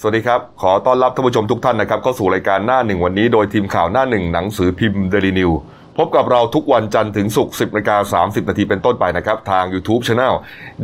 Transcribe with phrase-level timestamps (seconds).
[0.00, 5.50] สวัสดีครับ ขอต้อนรับท่านผู้ชมทุกท่านนะครับเข้าสู่รายการหน้าหนึ่งวันนี้โดยทีมข่าวหน้าหนึ่งหนังสือพิมพ์เดลินิว
[5.98, 10.34] พบกับเราทุกวันจันทร์ถึงศุกร์10นาฬิกา30 นาทีเป็นต้นไปนะครับ ทาง YouTube Channel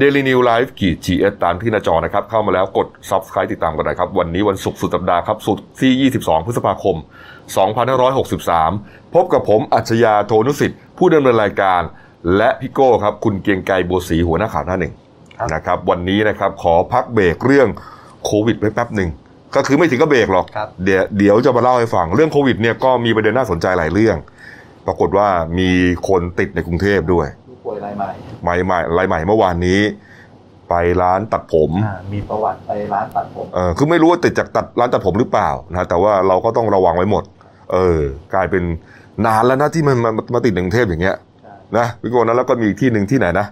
[0.01, 6.97] Daily New Life ขีด GS ตามที่หน้าจอนะครับ เข้ามาแล้วกด Subscribe ติดตามกันนะครับ วันนี้วันศุกร์สุดสัปดาห์ครับ สุดที่ 22 พฤษภาคม
[7.91, 11.83] 2563 พบกับผมอัจฉริยะโทนุสิทธิ์ ผู้ดำเนินรายการ
[12.37, 14.93] และพี่โก้ครับคุณเกียงไกรบัวศรีหัวหน้าข่าวหน้าหนึ่ง
[15.55, 17.71] นะครับวันนี้นะครับขอพักเบรกเรื่อง
[18.25, 19.11] โควิดไว้แป๊บหนึ่ง
[19.55, 24.17] ก็คือไม่ถึงก็เบรกหรอกครับเดี๋ยวเดี๋ยวจะมาเล่าให้ฟัง เรื่องโควิดเนี่ยก็มีประเด็นน่าสนใจหลายเรื่อง
[24.87, 25.29] ปรากฏว่า
[25.59, 25.71] มี
[26.09, 28.09] คนติดในกรุงเทพด้วยผู้ป่วยรายใหม่
[28.43, 29.81] ใหม่ใหม่รายใหม่เมื่อวานนี้
[30.69, 37.25] ไปร้านตัดผมอ่ามีประวัติไปร้านตัดผมเออคือไม่รู้ว่าติดจากตัดร้านตัดผมหรือเปล่านะแต่ว่าเราก็ต้องระวังไว้หมด
[37.73, 38.03] เออ
[38.35, 38.63] กลายเป็น
[39.27, 43.47] นานแล้วนะที่มันมามามาติดในกรุงเทพอย่างเงี้ยใช่นะพี่โกนะแล้วก็มีอีกที่หนึ่งที่ไหนนะ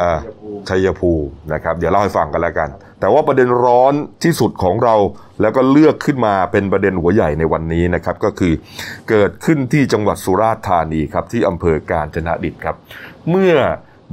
[0.00, 2.68] อ่าชัยภูมิชัยภูมินะครับ เดี๋ยวเล่าให้ฟังกันแล้วกัน
[3.00, 3.94] แต่ว่าประเด็นร้อน
[4.24, 4.94] ที่สุดของเรา
[5.40, 8.52] แล้วก็เลือกขึ้นมาเป็นประเด็นหัวใหญ่ในวันนี้นะครับ ก็คือ
[9.08, 12.76] เกิดขึ้นที่จังหวัดสุราษฎร์ธานีครับที่อำเภอกาญจนดิตครับ
[13.30, 13.54] เมื่อ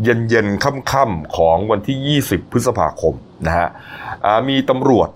[0.04, 3.14] เย็นเย็นๆค่ำๆของวันที่ 20 พฤษภาคม
[3.48, 3.68] นะฮะ
[4.50, 5.10] มีตำรวจ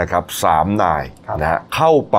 [0.00, 1.04] นะครับสามนาย
[1.40, 2.18] นะฮะเข้าไป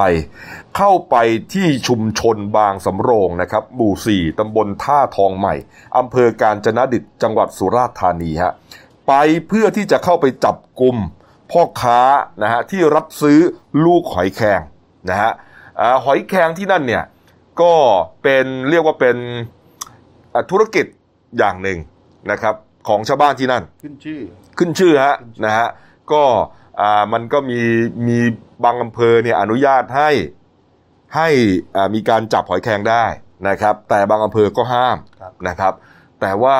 [0.77, 1.15] เข้าไป
[1.53, 5.55] ที่ชุมชนบางสำโรงนะครับหมู่4ตำบลท่าทองใหม่
[5.97, 8.53] อำเภอกาญจนดิตจังหวัดสุราษฎร์ธานีฮะ
[9.13, 10.97] ไปเพื่อที่จะเข้าไปจับกลุ่ม
[11.51, 11.99] พ่อค้า
[12.43, 13.39] นะฮะที่รับซื้อ
[13.85, 14.61] ลูกหอยแครง
[15.09, 15.31] นะฮะ
[15.79, 17.03] อ่าหอยแครงที่นั่นเนี่ย
[17.61, 17.73] ก็
[18.23, 19.17] เป็นเรียกว่าเป็น
[20.33, 20.85] อ่าธุรกิจ
[21.37, 21.77] อย่างหนึ่ง
[22.31, 22.55] นะครับ
[22.87, 24.19] ของชาวบ้านที่นั่น ขึ้นชื่อ
[24.57, 25.67] ขึ้นชื่อฮะนะฮะ
[26.11, 26.23] ก็
[26.81, 27.61] อ่ามันก็มี
[28.07, 28.19] มี
[28.63, 30.09] บางอำเภอเนี่ยอนุญาตให้
[31.15, 31.29] ให้
[31.75, 33.05] อ่ามีการจับหอยแครงได้
[33.49, 35.73] นะครับ แต่บางอำเภอก็ห้ามครับนะครับ
[36.21, 36.57] แต่ว่า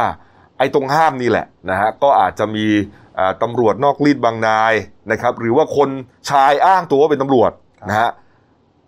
[0.62, 2.66] ไอ้ตรงห้ามนี่แหละนะฮะก็อาจจะมี
[3.20, 4.74] อ่าตำรวจนอกรีดบางนาย
[5.12, 5.90] นะครับหรือว่าคน
[6.30, 7.52] ชายอ้างตัวว่าเป็นตำรวจ
[7.90, 8.10] นะฮะ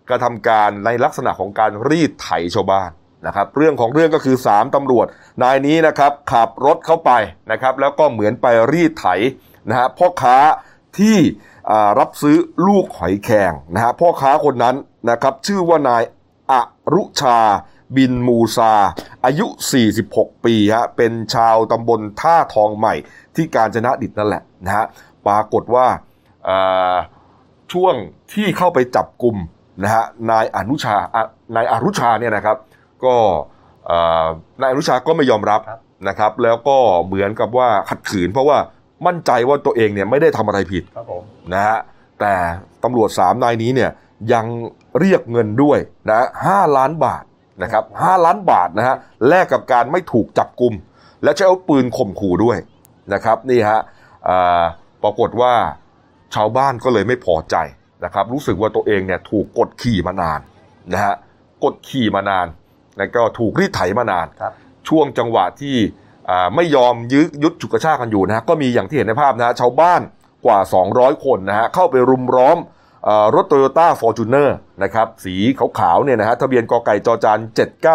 [0.08, 2.90] กระทำการในลักษณะของการรีดไถชาวบ้าน
[3.26, 5.06] นะครับเรื่องของเรื่องก็คือสามตำรวจ
[5.42, 7.10] นายนี้นะครับขับรถเข้าไป
[7.52, 9.06] นะครับแล้วก็เหมือนไปรีดไถ
[9.68, 10.36] นะฮะพ่อค้า
[10.98, 11.16] ที่
[11.70, 12.36] อ่ารับซื้อ
[12.66, 14.76] ลูกหอยแครงนะฮะพ่อค้าคนนั้น
[15.10, 16.02] นะครับชื่อว่านาย
[16.52, 16.54] อ
[16.94, 17.38] รุชา
[17.96, 18.72] บินมูซา
[19.24, 19.46] อายุ
[19.96, 22.94] 46 ปีฮะเป็นชาวตำบลท่าทองใหม่
[23.34, 24.86] ที่กาญจนดิตนั่นแหละนะฮะ
[25.26, 25.86] ปรากฏว่า
[26.48, 26.94] อ่า
[27.72, 27.94] ช่วง
[28.32, 29.36] ที่เข้าไปจับกลุ่ม
[29.82, 31.22] นะฮะนายอนุชาอะ
[31.56, 32.56] นายอรุชาเนี่ยนะครับ
[33.04, 33.16] ก็
[33.90, 34.26] อ่า
[34.60, 36.76] นายอนุชาก็ไม่ยอมรับครับนะครับ แล้วก็
[37.06, 38.58] เหมือนกับว่าขัดขืนเพราะว่า
[39.06, 41.22] มั่นใจว่าตัวเองเนี่ยไม่ได้ทำอะไรผิดครับผม
[41.54, 41.78] นะฮะ
[42.20, 42.34] แต่
[42.84, 43.90] ตำรวจสามนายนี้เนี่ย
[44.32, 44.46] ยัง
[45.00, 45.78] เรียกเงินด้วย
[46.10, 47.24] นะห้าล้านบาท
[47.62, 48.96] นะครับห้าล้านบาทนะฮะ
[49.28, 50.74] แลกกับการไม่ถูกจับกลุ่ม
[51.22, 52.58] และใช้อาวุธปืนข่มขู่ด้วย
[53.14, 53.80] นะครับนี่ฮะ
[54.28, 54.62] อ่า
[55.02, 55.52] ปรากฏว่า
[56.34, 57.56] ชาวบ้านก็เลยไม่พอใจ
[58.04, 60.40] นะครับรู้สึกว่าตัวเองเนี่ยถูกกดขี่มานาน
[60.92, 61.14] นะฮะ
[61.64, 62.46] กดขี่มานาน
[62.98, 64.52] แล้วก็ถูกรีดไถมานานครับ
[64.88, 65.76] ช่วงจังหวะที่
[66.30, 70.00] อ่าไม่ยอมยื้อยุดฉุดกระชากกันอยู่นะฮะก็มีอย่างที่เห็นในภาพนะฮะชาวบ้าน
[70.46, 70.58] กว่า
[70.92, 72.72] 200 คนนะฮะเข้าไปรุมล้อมเอ่อ
[73.34, 75.34] รถโตโยต้าฟอร์จูเนอร์นะครับสี
[75.78, 77.38] ขาวๆเนี่ยนะฮะทะเบียนกไก่จอจาน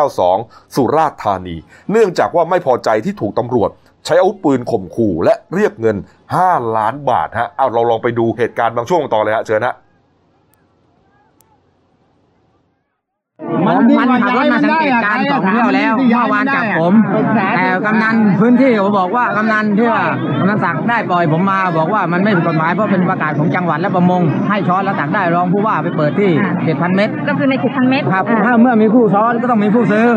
[0.09, 1.55] 792 สุราษฎร์ธานี
[1.91, 3.69] เนื่องจากว่าไม่พอใจที่ถูกตำรวจ
[4.05, 5.97] ใช้อาวุธปืนข่มขู่และเรียกเงิน
[6.37, 9.75] 5 ล้านบาทฮะเอาเราลองไปดูเหตุการณ์บางช่วงต่อเลยฮะเชิญฮะ
[13.77, 16.93] มันมันขับรถมาสังเกตการณ์สองเที่ยวแล้วเมื่อวานจับผม
[17.55, 20.03] แต่กำนันพื้นที่ผมบอกว่ากำนันที่ว่า
[20.39, 26.31] กำนันศักดิ์ได้ปล่อยผมมาบอกว่ามันไม่ผิดกฎหมายเพราะเป็นประกาศของจังหวัดและประมง ให้ช้อนและตักได้รองผู้ว่าไปเปิดที่
[26.63, 30.07] เจ็ดพันเมตร ก็คือในเจ็ดพันเมตรครับอ่าถ้าเมื่อมีผู้ช้อนก็ต้องมีผู้ซื้อ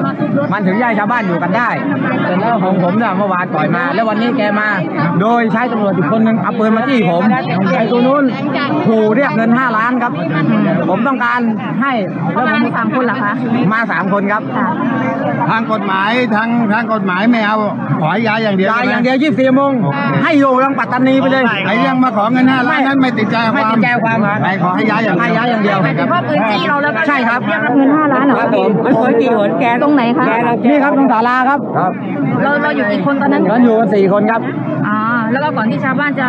[0.52, 1.70] มันถึงจะให้ชาวบ้านอยู่กันได้
[2.24, 4.68] เสร็จแล้วของผมเนี่ยเมื่อวานปล่อยมา แล้ววันนี้แกมา
[5.20, 7.22] โดยใช้ตำรวจอีกคนหนึ่งเอาปืนมาจี้ผม
[7.78, 8.24] ไอ้ตัวนู้น
[8.86, 10.12] ขู่เรียกเงินห้าล้านครับ
[10.88, 11.40] ผมต้องการ
[11.82, 11.92] ให้
[12.36, 13.34] ประมาณสามคนเหรอคะ
[13.72, 14.68] มาสามคนครับค่ะ
[15.50, 17.56] ทางกฎหมายทางทางกฎหมายไม่เอา
[18.00, 19.72] ขอให้ย้ายอย่างเดียวจ่ายใช่ไหมอย่างเดียวยี่สิบโมง
[20.22, 30.24] ให้อยู่ทางปัตตานีไปเลยไอ้เรื่องมาขอเงินห้าล้านนั้นไม่ติดใจความไม่ติดใจความไม่ขอให้ย้ายอย่างให้เดียวย้ายอย่างเดียวหมายถึงว่าปืนจี้เราแล้วก็ใช่ครับเรียกรับเงินห้าล้านเหรอครับผมมันเคยกี่หนแกตรงไหนคะ
[30.70, 31.92] นี่ครับตรงศาลาครับครับ
[32.42, 34.61] เราเราอยู่กี่คนตอนนั้นกันอยู่กันสี่คนครับอ่า
[35.32, 36.28] แล้วก็ก่อนที่ชาวบ้านจะ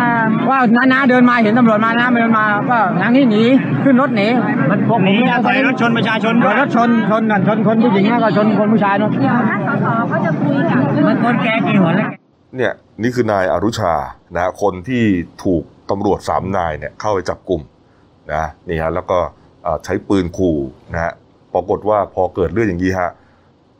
[0.50, 3.42] ว่าน้าๆเดินมาเห็นตำรวจมาน้าเดินมาก็ทางนี้หนี
[3.84, 4.26] ขึ้นรถหนี
[4.70, 12.10] มันพวกผมไม่ได้ถอยรถชนประชาชนด้วยรถชนชนกันชนคนผู้หญิงแล้วก็ชนคนผู้ชายเนาะเดี๋ยวท่านสสเขาจะคุยกับมันคนแกกี่หัวแล้ว
[12.56, 12.72] เนี่ย
[13.02, 13.94] นี่คือนายอรุชา
[14.34, 15.02] นะฮะคนที่
[15.44, 17.60] ถูกตำรวจสามนายเนี่ยเข้าไปจับกลุ่ม
[18.32, 19.18] นะนี่ฮะแล้วก็
[19.62, 20.58] เอ่อใช้ปืนขู่
[20.92, 21.12] นะฮะ
[21.54, 23.10] ปรากฏว่าพอเกิดเรื่องอย่างนี้ฮะ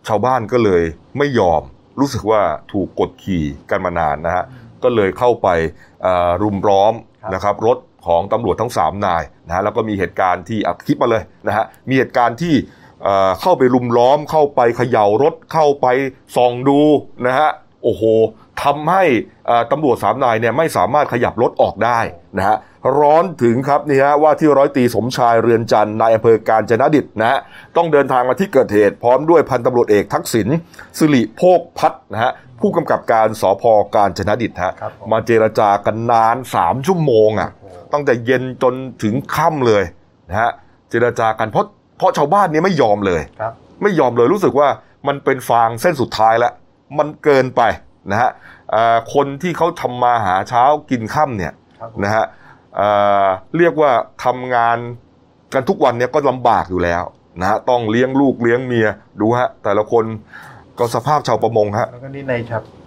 [0.09, 0.83] ชาวบ้านก็เลย
[1.19, 1.63] ไม่ยอม
[2.01, 2.43] รู้สึกว่า
[2.73, 4.45] ถูกกดขี่กันมานานนะฮะ
[4.85, 5.49] ก็เลยเข้าไป
[6.03, 12.55] เอ่อรุมล้อมครับนะครับรถของตำรวจทั้ง 3 นายนะฮะแล้วก็มีเหตุการณ์ที่อัดคลิปมาเลยนะฮะมีเหตุการณ์ที่
[13.03, 15.87] เอ่อเข้าไปรุมล้อมเข้าไปเขย่ารถเข้าไป
[16.37, 16.81] ส่องดู
[17.27, 17.51] นะฮะ
[17.83, 18.03] โอ้โห
[18.63, 19.05] ทำให้
[19.47, 21.99] เอ่อตำรวจสามนายเนี่ยไม่สามารถขยับรถออกได้
[22.39, 22.59] นะฮะ
[23.01, 27.39] ร้อนถึงครับนี่ฮะว่าที่ร้อยตรีสมชายเรือนจันทร์นายอำเภอการจนดิตนะฮะ
[27.77, 30.49] ต้องเดินทางมาที่เกิดเหตุพร้อมด้วยพันตำรวจเอกทักษิณ
[30.99, 33.65] สิริโภคพัฒน์นะฮะ ผู้กำกับการสพ
[33.97, 37.51] การจนดิตฮะครับผมมาเจรจากันนานสามชั่วโมงอะ
[37.93, 39.85] ตั้งแต่เย็นจนถึงค่ำเลย
[40.29, 40.51] นะฮะ
[40.91, 41.67] เจรจากันเพราะ
[41.99, 43.53] เพราะชาวบ้านเนี่ยไม่ยอมเลยครับ
[43.83, 44.69] ไม่ยอมเลยรู้สึกว่า
[45.09, 46.53] มันเป็นฟางเส้นสุดท้ายแล้ว
[46.99, 47.63] มันเกินไป
[48.11, 48.31] นะฮะ
[48.71, 52.25] เอ่อคนที่เขาทำมาหาเช้ากินค่ำเนี่ยครับนะฮะ
[52.77, 52.89] เอ่
[53.25, 53.91] อเรียกว่า
[54.25, 54.79] ทำงาน
[55.55, 57.03] กันทุกวันเนี่ยก็ลำบากอยู่แล้ว
[57.41, 58.89] นะฮะต้องเลี้ยงลูกเลี้ยงเมีย
[59.21, 60.05] ดูฮะแต่ละคน
[60.79, 62.35] ก็สภาพชาวประมงฮะแล้วก็นี่ใน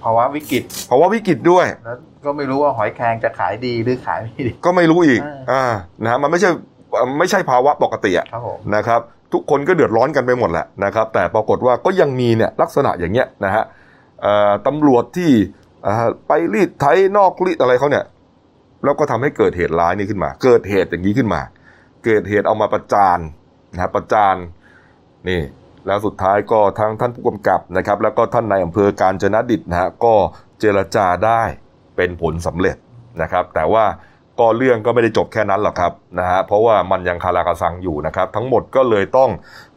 [0.04, 5.63] ภาวะวิกฤตเพราะว่าวิกฤตด้วยแล้วก็ไม่รู้ว่าหอยแครงจะขายดีหรือขายไม่ดีก็ไม่รู้อีกอ่าอ่า
[6.04, 6.50] นะฮะมันไม่ใช่
[7.19, 9.01] ไม่ใช่ภาวะปกติอะครับผมนะครับ
[9.34, 13.63] ทุกคนก็เดือดร้อนกันไปหมดแหละนะครับ แต่ปรากฏว่าก็ยังมีเนี่ยลักษณะอย่างเงี้ยนะฮะ
[14.22, 15.31] เอ่อตำรวจที่
[15.83, 16.86] เอ่อไปรีดไถ
[17.18, 18.06] นอกรีดอะไรเขาเนี่ย
[18.83, 21.42] แล้วก็ทำให้เกิดเหตุร้ายนี้ขึ้นมา เกิดเหตุอย่างนี้ขึ้นมา
[22.06, 23.19] เกิดเหตุเอามาประจาน
[23.74, 24.36] นะฮะประจาน
[25.28, 25.40] นี่
[25.88, 30.13] แล้วสุดท้ายก็ทั้งท่านผู้กำกับนะครับ แล้วก็ท่านนายอำเภอการจนดิตนะฮะก็
[30.60, 31.42] เจรจาได้
[31.95, 32.78] เป็นผลสำเร็จ
[33.22, 33.86] นะครับ แต่ว่า
[34.39, 39.30] ก็เรื่องก็ไม่ได้จบแค่นั้นหรอกครับนะฮะเพราะว่ามันยังคาราคาซังอยู่นะครับ ทั้งหมดก็เลยต้อง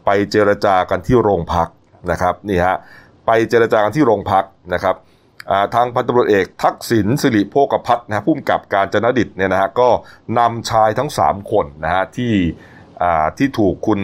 [0.07, 1.69] ไปเจรจากันที่โรงพัก
[2.11, 2.77] นะครับนี่ฮะ
[3.27, 4.97] ไปเจรจากันที่โรงพักนะครับ
[5.75, 9.89] ทางพันตำรวจเอกทักษิณสิริโภคพัฒน์นะฮะผู้กำกับการจนดิตเนี่ยนะฮะก็
[10.39, 12.35] นำชายทั้ง 3 คนนะฮะที่
[13.39, 14.01] ที่ถูกคุณ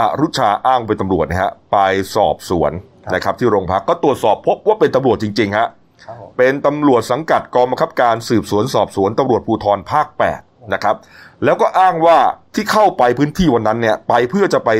[0.00, 1.78] อรุชาอ้างเป็นตำรวจนะฮะไป
[2.14, 2.72] สอบสวน
[3.14, 5.68] นะครับที่โรงพักก็ตรวจสอบพบว่าเป็นตำรวจจริงๆฮะ
[6.04, 10.06] ครับผมเป็นตำรวจสังกัดกองบังคับการสืบสวนสอบสวนตำรวจภูธรภาค
[10.40, 10.96] 8นะครับ
[11.44, 12.18] แล้วก็อ้างว่า
[12.54, 14.70] ที่เข้าไปพื้นที่วันนั้นเนี่ยไปเพื่อจะไป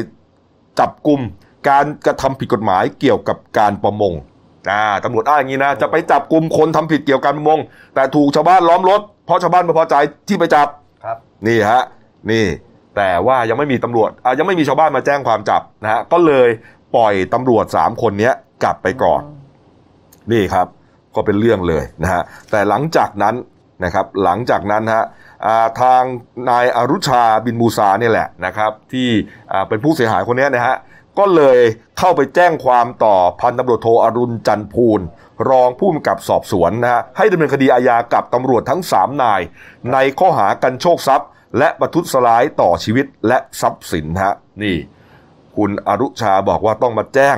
[0.80, 1.20] จับกลุ่ม
[1.68, 4.14] การกระทำผิดกฎหมายเกี่ยวกับการประมง
[4.70, 7.60] อ่าตำรวจอ้างอย่างนี้นะจะไปจับกลุ่มคนทำผิดเกี่ยวกับการประมง
[7.94, 9.94] แต่ถูกชาวบ้านล้อมรถเพราะชาวบ้านไม่พอใจ
[10.28, 10.68] ที่ไปจับ
[11.04, 11.16] ครับ
[11.46, 11.82] นี่ฮะ
[12.30, 12.44] นี่
[12.96, 16.48] แต่ว่ายังไม่มีตำรวจอะยังไม่มีชาวบ้านมาแจ้งความจับนะฮะก็เลย
[16.96, 19.22] ปล่อยตำรวจสามคนเนี้ยกลับไปก่อน
[20.32, 20.66] นี่ครับ
[21.14, 23.34] ก็เป็นเรื่องเลยนะฮะแต่หลังจากนั้น
[23.84, 25.04] นะครับ หลังจากนั้นฮะ
[25.46, 26.02] อ่าทาง
[26.50, 29.08] นายอารุชาบินมูซาเนี่ยแหละนะครับ ที่
[29.52, 30.76] อ่าเป็นผู้เสียหายคนเนี้ยนะฮะ
[31.18, 31.58] ก็เลย
[31.98, 35.00] เข้าไปแจ้งความต่อพันตำรวจโทอรุณจันทร์ภูล
[35.50, 39.40] รองผู้กำกับสอบสวนนะฮะให้ดำเนินคดีอาญากับตำรวจทั้ง 3 นาย
[39.92, 41.28] ในข้อหากันโชคทรัพย์
[41.58, 44.76] และประทุษร้ายต่อชีวิตและทรัพย์สินฮะนี่
[45.56, 47.36] คุณอรุชาบอกว่าต้องมาแจ้ง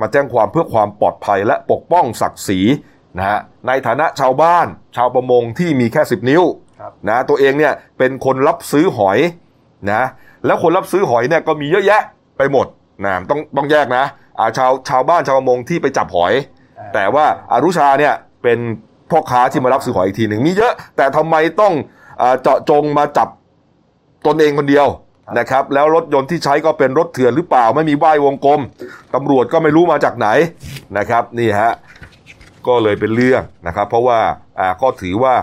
[0.00, 2.60] มาแจ้งความเพื่อความปลอดภัยและปกป้องศักดิ์ศรี
[3.18, 4.66] นะฮะในฐานะชาวบ้าน
[4.96, 6.42] ชาวประมงที่มีแค่ 10 นิ้ว
[6.80, 9.18] ครับนะตัวเองเนี่ยเป็นคนรับซื้อหอย
[9.92, 10.02] นะ
[10.46, 12.02] แล้วคนรับซื้อหอยเนี่ยก็มีเยอะแยะ
[12.38, 12.66] ไปหมด
[13.04, 14.04] นะต้องต้องแยกนะ
[14.38, 16.32] อ่าชาวชาวบ้านชาวประมงที่ไปจับหอย
[16.94, 18.58] แต่ว่าอารุชาเนี่ยเป็น
[19.10, 21.74] พ่อค้าที่มารับซื้อหอยอีกทีหนึ่งมีเยอะ แต่ทำไมต้อง
[22.22, 23.28] อาเจาะจงมาจับ
[24.26, 24.86] ตนเองคนเดียว
[25.38, 28.60] นะครับ แล้วรถยนต์ที่ใช้ก็เป็นรถเถื่อนหรือเปล่าไม่มีว่ายวงกลม
[29.14, 30.28] ตำรวจก็ไม่รู้มาจากไหน
[30.98, 31.72] นะครับนี่ฮะ
[32.66, 34.18] ก็เลยเป็นเรื่องนะครับ เพราะว่า
[34.58, 35.34] อ่าก็ถือว่า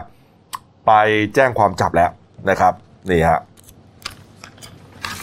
[0.88, 0.92] ไป
[1.36, 2.12] แจ้งความจับแล้ว
[2.50, 2.74] นะครับ
[3.12, 3.40] นี่ฮะ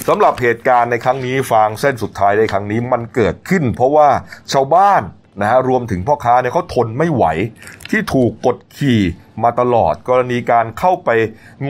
[0.08, 4.08] สำหรับเหตุการณ์ในครั้งนี้ฟางเส้นสุดท้ายในครั้งนี้มันเกิดขึ้น เพราะว่า
[4.52, 5.02] ชาวบ้าน
[5.40, 7.24] นะฮะรวมถึงพ่อค้าเนี่ยเขาทนไม่ไหว
[7.90, 9.00] ที่ถูกกดขี่
[9.44, 11.10] มาตลอดกรณีการเข้าไป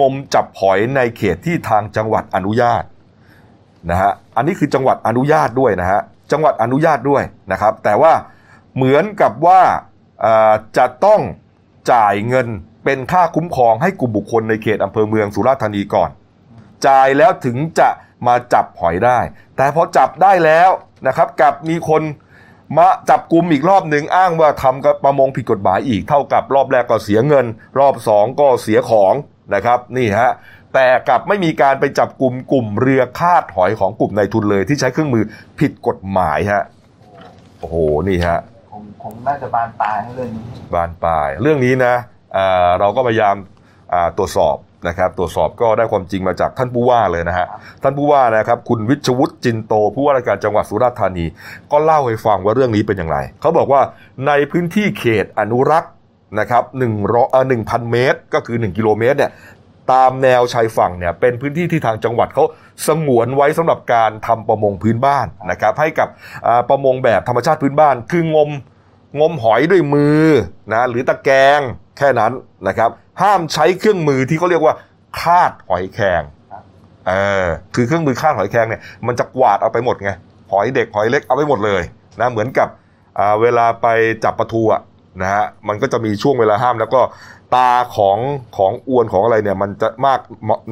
[0.01, 2.83] งมจับหอยในเขตที่ทางจังหวัดอนุญาต
[3.91, 6.01] นะฮะอันนี้คือจังหวัดอนุญาตด้วยนะฮะ
[6.33, 7.23] จังหวัดอนุญาตด้วย
[7.53, 8.13] นะครับ แต่ว่า
[8.77, 9.61] เหมือนกับว่า
[10.79, 11.21] จะต้อง
[11.93, 12.49] จ่ายเงิน
[12.85, 16.11] เป็นค่าคุ้มครองให้กลุ่มบุคคลในเขตอำเภอเมืองสุราษฎร์ธานีก่อน
[16.87, 17.89] จ่ายแล้วถึงจะ
[18.27, 19.19] มาจับหอยได้
[19.57, 20.71] แต่พอจับได้แล้ว
[21.07, 22.03] นะครับกับมีคน
[22.77, 27.47] มาจับกลุ่มอีกรอบหนึ่งอ้างว่าทำกับประมงผิดกฎหมายอีก เท่ากับรอบแรกก็เสียเงิน
[27.79, 29.15] รอบสองก็เสียของ
[29.55, 30.31] นะครับนี่ฮะ
[30.75, 35.25] แต่กลับไม่มีการไปจับกลุ่มกลุ่มเรือคาดหอยของกลุ่มนายทุนเลยที่ใช้เครื่องมือ
[35.59, 36.63] ผิดกฎหมายฮะ
[37.59, 37.77] โอ้โห
[38.09, 38.39] นี่ฮะ
[38.73, 41.95] คงคงน่าจะบานปลายให้เรื่องนี้บานปลายเรื่องนี้นะ
[42.37, 43.37] อ่าเราก็พยายาม
[43.93, 44.57] อ่าตรวจสอบ
[44.89, 47.47] นะครับตรวจสอบก็ได้ความจริงมาจากท่านผู้ว่าเลยนะฮะ
[47.83, 51.27] ท่านผู้ว่านะครับคุณวิชวุฒิจินโต ผู้ว่าราชการจังหวัดสุราษฎร์ธานี
[51.71, 53.81] ก็เล่าให้ฟังว่าเรื่องนี้เป็นอย่างไร เขาบอกว่า
[54.27, 55.93] ในพื้นที่เขตอนุรักษ์
[56.41, 59.33] นะครับหนึ่งร้อยหนึ่งพันเมตร ก็คือ 1 กิโลเมตรเนี่ย
[59.93, 62.45] ตามแนวชายฝั่งเนี่ยเป็นพื้นที่ที่ทางจังหวัดเขา
[62.89, 66.09] สงวนไว้สำหรับการทำประมงพื้นบ้านนะครับให้กับ
[66.69, 68.51] ประมงแบบธรรมชาติพื้นบ้าน คืองม
[69.21, 70.25] งมหอยด้วยมือ
[70.73, 71.61] นะหรือตะแกรง
[71.99, 72.33] แค่นั้น
[72.69, 74.75] นะครับ ห้ามใช้เครื่องมือที่เขาเรียกว่า
[75.21, 76.23] คาดหอยแครง
[77.09, 77.13] เอ
[77.45, 80.11] อคือเครื่องมือคาดหอยแครงเนี่ยมันจะกวาดเอาไปหมดไง
[80.53, 81.83] หอยเด็กหอยเล็กเอาไปหมดเลย
[82.21, 82.69] นะเหมือนกับ
[83.19, 83.87] อ่าเวลาไป
[84.25, 84.83] จับปลาทูอะ
[85.23, 87.01] นะฮะมันก็จะมีช่วงเวลาห้ามแล้วก็
[87.55, 88.19] ตาของ
[88.57, 90.21] ของอวนของอะไรเนี่ย มันจะมาก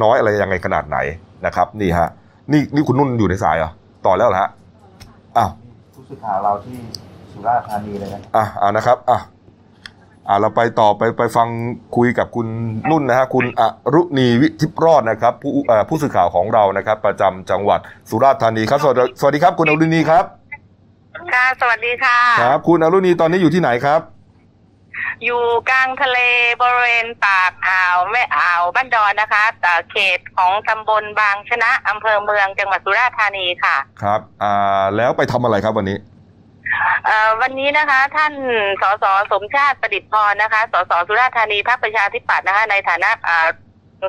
[0.02, 0.98] น้อยอะไรยังไงขนาดไหน
[1.46, 2.08] นะครับ นี่ฮะ
[2.52, 3.70] นี่นี่คุณนุ่นอยู่ในสายเหรอ
[4.06, 4.50] ต่อแล้วเหรอฮะ
[5.36, 5.50] อ้าว
[5.94, 6.76] ผู้สื่อข่าวเราที่
[7.32, 9.18] สุราษฎร์ธานีเลยนะอะอ่านะครับอะ
[10.28, 11.48] อ่าเราไปต่อไปไปฟัง
[11.96, 12.46] คุยกับคุณ
[12.90, 13.62] นุ่นนะฮะคุณอ
[13.94, 17.80] รุณีวิทิพย์รอดนะครับ ผู้เอ่อผู้สื่อข่าวของเรานะครับ ประจำจังหวัด
[18.10, 20.24] สุราษฎร์ธานีครับสวัสดีสวัสดีครับ คุณอรุณีครับ
[21.32, 24.02] ค่ะสวัสดีค่ะครับคุณอรุณีตอนนี้อยู่ที่ไหนครับ
[25.24, 26.18] อยู่กลางทะเล
[26.62, 36.17] บริเวณปากอ่าวแม่อ่าวบ้านดอนนะคะแต่เขตของตำบลบางชนะอำเภอเมืองจังหวัดสุราษฎร์ธานีค่ะ ครับ อ่า แล้วไปทำอะไรครับวันนี้เอ่อ
[37.40, 38.32] วันนี้นะคะ ท่าน
[38.82, 43.48] สสสมชาติประดิษฐ์พรนะคะสสสุราษฎร์ธานีพรรคประชาธิปัตย์นะคะ ในฐานะอ่า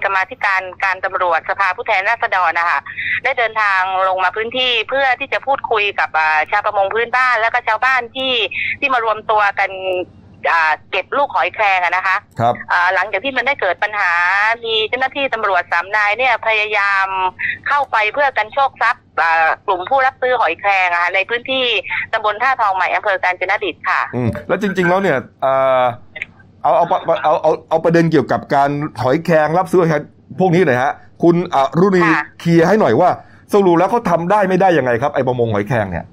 [0.03, 2.79] กรรมาธิการการตำรวจสภาผู้แทนราษฎรนะคะ
[3.23, 6.09] ได้เดินทางลงมาพื้นที่เพื่อที่จะพูดคุยกับ
[6.51, 8.33] ชาวประมงพื้นบ้าน แล้วก็ชาวบ้านที่
[8.79, 9.71] ที่มารวมตัวกัน
[10.91, 14.11] เก็บลูกหอยแครงอะนะคะครับอ่าหลังจากที่มันได้เกิดปัญหา
[14.65, 17.07] มีเจ้าหน้าที่ตำรวจสามนายเนี่ยพยายาม
[17.67, 21.65] เข้าไปเพื่อกันโชคทรัพย์อ่ากลุ่มผู้รับซื้อหอยแครงอะค่ะในพื้นที่
[22.13, 25.83] ตำบลท่าทองใหม่อำเภอกาญจนดิตค่ะอืมแล้วจริง ๆ แล้วเนี่ยอ่า
[26.63, 28.69] เอาเอาเอาเอาเอาเอาประเด็นเกี่ยวกับการ
[29.01, 30.03] หอยแครงรับซื้อหอยแครง
[30.39, 30.93] พวกนี้หน่อยฮะ
[31.23, 33.09] คุณอรุณีค่ะเคลียร์ให้หน่อยว่า
[33.53, 36.05] สรุปแล้วเขาทำได้ไม่ได้ยังไงครับไอ้ประมงหอยแครงเนี่ย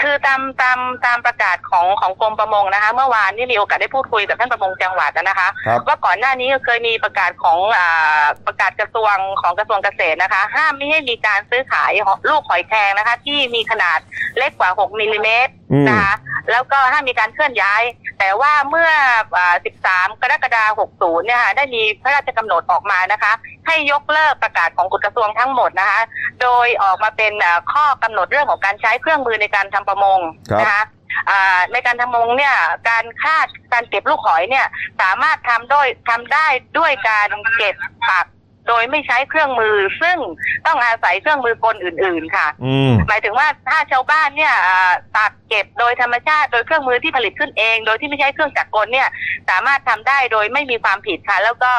[0.00, 11.92] คือตามตามตามประกาศของของกรมประมงนะคะ เมื่อวานนี่มีโอกาสได้พูดคุยกับท่านประมงจังหวัดนะคะครับว่าก่อนหน้านี้เคยมีประกาศของอ่าประกาศกระทรวงของกระทรวงเกษตรนะคะ ห้ามไม่ให้มีการซื้อขาย
[12.28, 13.98] ลูกหอยแครงนะคะ ที่มีขนาด
[14.38, 16.14] เล็กกว่า 6มิลลิเมตรอืมนะคะ
[16.50, 17.82] แล้วก็ห้ามมีการเคลื่อนย้าย
[18.18, 18.90] แต่ว่าเมื่อ
[19.36, 19.54] อ่า
[19.88, 23.32] 13 กรกฎาคม 60 เนี่ยค่ะได้มีพระราชกำหนดออกมานะคะ
[23.66, 26.00] ให้ยกเลิกประกาศของกฎกระทรวงทั้งหมดนะคะ
[26.42, 30.18] โดยออกมาเป็นอ่าข้อกำหนดเรื่องของการใช้เครื่องมือในการทำประมง
[30.50, 30.82] ครับนะคะ
[31.30, 32.54] อ่าในการทำประมงเนี่ย
[32.88, 34.66] การคาดการเก็บลูกหอยเนี่ย
[35.00, 36.46] สามารถทำด้วยทำได้
[36.78, 37.74] ด้วยการเก็บ
[38.08, 38.26] ปัก
[38.68, 40.18] โดยไม่ใช้เครื่องมือ ซึ่ง
[40.66, 49.08] ต้องอาศัยเครื่องมือกลอื่น ๆ ค่ะอืม หมายถึงว่าถ้าชาวบ้านเนี่ยอ่าตักเก็บโดยธรรมชาติ โดยเครื่องมือที่ผลิตขึ้นเอง โดยที่ไม่ใช้เครื่องจักรกลเนี่ย
[49.50, 51.72] สามารถทำได้โดยไม่มีความผิดค่ะ แล้วก็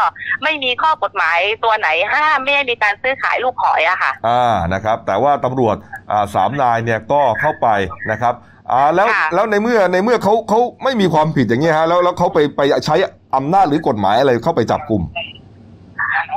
[0.43, 5.75] ไม่มีข้อกฎหมายตัวไหนห้ามไม่ให้มีการซื้อขายลูกหอยอะค่ะ อ่านะครับ แต่ว่าตำรวจ
[6.11, 7.67] อ่าสามนายเนี่ยก็เข้าไป
[8.11, 8.35] นะครับ
[8.71, 12.95] อ่าแล้วค่ะ แล้วในเมื่อในเมื่อเขาเขาไม่มีความผิดอย่างเงี้ยฮะแล้วแล้วเขาไปไปใช้
[13.35, 15.03] อำนาจหรือกฎหมายอะไรเข้าไปจับกลุ่ม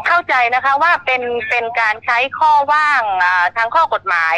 [0.06, 4.36] เข้าใจนะคะว่าเป็นเป็นการใช้ข้อว่างอ่าทางข้อกฎหมาย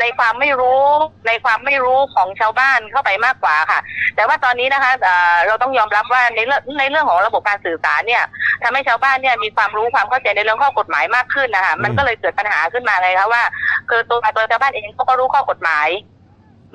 [0.00, 0.84] ในความไม่รู้
[1.26, 3.80] ในความไม่รู้ของชาวบ้านเข้าไปมากกว่าค่ะ
[4.16, 8.24] แต่ว่าตอนนี้นะคะอ่าเราต้องยอมรับว่าในเรื่องในเรื่องของระบบการสื่อสารเนี่ย
[8.62, 13.42] ทำให้ชาวบ้านเนี่ยมีความรู้ความเข้าใจในเรื่องข้อกฎหมายมากขึ้นนะคะมันก็เลยเกิดปัญหาขึ้นมาไงคะว่า
[13.90, 15.88] คือตัวตัวชาวบ้านเองเขาก็รู้ข้อกฎหมาย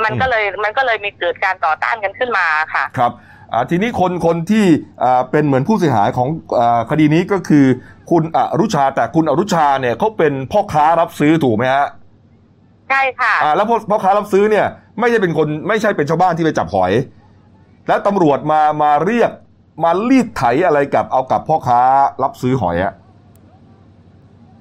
[0.04, 3.14] มันก็เลยมันก็เลยมีเกิดการต่อต้านกันขึ้นมาค่ะ ครับ
[3.54, 4.66] อ่าทีนี้คนคนที่
[5.04, 7.66] อ่าเป็นเหมือนผู้เสียหายของอาคดีนี้ก็คือ
[8.12, 11.88] คุณอรุชาแต่คุณอรุชาเนี่ยเขาเป็นพ่อค้ารับซื้อถูกไหมฮะ
[12.90, 14.66] ใช่ค่ะอ่าแล้วพ่อพ่อค้ารับซื้อเนี่ย
[15.00, 16.92] ไม่ใช่เป็นคนไม่ใช่เป็นชาวบ้านที่ไปจับหอย
[17.88, 19.32] แล้วตำรวจมามาเรียก
[19.84, 21.80] มารีดไถอะไรกับเอากับพ่อค้า
[22.24, 22.94] รับซื้อหอยอะ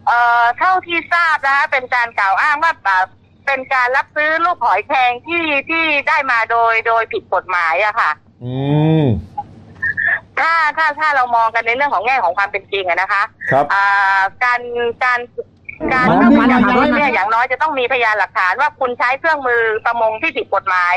[0.06, 3.04] เอ่อเท่าที่ทราบนะคะเป็นการกล่าวอ้างว่าอ่า
[3.46, 8.10] เป็นการรับซื้อลูกหอยแครงที่ที่ได้มาโดยโดยผิดกฎหมายอะค่ะ
[8.44, 8.54] อื
[9.02, 9.04] ม
[10.40, 14.60] ถ้าถ้าถ้าเรามองกันในเรื่องของแง่ของความเป็นจริงอะนะคะครับอ่าการ
[15.04, 15.20] การ
[15.92, 20.96] การมันเข้าไปจับมันกุมมันเนี่ยอย่างน้อยจะต้องมีพยานหลักฐานว่าคุณใช้เครื่องมือประมงที่ผิดกฎหมาย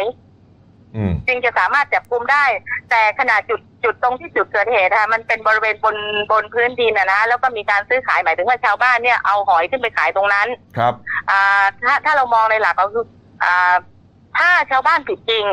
[0.96, 2.46] อืมจึงจะสามารถจับกุมได้
[2.90, 5.96] แต่ขนาดจุดจุดตรงที่จุดเกิดเหตุนะคะมันเป็นบริเวณบน
[6.32, 10.94] บนพื้นดินนะนะแล้วก็มีการซื้อขายหมายถึงว่าชาวบ้านเนี่ยเอาหอยขึ้นไปขายตรงนั้น ครับ
[11.32, 13.06] อ่าถ้าถ้าเรามองในหลักก็คือ
[13.44, 13.76] อ่า
[14.38, 15.46] ถ้าชาวบ้านผิดจริง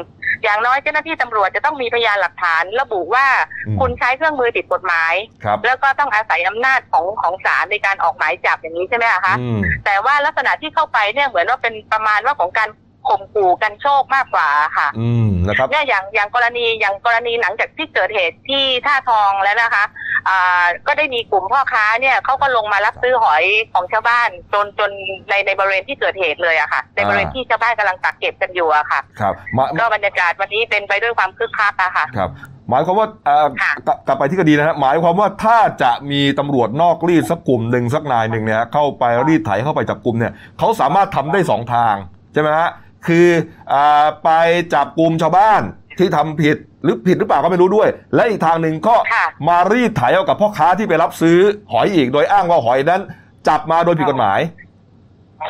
[0.42, 3.26] อย่างน้อยเจ้าหน้าที่ตำรวจจะต้องมีพยานหลักฐานระบุว่า
[3.66, 12.68] อืม คุณใช้เครื่องมือผิดกฎหมาย ครับแล้วก็ต้องอาศัยอำนาจของของศาลในการออกหมายจับอย่างนี้ใช่ไหมอะคะ อืม แต่ว่าลักษณะที่เข้าไปเนี่ยเหมือนว่าเป็นประมาณว่าของการ
[13.08, 19.84] ข่มขู่กันโชคมากกว่าค่ะ อืมนะครับเนี่ยอย่างอย่างกรณีอย่างกรณีหลังจากที่เกิดเหตุที่ท่าทองแล้วนะคะ
[20.28, 24.90] อ่าก็ได้มีกลุ่มพ่อค้าเนี่ยเขาก็ลงมารับซื้อหอยของชาวบ้าน จนจน
[25.30, 32.30] ในในบริเวณที่เกิดเหตุเลยอะค่ะ ในบริเวณที่ชาวบ้านกำลังตักเก็บกันอยู่อะค่ะครับมาก็บรรยากาศวันนี้เป็นไปด้วยความคึกคักอะค่ะครับ
[32.70, 41.94] หมายความว่าเอ่อค่ะกลับกลับไปที่คดีนะฮะหมายความว่าถ้าจะมีตำรวจนอกรีดสักกลุ่มหนึ่งสักนายหนึ่งเนี่ยเข้าไปรีดไถเข้าไปจับกลุ่มเนี่ยเขาสามารถทำได้สองทาง
[42.32, 42.70] ใช่ไหมฮะ
[43.06, 43.28] คือ
[43.72, 44.30] อ่าไป
[44.74, 45.62] จับกลุ่มชาวบ้าน
[45.98, 51.38] ที่ทำผิดหรือผิดหรือเปล่าก็ไม่รู้ด้วย และอีกทางหนึ่งก็ค่ะมารีดไถเอากับพ่อค้าที่ไปรับซื้อ
[51.72, 53.00] หอยอีกโดยอ้างว่าหอยนั้น
[53.48, 54.40] จับมาโดยผิดกฎหมาย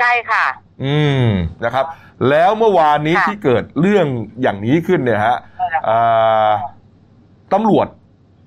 [0.00, 0.44] ใช่ค่ะ
[0.84, 1.26] อืม
[1.64, 1.86] นะครับ
[2.28, 4.06] แล้วเมื่อวานนี้ค่ะที่เกิดเรื่อง
[4.42, 5.36] อย่างนี้ขึ้นเนี่ยฮะ
[5.88, 6.50] อ่า
[7.52, 7.86] ตำรวจ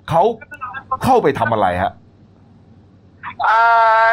[0.10, 0.24] เขา
[1.04, 1.92] เข้าไปทำอะไรฮะ
[3.44, 3.58] เอ่
[4.06, 4.08] อ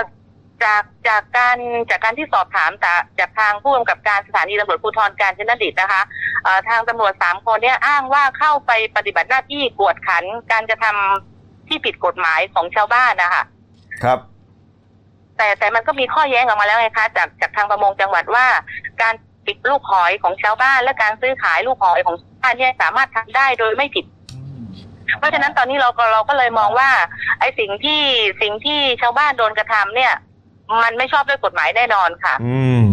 [0.65, 1.59] จากจากการ
[1.91, 6.03] จากการที่สอบถามจากจากทางผู้กำกับการสถานีตำรวจภูธรกาญจนดิตนะคะ
[6.45, 13.45] เอ่อทางตำรวจสามคนเนี่ยอ้างว่าเข้าไปปฏิบัติหน้าที่กวดขันการจะทำที่ผิดกฎหมายของชาวบ้านนะคะ
[14.05, 14.19] ครับ
[15.37, 18.47] แต่แต่มันก็มีข้อแย้งออกมาแล้วไงคะจากจากทางประมงจังหวัดว่า
[19.03, 19.15] การ
[19.47, 24.05] ปิดลูกหอยของชาวบ้าน และการซื้อขายลูกหอยของชาวบ้านเนี่ยสามารถทำได้โดยไม่ผิด
[25.19, 26.91] เพราะฉะนั้นตอนนี้เราก็เราก็เลยมองว่า
[27.41, 28.03] ไอ้สิ่งที่
[28.43, 30.13] สิ่งที่ชาวบ้านโดนกระทำเนี่ย
[30.83, 32.87] มันไม่ชอบด้วยกฎหมายแน่นอนค่ะ อืม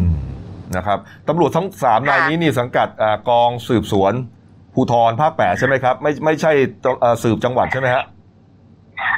[0.75, 4.13] นะครับตำรวจทั้งสามนายนี้นี่สังกัดอ่ากองสืบสวน
[4.74, 6.51] ภูธรภาคแปดใช่ไหมครับ ไม่ไม่ใช่
[7.01, 8.03] เอ่อสืบจังหวัดใช่ไหมฮะ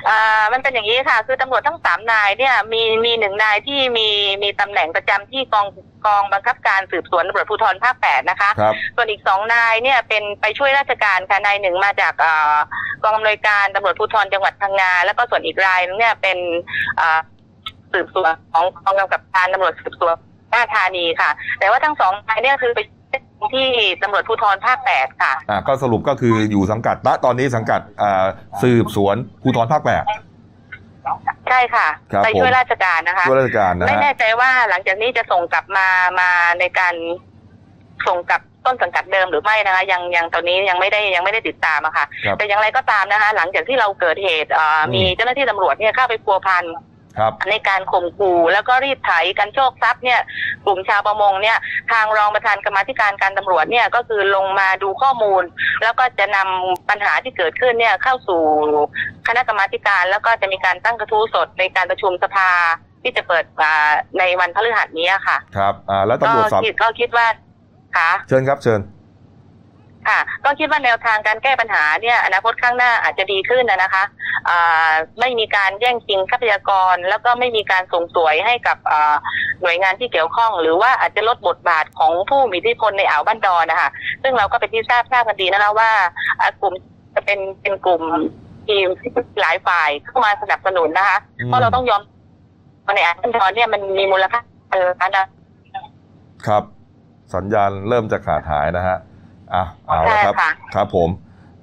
[0.10, 4.08] อ่ามันเป็นอย่างนี้ค่ะ คือตำรวจทั้งสามนายเนี่ยมีมีหนึ่งนายที่มี
[4.44, 5.68] มีตำแหน่งประจำที่กอง
[6.06, 12.56] กองบังคับการสืบสวนตำรวจภูธรภาคแปดนะคะครับส่วนอีกสองนายเนี่ยเป็นไปช่วยราชการค่ะนายหนึ่งมาจากเอ่อ
[13.04, 16.38] กองอำนวยการตำรวจภูธรจังหวัดพังงาแล้วก็ส่วนอีกรายนึงเนี่ยเป็น
[17.00, 17.20] อ่า
[17.94, 20.16] สืบสวนของกองกำกับการตำรวจสืบสวน
[20.52, 21.30] หน้าธานีค่ะ
[21.60, 22.80] แต่ว่าทั้งสองนายเนี่ยคือไป
[23.54, 23.70] ที่
[24.02, 28.26] ตำรวจภูธรภาคแปดค่ะอ่าก็สรุปก็คืออยู่สังกัดณตอนนี้สังกัดอ่า
[28.62, 30.04] สืบสวนภูธรภาคแปด
[31.50, 35.88] ใช่ค่ะครับไปช่วยผมราชการนะคะช่วยราชการนะไม่ฮะแน่ใจว่าหลังจากนี้จะส่งกลับมา
[36.20, 36.30] มา
[36.60, 36.94] ในการ
[38.08, 46.91] ส่งกลับต้นสังกัดเดิมหรือไม่นะคะ ยังยังตอนนี้ยังไม่ได้ยังไม่ได้ติดตามอะค่ะครับแต่อย่างไรก็ตามนะคะ หลังจากที่เราเกิดเหตุเอ่ออมมีเจ้าหน้าที่ตำรวจเนี่ยเข้าไปพัวพันครับ
[47.50, 50.20] ในการข่มขู่แล้วก็รีดไถกันโชคทรัพย์เนี่ย
[50.66, 51.58] กลุ่มชาวประมงเนี่ย
[51.92, 55.44] ทางรองประธานกรรมาธิการการตำรวจเนี่ยก็คือลงมาดูข้อมูล
[55.84, 58.42] แล้วก็จะนำปัญหาที่เกิดขึ้นเนี่ยเข้าสู่
[59.28, 62.50] คณะกรรมาธิการ แล้วก็จะมีการตั้งกระทู้สดในการประชุมสภา
[63.04, 67.28] ที่จะเปิดอ่าในวันพฤหัสนี้ค่ะ ครับอ่าแล้วตำรวจสอบก็คิดก็คิดว่า
[67.98, 68.80] ค่ะเชิญครับเชิญ
[70.08, 74.04] ค่ะก็คิดว่าแนวทางการแก้ปัญหาเนี่ยอนาคตข้างหน้าอาจจะดีขึ้นนะนะคะ
[74.50, 79.16] อ่าไม่มีการแย่งชิงทรัพยากร แล้วก็ไม่มีการส่งสวยให้กับอ่า
[79.62, 83.90] หน่วยงานที่เกี่ยวข้อง หรือว่าอาจจะลดบทบาทของผู้มีอิทธิพลในอ่าวบ้านดอนนะคะ
[84.24, 85.90] ซึ่งเราก็เป็นที่ทราบทราบกันดีนะคะว่า
[86.40, 86.74] อ่ากลุ่ม
[87.16, 88.02] จะเป็นเป็นกลุ่ม
[88.68, 89.12] ทีมที่
[89.42, 92.02] หลายฝ่ายเข้ามาสนับสนุนนะคะอืมเพราะเราต้องยอม
[92.96, 94.40] ในอ่าวบ้านดอนเนี่ยมันมีมูลค่า
[94.72, 95.26] เออนะ
[96.48, 96.64] ครับ
[97.36, 98.98] สัญญาณเริ่มจะขาดหายนะฮะ
[99.54, 101.10] อะเอาละครับใช่ค่ะครับผม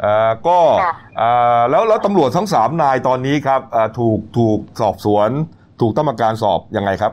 [0.01, 5.31] เอ่อก็ค่ะอ่าแล้วแล้วตำรวจทั้งสามนายตอนนี้ครับอ่าถูกถูกสอบสวน
[5.81, 7.13] ถูกตั้งกรรมการสอบยังไงครับ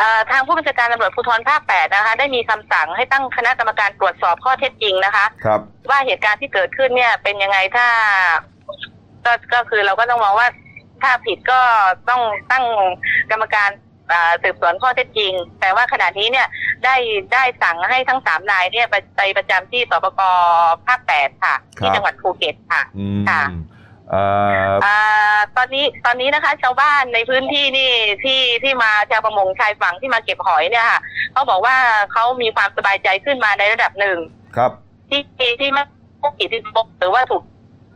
[0.00, 7.86] อ่าทางผู้บัญชาการตำรวจภูธรภาค8นะคะ ได้มีคำสั่งให้ตั้งคณะกรรมการตรวจสอบข้อเท็จจริงนะคะ ครับ ว่าเหตุการณ์ที่เกิดขึ้นเนี่ยเป็นยังไงถ้า
[9.24, 10.48] ก็ก็คือเราก็ต้องมองว่า
[11.02, 11.60] ถ้าผิดก็
[12.08, 12.64] ต้องตั้ง
[13.30, 13.91] กรรมการอ่า
[14.42, 16.46] สืบสวนข้อเท็จจริง แต่ว่าขณะนี้เนี่ย
[16.84, 16.96] ได้
[17.32, 20.20] ได้สั่งให้ทั้งสามนายเนี่ยไปไปประจำที่สปก
[20.86, 23.42] ภาค8ค่ะ ที่ครับจังหวัดภูเก็ตค่ะอืมค่ะ
[24.10, 24.24] เอ่
[24.70, 27.92] ออ่าตอนนี้ตอนนี้นะคะชาวบ้านในพื้นที่นี่
[28.24, 31.00] ที่ที่มาชาวประมงชายฝั่งที่มาเก็บหอยเนี่ยค่ะ
[31.32, 31.76] เขาบอกว่า
[32.12, 34.18] เขามีความสบายใจขึ้นมาในระดับหนึ่ง
[34.56, 34.70] ครับ
[35.08, 35.22] ที่
[35.60, 35.82] ที่ไม่
[36.20, 37.42] ถูกขีดที่พบหรือว่าถูก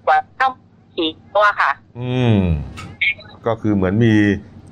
[0.06, 0.48] กว่าเข้า
[0.94, 2.40] ขีดตัวค่ะ อืม
[3.46, 4.14] ก็คือเหมือนมี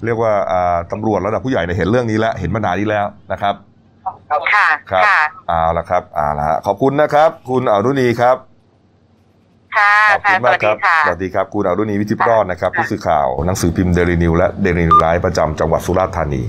[0.05, 3.55] เรียกว่าอ่าตำรวจระดับผู้ใหญ่เนี่ยเห็นเรื่องนี้แล้วเห็นมานานนี้แล้วนะครับ
[4.55, 8.37] ค่ะครับค่ะเอาละครับเอาละฮะขอบคุณนะครับ คุณอรุณีครับ
[9.77, 16.43] ค่ะขอบค่ะคุณสมากวัสคดีรับค่ะสวัสดีครับ คุณอรุณีวิจิตรค่ะรอดนะครับค่ะผู้สื่อข่าวหนังสือพิมพ์เดลินิวและเดลินิวไลฟ์ประจำจังหวัดสุราษฎร์ธานี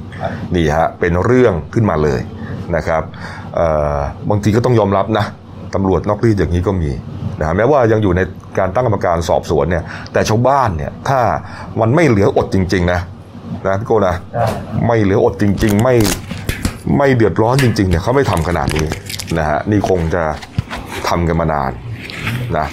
[0.55, 2.21] นี่ฮะเป็นเรื่องขึ้นมาเลย
[2.75, 3.03] นะครับ
[3.55, 3.97] เอ่อ
[4.29, 5.25] บางทีก็ต้องยอมรับนะ
[5.75, 6.91] ตำรวจนอกรีดอย่างนี้ก็มี
[7.39, 8.21] นะฮะแม้ว่ายังอยู่ใน
[8.59, 11.19] การตั้งกรรมการสอบสวนเนี่ยแต่ชาวบ้านเนี่ยถ้า
[11.81, 12.99] มันไม่เหลืออดจริงๆนะ
[13.67, 14.15] นะพี่โกนะ
[14.87, 15.95] ไม่เหลืออดจริง ๆ ไม่
[16.97, 18.87] ไม่เดือดร้อนจริง ๆ เนี่ยเขาไม่ทำขนาดนี้
[19.37, 20.23] นะฮะนี่คงจะ
[21.09, 21.71] ทำกันมานาน
[22.57, 22.65] นะ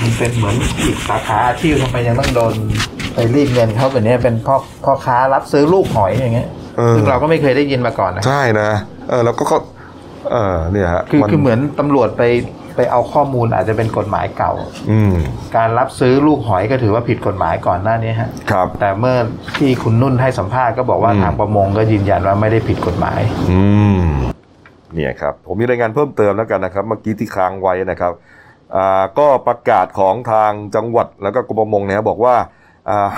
[0.00, 2.54] มันเป็นเหมือนอีกสาขาอาชีพทำไมยังต้องโดน
[3.14, 6.48] ไปรีดเงินเขาแบบนี้เป็นพ่อพ่อค้ารับซื้อลูกหอยอย่างเงี้ย
[6.78, 8.70] เออซึ่งเราก็ไม่เคยได้ยินมาก่อนนะใช่นะ
[9.08, 9.56] เออแล้วก็ก็
[10.32, 12.22] เออเนี่ยฮะคือคือเหมือนตำรวจไป
[12.78, 14.52] ไปเอาข้อมูลอาจจะเป็นกฎหมายเก่า
[14.90, 15.14] อืม
[15.56, 19.16] การรับซื้อลูกหอยก็ถือว่าผิดกฎหมายก่อนหน้านี้ฮะครับ แต่เมื่อ
[19.56, 23.62] ที่คุณนุ่นให้สัมภาษณ์ก็บอกว่าอืมทางประมงก็ยืนยันว่าไม่ได้ผิดกฎหมาย อื
[24.00, 24.02] ม
[24.94, 28.12] เนี่ยครับ ผมมีรายงานเพิ่มเติมแล้วกันนะครับ เมื่อกี้ที่ค้างไว้นะครับ
[28.76, 32.46] อ่าก็ประกาศของทางจังหวัดแล้วก็กรมประมงเนี่ยบอกว่าอ่า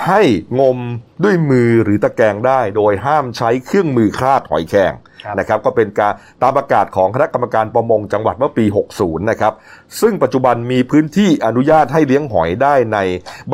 [0.07, 0.21] ให้
[0.61, 0.79] งม
[1.25, 8.65] ด้วยมือหรือตะแกรงได้ โดยห้ามใช้เครื่องมือคลาดหอยแครงครับนะครับก็เป็นการตามประกาศของคณะกรรมการประมงจังหวัดเมื่อปี
[8.97, 9.53] 60 นะครับ
[10.01, 12.99] ซึ่งปัจจุบันมีพื้นที่อนุญาตให้เลี้ยงหอยได้ใน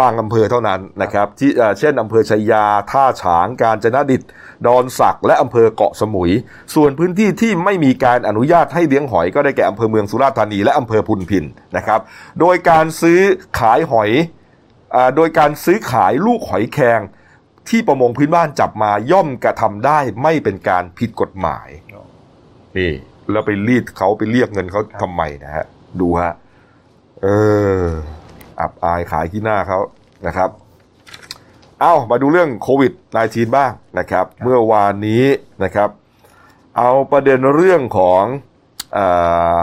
[0.00, 4.22] บางอำเภอเท่านั้นนะครับที่เอ่อเช่นอำเภอชัยยา ท่าฉาง กาญจนดิต
[4.66, 6.31] ดอนสักและอำเภอเกาะสมุย
[6.74, 11.44] ส่วนพื้นที่ที่ไม่มีการอนุญาตให้เลี้ยงหอยก็ได้แก่อำเภอเมืองสุราษฎร์ธานีและอำเภอพุนพิน
[11.76, 12.00] นะครับ
[12.40, 13.20] โดยการซื้อ
[13.59, 14.36] ขายหอยอา
[15.16, 17.01] โดยการซื้อขายลูกหอยแครง
[17.68, 21.68] ที่ประมงพื้นบ้านจับมาย่อมกระทำได้ไม่เป็นการผิดกฎหมาย
[22.77, 22.92] นี่
[23.31, 25.64] แล้วไปรีดเขาไปเรียกเงินเขาทำไมนะฮะ
[26.01, 26.35] ดูฮะ
[27.22, 27.27] เอ
[27.83, 27.85] อ
[28.61, 29.79] อับอายขายที่หน้าเขา
[30.27, 30.51] นะครับ
[31.81, 32.92] เอ้ามาดูเรื่องโควิด
[33.25, 35.25] -19 บ้างนะครับ เมื่อวานนี้
[35.64, 35.90] นะครับ
[36.77, 38.22] เอาประเด็นเรื่องของ
[38.94, 38.99] เอ
[39.55, 39.57] อ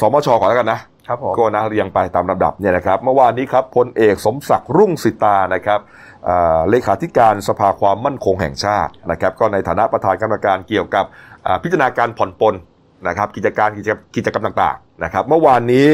[0.00, 5.80] สมชก่อนแล้วกันนะ ครับผมก็นะเรียงไปตามลำดับเนี่ยนะครับเมื่อวานนี้ครับพลเอกสมศักดิ์รุ่งสิตานะครับ
[6.70, 11.04] เลขาธิการสภาความมั่นคงแห่งชาตินะครับก็ในฐานะประธานกรรมการเกี่ยวกับ
[11.62, 12.54] พิจารณาการผ่อนปลน
[13.08, 15.88] นะครับกิจการกิจกิจกรรมต่างๆนะครับเมื่อวานนี้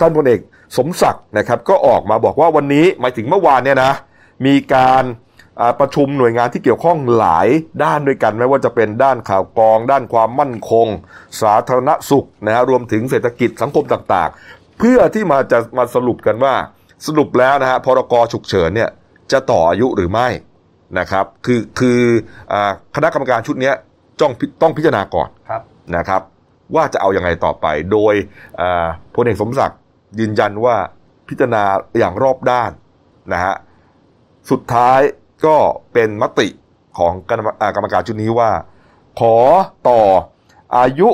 [0.00, 0.40] ท่านพลเอก
[0.76, 3.92] สมศักดิ์นะครับก็ออกมาบอกว่าวันนี้หมายถึงเมื่อวานเนี่ยนะ
[4.46, 5.04] มีการ
[5.80, 7.48] ประชุมหน่วยงานที่เกี่ยวข้องหลาย
[7.84, 10.86] ด้านด้วยกัน ไม่ว่าจะเป็นด้านข่าวกรอง ด้านความมั่นคง
[11.42, 16.54] สาธารณสุขนะฮะรวมถึงเศรษฐกิจสังคมต่างๆ เพื่อที่มาจะมาสรุปกันว่า
[17.06, 18.90] สรุปแล้วนะฮะพรกฉุกเฉินเนี่ย
[19.32, 20.28] จะต่ออายุหรือไม่
[20.98, 22.00] นะครับ คือคือ
[22.52, 23.74] อาคณะกรรมการชุดเนี้ย
[24.20, 25.62] ต้องพิต้องพิจารณาก่อนครับ
[25.96, 26.22] นะครับ
[26.74, 28.14] ว่าจะเอาอยัางไงต่อไป โดย
[28.60, 29.78] อ่าพลเอกสมศักดิ์
[30.20, 30.76] ยืนยันว่า
[31.28, 31.62] พิจารณา
[31.98, 32.70] อย่างรอบด้าน
[33.32, 33.54] นะฮะ
[34.50, 35.00] สุดท้าย
[35.46, 35.56] ก็
[35.92, 36.48] เป็นมติ
[36.98, 38.50] ของกรรมอ่ากรรมการชุดนี้ว่า
[39.20, 39.36] ขอ
[39.88, 40.00] ต่อ
[40.78, 41.08] อายุ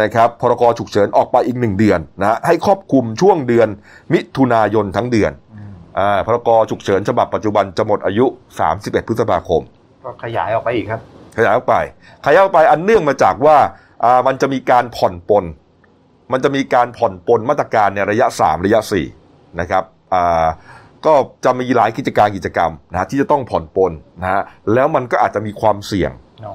[0.00, 3.68] นะครับพรกฉุกเฉินออกไปอีกหนึ่งเดือนนะฮะให้ครอบคลุมช่วงเดือน
[4.12, 5.32] มิถุนายนทั้งเดือน
[5.98, 8.26] อ่าพรกฉุกเฉินฉบับปัจจุบันจะหมดอายุ
[8.66, 9.62] 31 พฤษภาคม
[10.04, 11.00] ก็ขยายออกไปอีกครับ
[11.36, 11.74] ขยายออกไป
[12.24, 13.56] ขยายออกไปอันเนื่องมาจากว่า
[14.04, 15.44] อ่ามันจะมีการผ่อนปลน
[16.32, 18.80] มันจะมีการผ่อนปลนมาตรการในระยะ 3 ระยะ
[19.20, 20.46] 4นะครับอ่า
[21.06, 24.42] ก็จะมีหลายกิจการกิจกรรมนะที่จะต้องผ่อนปลนนะฮะ
[24.74, 26.12] แล้วมันก็อาจจะมีความเสี่ยง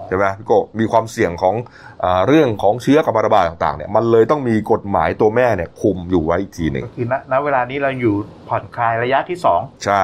[0.07, 1.55] ใช่ไหมพี่โก็มีความเสี่ยงของ
[2.03, 8.15] อาเรื่องของเชื้อกับระบาดต่างๆเนี่ยมันเลยต้องมีกฎหมายตัวแม่เนี่ยคุมอยู่ไว้อีกทีหนึ่งก็คือณณเวลานี้เราอยู่
[8.49, 10.03] ผ่อนคลายระยะที่สองใช่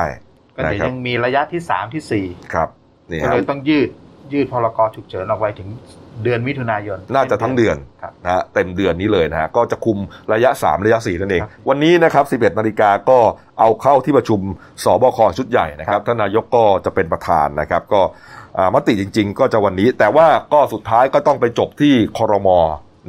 [0.56, 2.70] ก็นะเดี๋ยวครับยังมีระยะที่สามที่สี่ครับ
[3.10, 3.90] นี่ก็ฮะเลยต้องยืด
[4.34, 5.70] ยืดพรกฉุกเฉินออกไปถึง
[6.24, 9.98] เดือนมิถุนายน น่าจะทั้งเดือนครับนะฮะเต็มเดือนนี้เลยนะฮะก็จะคุม
[10.34, 13.20] ระยะ 3 ระยะ 4 นั่นเองครับวันนี้นะครับ 11นาฬิกาก็
[13.60, 14.40] เอาเข้าที่ประชุม
[14.84, 18.02] สบคชุดใหญ่นะครับท่านนายกก็จะเป็นประธานนะครับ ก็
[18.58, 22.60] อ่ามติจริง ๆ ก็จะวันนี้ แต่ว่าก็สุดท้ายก็ต้องไปจบที่คอรมอ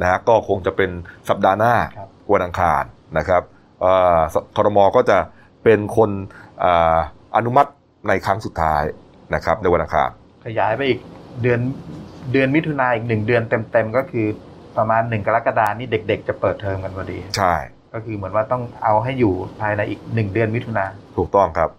[0.01, 0.89] นะฮะก็คงจะเป็น
[1.29, 2.83] สัปดาห์หน้าครับวันอังคาร
[3.17, 3.41] นะครับ
[3.83, 4.21] อ่า
[4.55, 5.17] คอรมอก็จะ
[5.63, 6.09] เป็นคน
[6.63, 6.97] อา
[7.35, 7.69] อนุมัติ
[8.07, 8.83] ในครั้งสุดท้าย
[9.35, 10.09] นะครับในวันอังคาร
[10.45, 10.99] ขยายไปอีก
[11.41, 11.59] เดือน
[12.31, 14.27] เดือนมิถุนายนอีกหนึ่งเดือนเต็มๆก็คือ
[14.77, 17.53] ประมาณหนึ่งกรกฎานี่เด็ก ๆ จะเปิดเทอมกันพอดี ใช่
[17.93, 20.85] ก็คือเหมือนว่าต้องเอาให้อยู่ภายในอีกหนึ่งเดือนมิถุนา
[21.17, 21.69] ถูกต้องครับ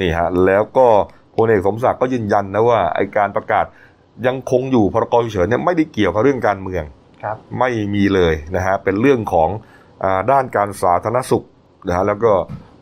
[0.00, 0.86] นี่ฮะแล้วก็
[1.36, 3.66] พลเอกสมศักดิ์ก็ยืนยันนะว่าไอการประกาศ
[4.26, 6.84] ยังคงอยู่พรกฉุกเฉินเนี่ยไม่ได้เกี่ยวกับเรื่องการเมือง
[7.22, 9.48] ครับไม่มีเลยนะฮะเป็นเรื่องของ
[10.02, 11.44] อาด้านการสาธารณสุข
[11.88, 12.32] นะฮะแล้วก็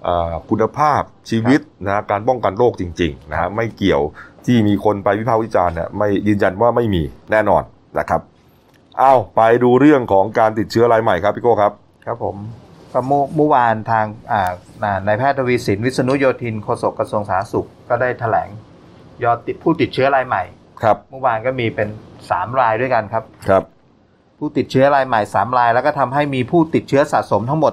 [0.07, 4.03] อ่าคุณภาพชีวิตนะฮะการป้องกันโรคจริงๆนะฮะไม่เกี่ยว
[4.49, 7.63] ที่มีคนไปวิพากษ์วิจารณ์เนี่ยไม่ยืนยันว่าไม่มีแน่นอน
[7.99, 8.21] นะครับ
[8.99, 11.73] เอาไปดูเรื่องของการติดเชื้อรายใหม่ครับพี่โก้ครับ
[12.07, 12.37] ครับผม
[12.93, 14.43] ก็เมื่อเมื่อวานทางอ่า
[14.83, 18.49] อ่านายแพทย์ทวีสินวิษณุโยธินโฆษกกระทรวงสาธารณสุขก็ได้แถลง
[19.23, 20.43] ยอดติดผู้ติดเชื้อรายใหม่
[20.83, 21.89] ครับเมื่อวานก็มีเป็น
[22.25, 23.63] 3รายด้วยกันครับครับ
[24.39, 27.73] ผู้ติดเชื้อรายใหม่3ราย แล้วก็ทำให้มีผู้ติดเชื้อสะสมทั้งหมด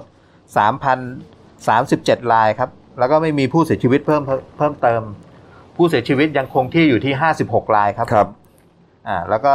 [1.61, 5.01] 3,037รายครับ แล้วก็ไม่มีผู้เสียชีวิตเพิ่มเพิ่มเพิ่มเติม
[5.75, 7.13] ผู้เสียชีวิตยังคงที่อยู่ที่
[7.45, 8.27] 56 รายครับครับ
[9.07, 9.51] อ่าแล้วก็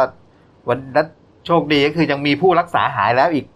[0.68, 1.08] วันนั้น
[1.46, 3.46] โชคดีก็คือยังมีผู้รักษาหายแล้วอีก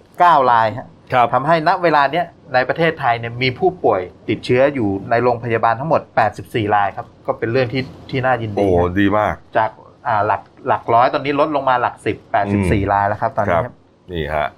[0.00, 6.00] 9 รายฮะครับทำให้ณเวลาเนี้ยในประเทศไทยเนี่ยมีผู้ป่วยติดเชื้ออยู่ในโรงพยาบาลทั้งหมด
[6.38, 9.70] 84 รายครับ ก็เป็นเรื่องที่ที่น่ายินโอ้ดีครับดีมาก จาก
[10.06, 13.74] อ่าหลักหลักร้อยตอนนี้ลดลงมาหลัก10 84รายแล้วครับ ตอนนี้ครับ
[14.12, 14.48] นี่ฮะ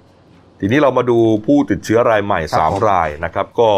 [0.59, 3.69] ทีนี้เรามาดูผู้ติดเชื้อรายใหม่ครับผม3รายนะครับ ก็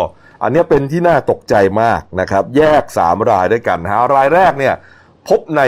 [0.44, 4.76] อันเนี้ยเป็นที่น่าตกใจมากนะครับ แยก 3 รายด้วยกันนะฮะรายแรกเนี่ย
[5.28, 5.62] พบใน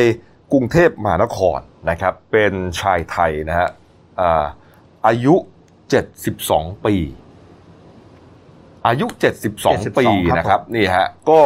[0.51, 3.69] กรุงเทพมหานครนะครับ เป็นชายไทยนะฮะ
[4.21, 4.43] อ่า
[5.07, 5.36] อายุ
[6.10, 6.95] 72 ปี
[8.88, 9.05] อายุ
[9.51, 11.41] 72 ปีครับนะครับนี่ฮะก็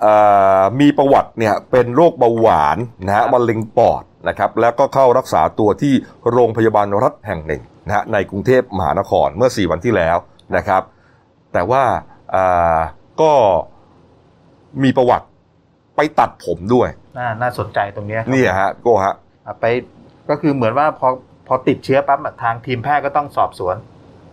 [0.00, 0.14] เอ่
[0.60, 5.94] อมีประวัติเนี่ยเป็นโรคเบาหวานนะฮะมะเร็งปอดนะครับ แล้วก็เข้ารักษาตัวที่
[6.30, 10.16] โรงพยาบาลรัฐแห่งหนึ่งนะฮะในกรุงเทพมหานครเมื่อ 4 วันที่แล้ว
[10.56, 10.82] นะครับ
[11.52, 12.11] แต่ว่าอ่า
[13.20, 13.32] ก็
[14.82, 15.26] มีประวัติ
[15.96, 19.14] ไปตัดผมด้วย น่าน่าสนใจตรงเนี้ยครับนี่ฮะโก็ฮะ
[19.46, 19.64] อะไป
[20.28, 21.08] ก็คือเหมือนว่าพอ
[21.46, 23.76] พอติดเชื้อปั๊บอะทางทีมแพทย์ก็ต้องสอบสวน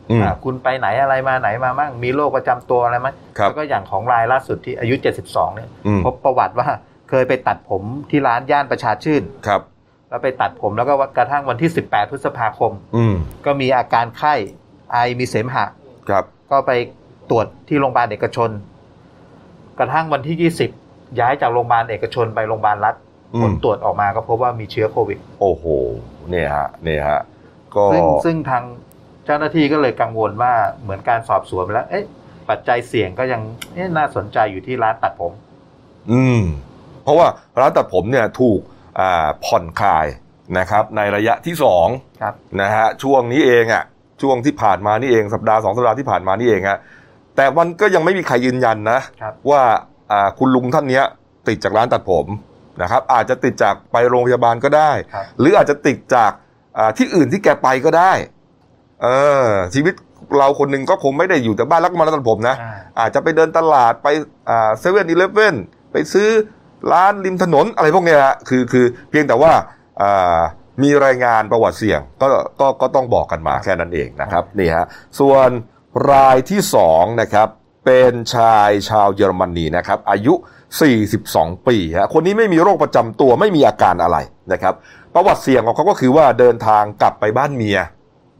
[0.09, 3.07] อืมอะคุณไปไหนอะไรมาไหนมาบ้างมีโรคประจำตัวอะไรไหม
[3.37, 6.67] ครับแล้วก็อย่างของรายล่าสุดที่อายุ 72 เนี่ยอืมพบประวัติว่า
[7.09, 9.61] เคยไปตัดผมที่ร้านย่านประชาชื่นครับ
[10.09, 14.33] แล้วไปตัดผมแล้วก็กระทั่งวันที่ 18 พฤษภาคม อืมก็มีอาการไข้
[14.91, 15.65] ไอมีเสมหะ
[16.09, 16.71] ครับ ก็ไป
[17.29, 18.49] ตรวจที่โรงพยาบาลเอกชน
[19.79, 22.95] กระทั่งวันที่20ย้ายจากโรงพยาบาลเอกชนไปโรงพยาบาลรัฐ
[23.35, 25.65] อืผมลตรวจออกมาก็พบว่ามีเชื้อโควิด โอ้โห
[26.29, 27.21] เนี่ยฮะเนี่ยฮะ
[27.75, 28.63] ก็ซึ่งซึ่งทาง
[29.25, 32.05] เจ้าหน้าที่ก็เลยกังวลว่าเหมือนการสอบสวนไปแล้ว เอ๊ะ
[32.49, 33.41] ปัจจัยเสี่ยงก็ยัง
[33.73, 35.33] เอ๊ะน่าสนใจอยู่ที่ร้านตัดผม
[36.11, 36.41] อืม
[37.03, 37.27] เพราะว่า
[37.59, 38.59] ร้านตัดผมเนี่ยถูก
[38.99, 40.05] อ่าผ่อนคลาย
[40.57, 41.87] นะครับ ในระยะที่สอง
[42.21, 43.83] ครับนะฮะช่วงนี้เองอะ
[44.21, 46.79] ช่วงที่ผ่านมานี่เองสัปดาห์สองสัปดาห์ที่ผ่านมานี่เองฮะ
[47.39, 49.61] แต่มันก็ยังไม่มีใครยืนยันนะครับว่า
[50.11, 51.03] อ่าคุณลุงท่านเนี้ย
[51.47, 52.25] ติดจากร้านตัดผม
[52.81, 56.31] นะครับ อาจจะติดจากไปโรงพยาบาลก็ได้ครับหรืออาจจะติดจาก
[56.77, 58.11] อ่าที่อื่นที่แกไปก็ได้
[59.01, 59.07] เอ
[59.45, 59.93] อ ชีวิต
[60.37, 64.07] เราคนหนึ่งก็คงไม่ได้อยู่แต่บ้านแล้วก็มาร้านตัดผมนะอ่าอาจจะไปเดินตลาดไป
[64.49, 65.55] อ่าเซเว่นอีเลฟเว่น
[65.91, 66.29] ไปซื้อ
[66.91, 69.51] ร้านริมถนนอะไรพวกเนี้ยฮะคือคือเพียงแต่ว่า
[70.01, 70.39] อ่า
[70.83, 72.27] มีรายงานประวัติเสี่ยงก็
[72.59, 74.85] ก็ก็ต้องบอกกันมาแค่นั้นเองนะครับนี่ฮะ
[75.19, 75.49] ส่วน
[76.11, 77.47] รายที่สองนะครับ
[77.85, 80.33] เป็นชายชาวเยอรมนีนะครับอายุ
[81.05, 84.17] 42 ปีฮะคนนี้ไม่มีโรคประจำตัวไม่มีอาการอะไร
[84.51, 84.73] นะครับ
[85.13, 87.79] ประวัติเสี่ยงของเขาก็คือว่าเดินทางกลับไปบ้านเมีย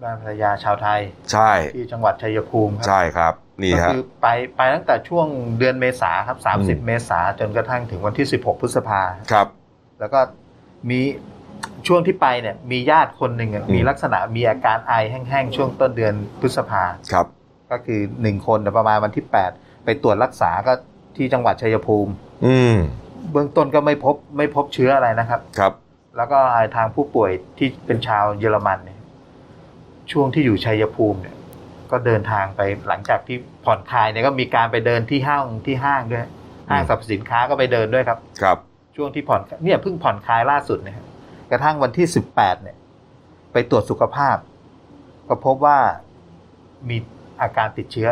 [0.04, 3.34] บ้านภรรยาชาวไทย ใช่ที่จังหวัดชัยภูมิครัใช่ครับ
[3.64, 5.28] นี่ก็ฮะคือไปไปตั้งแต่ช่วง
[5.60, 9.48] เดือนเมษาครับอืม30 เมษาจนกระทั่งถึงวันที่ 16 พฤษภาครับ
[10.00, 10.20] แล้วก็
[10.90, 11.00] มี
[11.88, 16.84] ช่วงที่ไปเนี่ยมีญาติคนหนึ่งอะอืมมีลักษณะมีอาการไอแห้งๆช่วงต้นเดือนพฤษภา
[17.14, 17.28] ครับ
[17.72, 20.74] ก็คือหนึ่งคนแต่ประมาณวันที่8ไปตรวจรักษาก็
[21.18, 22.12] ที่จังหวัดชัยภูมิ
[22.46, 22.76] อืม
[23.32, 25.74] เบื้องต้นก็ไม่พบไม่พบเชื้ออะไรนะครับ ครับ
[26.18, 26.40] แล้วก็
[26.76, 29.00] ทางผู้ป่วยที่เป็นชาวเยอรมันเนี่ย
[30.12, 31.36] ช่วงที่อยู่ชัยภูมิเนี่ย
[31.92, 36.26] ก็เดินทางไปหลังจากที่ผ่อนคลายเนี่ยก็มีการไปเดินที่ห้างที่ห้างด้วย
[36.70, 38.58] ห้างสรรพสินค้าก็ไปเดินด้วยครับ ครับ
[38.96, 41.06] ช่วงที่ผ่อนเนี่ยเพิ่งผ่อนคลายล่าสุดเนยครับ
[41.52, 42.78] กระทั่งวันที่สิบแปดเนี่ย
[43.54, 44.38] ไปตรวจสุขภาพ
[45.30, 45.78] ก็พบว่า
[46.90, 46.98] มี
[47.42, 48.10] อาการติดเชื้อ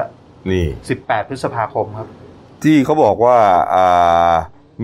[0.52, 2.08] นี่สิบแปดพฤษภาคมครับ
[2.63, 3.38] ที่เขาบอกว่า
[3.76, 4.34] อ่า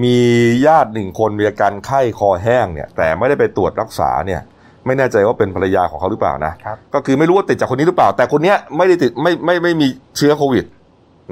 [0.04, 0.18] มี
[0.66, 4.42] ญาติหนึ่งคนมีอาการไข้คอแห้งเนี่ย แต่ไม่ได้ไปตรวจรักษาเนี่ย
[4.86, 10.66] ไม่แน่ใจว่าเป็นภรรยาของเขาหรือเปล่านะครับ ก็คือไม่รู้ว่าติดจากคนนี้หรือเปล่า แต่คนเนี้ยไม่ได้ติดไม่ไม่ไม่มีเชื้อโควิด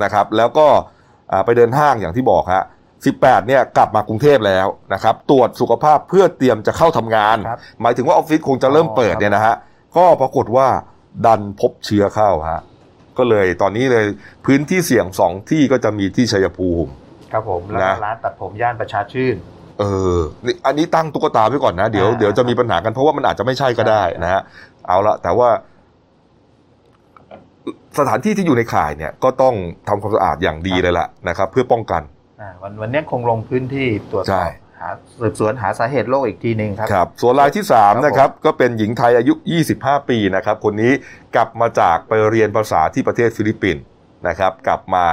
[0.03, 0.67] นะครับ แล้วก็
[1.31, 2.63] อ่าไปเดินห้างอย่างที่บอกฮะ
[3.05, 9.55] 18เนี่ยกลับมากรุงเทพแล้วนะครับ ตรวจสุขภาพเพื่อเตรียมจะเข้าทำงาน ครับ หมายถึงว่าออฟฟิศคงจะเริ่มเปิดเนี่ยนะฮะ
[9.97, 10.67] ก็ปรากฏว่า
[11.25, 12.61] ดันพบเชื้อเข้าฮะ
[13.21, 14.05] ก็เลยตอนนี้เลย
[14.45, 16.89] พื้นที่เสี่ยงสองที่ก็จะมีที่ชัยภูมิ
[17.31, 19.35] ครับผมแล้วก็นะร้านตัดผมย่านประชาชื่น
[19.79, 19.83] เอ
[20.15, 24.41] อนี่อันนี้ตั้งตุ๊กตาไว้ก่อนนะ เดี๋ยวอ่าเดี๋ยวจะมีปัญหากันเพราะว่ามันอาจจะไม่ใช่ก็ได้ใช่นะฮะ
[24.87, 25.49] เอาละแต่ว่า
[27.97, 29.55] สถานที่ที่อยู่ในข่ายเนี่ย ก็ต้อง
[29.87, 32.01] ทำความสะอาดอย่างดีเลยล่ะนะครับ เพื่อป้องกัน
[32.41, 34.51] อ่าวันวันเนี้ยคงลงพื้นที่ตรวจสใช่อบ
[34.81, 34.89] หา
[35.21, 39.33] สืบสวนหาสาเหตุโรคอีกทีหนึ่งครับครับ ส่วนรายที่ครับ3นะครับก็เป็นหญิงไทยอายุ
[39.71, 40.91] 25 ปีนะครับ คนนี้
[41.35, 43.83] กลับมาจากไปเรียนภาษาที่ประเทศฟิลิปปินส์
[44.27, 45.05] นะครับกลับมา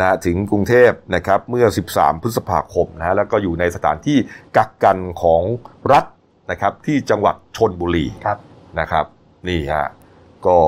[0.00, 4.18] นะถึงกรุงเทพนะครับเมื่อ 13 พฤษภาคมนะฮะแล้วก็อยู่ในสถานที่
[4.56, 5.42] กักกันของ
[5.92, 6.04] รัฐ
[6.50, 8.38] นะครับที่จังหวัดชนบุรีครับ
[8.80, 9.06] นะครับ
[9.48, 9.86] นี่ฮะ
[10.46, 10.58] ก็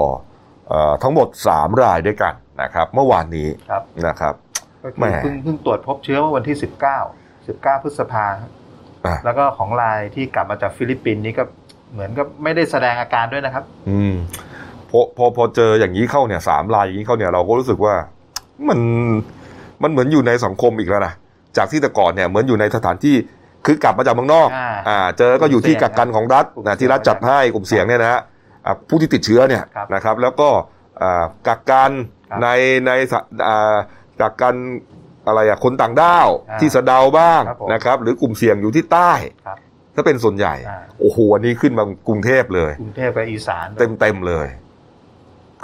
[0.68, 4.34] เอ่อทั้งหมด 3 รายด้วยกันนะครับเมื่อวานนี้ครับนะครับ
[4.82, 8.50] ก็แหม่คือเพิ่งเพิ่งตรวจพบเชื้อเมื่อวันที่ 19 19 พฤษภาครับ
[9.06, 11.44] อะแล้วก็ของรายที่กลับมาจากฟิลิปปินส์นี่ก็
[11.92, 14.14] เหมือนก็ไม่ได้แสดงอาการด้วยนะครับ อืม
[14.90, 17.94] พอพอพอเจออย่างนี้เข้าเนี่ยสามรายอย่างนี้เข้าเนี่ยเราก็รู้สึกว่า
[18.68, 18.78] มัน
[19.82, 21.14] มันเหมือนอยู่ในสังคมอีกแล้วนะ
[21.56, 23.16] จากที่แต่ก่อนเนี่ยเหมือนอยู่ในสถานที่
[23.66, 28.20] คือกลับมาจากเมืองนอกอ่าอ่าเจอก็อยู่ที่กลุ่มเสี่ยงกักกันของรัฐกลุ่มนะเสี่ยงที่รัฐจัดให้กลุ่มเสี่ยงเนี่ยนะฮะ
[28.64, 30.48] อ่าผู้ที่ติดเชื้อเนี่ยครับนะครับ แล้วก็
[31.02, 31.92] อ่ากักกัน
[32.30, 32.48] ครับใน
[32.86, 33.76] ในสะอ่า
[34.20, 34.54] กักกัน
[35.26, 39.12] อะไรอะคนต่างด้าวอ่าที่สะเดาบ้างครับผมนะครับ หรือกลุ่มเสี่ยงอยู่ที่ใต้
[39.46, 39.58] ครับ
[39.94, 44.46] ถ้าเป็นส่วนใหญ่ อ่า โอ้โหอันนี้ขึ้นมากรุงเทพเลย กรุงเทพกับอีสานเต็มเต็มๆเลย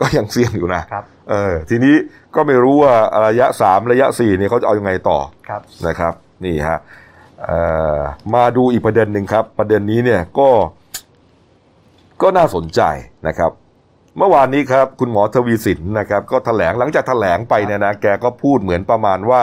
[0.01, 1.95] ก็ยังเสี่ยงอยู่นะ ครับเออ ทีนี้
[2.35, 2.95] ก็ไม่รู้ว่า
[3.27, 6.13] ระยะสามระยะสี่นี่เขาจะเอายังไงต่อ ครับ นะครับ
[6.45, 6.79] นี่ฮะ
[7.43, 7.59] เอ่
[7.99, 8.01] อ
[8.35, 10.49] มาดูอีกประเด็นหนึ่งครับ ประเด็นนี้เนี่ยก็
[12.23, 12.81] ก็น่าสนใจ
[13.29, 13.51] นะครับ
[14.19, 19.43] เมื่อวานนี้ครับคุณหมอทวีสินนะครับก็แถลงหลังจากแถลงไปเนี่ยนะแกก็พูดเหมือนประมาณว่า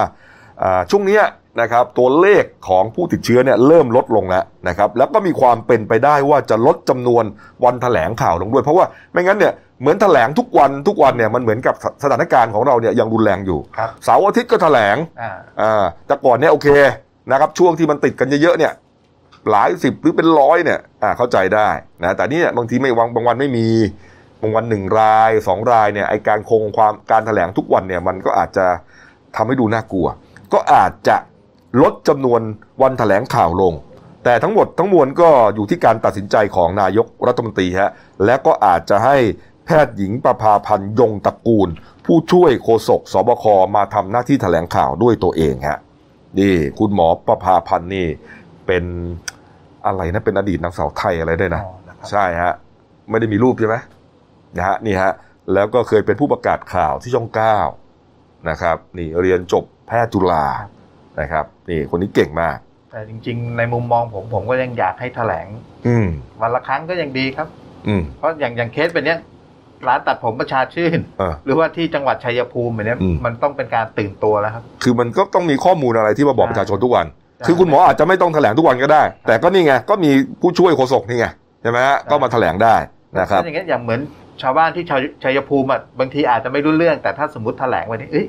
[0.63, 1.23] อ่าช่วงเนี้ย
[1.61, 7.23] นะครับตัวเลขของผู้ติดเชื้อเนี่ยเริ่มลดลงแล้วนะครับแล้วก็มีความเป็นไปได้ว่าจะลดจำนวน
[7.63, 16.67] วันแถลงข่าวลงด้วย เพราะว่าไม่งั้นเนี่ยเหมือนแถลงทุกวันทุกวันเนี่ยมันเหมือนกับสสถานการณ์ของเราเนี่ยยังรุนแรงอยู่ครับเสาร์อาทิตย์ก็แถลงอ่าอ่าแต่ก่อนเนี่ยโอเค
[17.31, 18.73] นะครับช่วงที่มันติดกันเยอะๆเนี่ย
[19.49, 21.69] หลายสิบหรือเป็นร้อยเนี่ยอ่าเข้าใจได้
[22.03, 23.67] นะแต่เนี่ยบางทีไม่วางบางวันไม่มี
[24.41, 28.65] บางวันหนึ่งรายสองรายเนี่ยไอการคงความการแถลงทุกวันเนี่ยมันก็อาจจะ
[29.35, 30.07] ทำให้ดูน่ากลัว
[30.53, 31.17] ก็อาจจะ
[31.81, 32.41] ลดจำนวน
[32.81, 33.73] วันแถลงข่าวลง
[34.23, 37.91] แต่ทั้งหมดทั้งมวลก็อยู่ที่การตัดสินใจของนายกรัฐมนตรีฮะ
[38.25, 39.17] และก็อาจจะให้
[39.65, 41.69] แพทย์หญิงประภาพันธ์ยงตระกูล
[42.05, 45.79] ผู้ช่วยโฆษกสบคมาทำหน้าที่แถลงข่าวด้วยตัวเองฮะ
[46.39, 48.07] นี่คุณหมอประภาพันธ์นี่
[48.67, 48.83] เป็น
[49.85, 52.53] อะไรนะเป็นอดีตนางสาวไทยอะไรด้วยนะอ๋อนะครับใช่ฮะ
[53.09, 53.75] ไม่ได้มีรูปใช่ไหม
[54.57, 55.13] นะฮะนี่ฮะ
[55.53, 57.57] แล้วก็เคยเป็นผู้ประกาศข่าวที่ช่องเก้า
[58.49, 60.47] นะครับนี่เรียนจบแพทย์จุฬา
[61.21, 62.57] นะครับนี่คนนี้เก่งมาก
[62.91, 65.47] แต่จริง ๆ ในมุมมองผมผมก็ยังอยากให้แถลง
[65.87, 66.07] อืม
[66.41, 67.47] วันละครั้งก็ยังดีครับ
[67.87, 69.19] อืมเพราะอย่างอย่างเคสเป็นเนี้ย
[69.87, 77.05] ร้านตัดผมประชาชื่นเออหรือว่าที่จังหวัดชัยภูมิแบบเนี้ยอืมมันต้องเป็นการตื่นตัวแล้วครับ คือมันก็ต้องมีข้อมูลอะไรที่มาบอกใช่ประชาชนทุกวัน
[77.37, 81.27] ใช่คือคุณหมออาจจะไม่ต้องแถลงทุกวันก็ได้ แต่ก็นี่ไงก็มีผู้ช่วยโฆษกนี่ไง
[81.61, 82.75] ใช่ไหมฮะก็มาแถลงได้
[83.19, 84.01] นะครับอย่างเงี้ยอย่างเหมือน
[84.41, 88.27] ชาวบ้านที่ชาวชัยภูมิอะบางทีอาจจะไม่รู้เรื่อง แต่ถ้าสมมติแถลงไว้นี่เอ้ย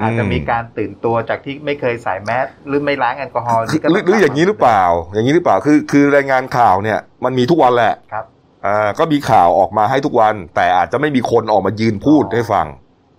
[0.00, 8.24] อาจจะมีการตื่นตัวจากที่ไม่เคยใส่แมสหรือไม่ล้างแอลกอฮอล์คือนี่ก็หรือหรืออย่างนี้หรือเปล่า อย่างนี้หรือเปล่าคือ คือรายงานข่าวเนี่ย มันมีทุกวันแหละครับ
[8.66, 12.66] อ่าก็มีข่าวออกมาให้ทุกวัน แต่อาจจะไม่มีคนออกมายืนพูดอ๋อให้ฟัง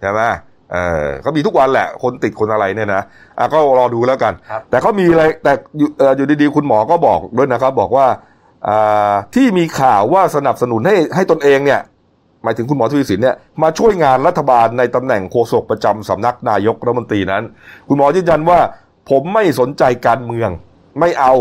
[0.02, 0.22] ใช่ไหม
[0.72, 3.04] เออก็มีทุกวันแหละ คนติดคนอะไรเนี่ยนะ
[3.40, 8.08] อะก็รอดูแล้วกันครับแต่เขามีอะไรแต่อยู่เอ่ออยู่ดีๆคุณหมอก็บอกด้วยนะครับ บอกว่า
[8.68, 11.82] อ่าที่มีข่าวว่าสนับสนุนให้ให้ตนเองเนี่ย
[12.44, 17.44] หมายถึงคุณหมอทวีสินเนี่ยมาช่วยงานรัฐบาลในตำแหน่งโฆษกประจำสำนักนายกรัฐมนตรีนั้น
[17.88, 18.60] คุณหมอยืนยันว่า
[19.10, 20.50] ผมไม่สนใจการเมือง
[21.00, 21.34] ไม่เอา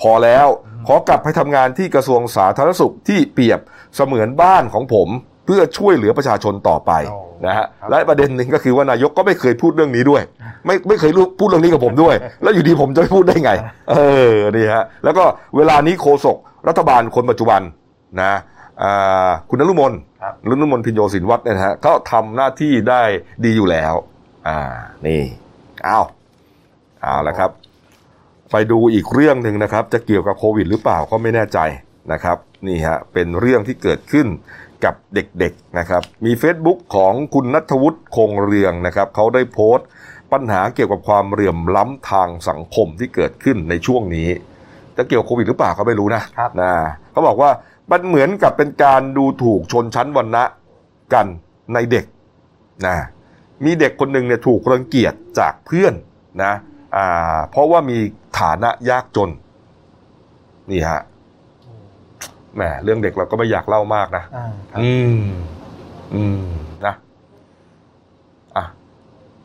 [0.00, 0.46] พอแล้ว
[0.86, 3.60] ขอกลับไปทำงานที่กระทรวงสาธารณสุขที่เปรียบ
[3.96, 5.08] เสมือนบ้านของผม
[5.46, 10.22] เพื่อช่วยเหลือประชาชนต่อไปโอ้นะฮะครับและประเด็นหนึ่งก็คือว่านายกก็ไม่เคยพูดเรื่องนี้ด้วย
[10.66, 13.52] ไม่ไม่เคยรู้พูดเรื่องนี้กับผมด้วย แล้วอยู่ดีผมจะไม่พูดได้ไง
[13.90, 13.94] เอ
[14.32, 15.24] อนี่ฮะแล้วก็
[15.56, 16.36] เวลานี้โฆษก
[16.68, 17.60] รัฐบาลคนปัจจุบัน
[18.20, 18.34] นะ
[18.82, 19.94] อ่าคุณนรุมนค
[20.48, 23.02] รุ่นมนพินโยสินวัฒน์เนี่ยนะฮะเขาทำหน้าที่ได้
[23.44, 23.94] ดีอยู่แล้ว
[24.48, 24.58] อ่า
[25.06, 25.22] นี่
[25.84, 26.00] เอา
[27.02, 27.50] เอาและครับ
[28.52, 31.58] ไปดูอีกเรื่องหนึ่งนะครับ จะเกี่ยวกับโควิดหรือเปล่าก็ไม่แน่ใจ
[32.12, 34.26] นะครับ นี่ฮะ เป็นเรื่องที่เกิดขึ้น
[34.84, 39.86] กับเด็กๆนะครับ มี Facebook ของคุณนัทวุฒิคงเรืองนะครับ เขาได้โพสต์
[40.32, 44.28] ปัญหาเกี่ยวกับความเหลื่อมล้ำทางสังคมที่เกิดขึ้นในช่วงนี้
[44.96, 46.72] จะเกี่ยวกับโควิดหรือเปล่าเขาไม่รู้นะครับ นะ
[47.12, 47.50] เขาบอกว่า
[47.90, 50.44] มันเหมือนกับเป็นการดูถูกชนชั้นวรรณะ
[51.14, 51.26] กัน
[51.74, 52.04] ในเด็ก
[52.86, 52.96] นะ
[53.64, 55.94] มีเด็กคนหนึ่งเนี่ยถูกรังเกียจจากเพื่อน
[56.44, 56.52] นะ
[56.96, 57.98] อ่าเพราะว่ามี
[58.38, 59.30] ฐานะยากจน
[60.70, 61.00] นี่ฮะ
[62.54, 65.22] แหมเรื่องเด็กเราก็ไม่อยากเล่ามากนะอ่าครับอืม
[66.14, 66.44] อืม
[66.86, 66.94] นะ
[68.56, 68.64] อะ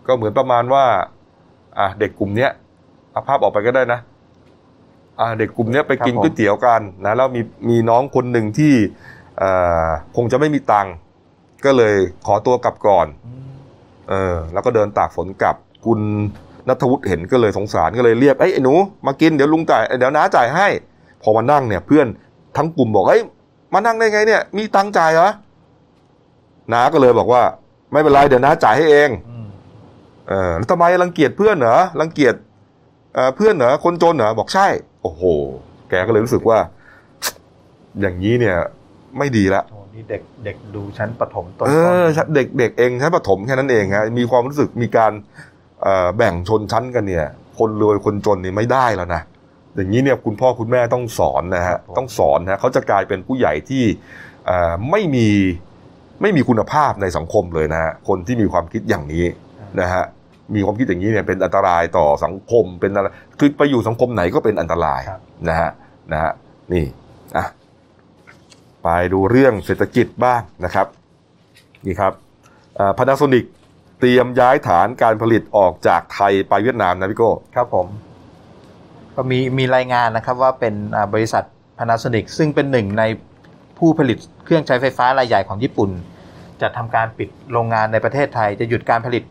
[0.07, 0.83] ก็เหมือนประมาณว่า
[1.79, 2.51] อะเด็กกลุ่มเนี้ย
[3.11, 4.16] เอาภาพออกไปก็ได้นะอะ
[5.37, 8.73] เด็กกลุ่มเนี้ยไปกินครับผมก๋วยเตี๋ยวกันนะแล้วมีมีน้องคนหนึ่งที่
[9.37, 9.51] เอ่
[9.85, 10.93] อคงจะไม่มีตังค์
[11.65, 13.43] ก็เลยขอตัวกลับก่อนอืม
[14.09, 15.99] เออแล้วก็เดินตากฝนกลับคุณ
[16.67, 18.73] นัทวุฒิเห็นก็เลยสงสารก็เลยเรียกเอ้ยไอ้หนู
[19.05, 20.67] มากินเดี๋ยวลุงจ่ายเดี๋ยวน้าจ่ายให้
[21.21, 22.07] พอมานั่งเนี่ย เพื่อน
[22.57, 23.21] ทั้งกลุ่มบอกเอ้ย
[23.73, 25.29] มานั่งได้ไงเนี่ย มีตังค์จ่ายเหรอ
[26.73, 27.41] น้าก็เลยบอกว่า
[27.91, 29.47] ไม่เป็นไรเดี๋ยวน้าจ่ายให้เองอืม
[30.27, 32.35] เออแล้วทำไมรังเกียจเพื่อนเหรอรังเกียจ
[33.13, 34.67] เอ่อเพื่อนเหรอคนจนเหรอบอกใช่
[35.07, 35.25] โอ้โห
[35.89, 36.59] แกก็เลยรู้สึกว่า
[37.99, 38.57] อย่างนี้เนี่ย
[39.17, 42.03] ไม่ดีละโอ้นี่เด็กเด็กดูชั้นประถมต้นเออ
[42.35, 45.11] เด็กเด็กเองชั้นประถมแค่นั้นเองฮะมีความรู้สึกมีการ
[45.83, 47.25] เอ่อแบ่งชนชั้นกันเนี่ย
[47.57, 49.21] คนรวยคนจนนี่ไม่ได้แล้วนะ
[49.75, 53.83] อย่างนี้เนี่ยคุณพ่อคุณแม่ต้องสอนนะฮะต้องสอนนะฮะเขาจะกลายเป็นผู้ใหญ่ที่
[54.45, 55.27] เอ่อไม่มี
[56.21, 59.25] ไม่มีคุณภาพในสังคมเลยนะฮะคนที่มีความคิดอย่างนี้
[59.81, 60.03] นะฮะ
[60.55, 63.07] มีความคิดอย่างนี้เนี่ยเป็นอันตรายต่อสังคมเป็นอะไร
[63.39, 65.71] คือไปอยู่สังคมไหนก็เป็นอันตรายครับนะฮะ
[66.11, 66.31] นะฮะ
[66.73, 66.85] นี่
[67.37, 67.45] อะ
[68.83, 70.87] ไปดูเรื่องเศรษฐกิจบ้างนะครับ
[71.85, 72.13] นี่ครับ
[72.97, 73.45] พานาโซนิก
[73.99, 77.87] เตรียมย้ายฐานการผลิตออกจากไทยไปเวียดนามนะพี่โก้ครับผม
[79.15, 81.43] ก็มีมีรายงานนะครับว่าเป็นอ่าบริษัท
[81.77, 83.03] Panasonic ซึ่งเป็นหนึ่งใน
[83.77, 85.89] ผู้ผลิตเครื่องใช้ไฟฟ้ารายใหญ่ของญี่ปุ่น
[86.61, 89.23] จะทำการปิดโรงงานในประเทศไทยจะหยุดการผลิต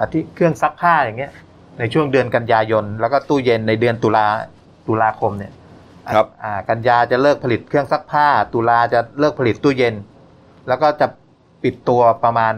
[0.00, 1.32] อาทิเครื่องซักผ้าอย่างเงี้ย
[1.78, 4.26] ในช่วงเดือนกันยายน แล้วก็ตู้เย็นในเดือนตุลา
[4.86, 5.52] ตุลาคมเนี่ย
[6.14, 9.94] ครับอ่ากันยาจะเลิกผลิตเครื่องซักผ้า ตุลาจะเลิกผลิตตู้เย็น
[10.68, 11.06] แล้วก็จะ
[11.62, 12.54] ปิดตัวประมาณ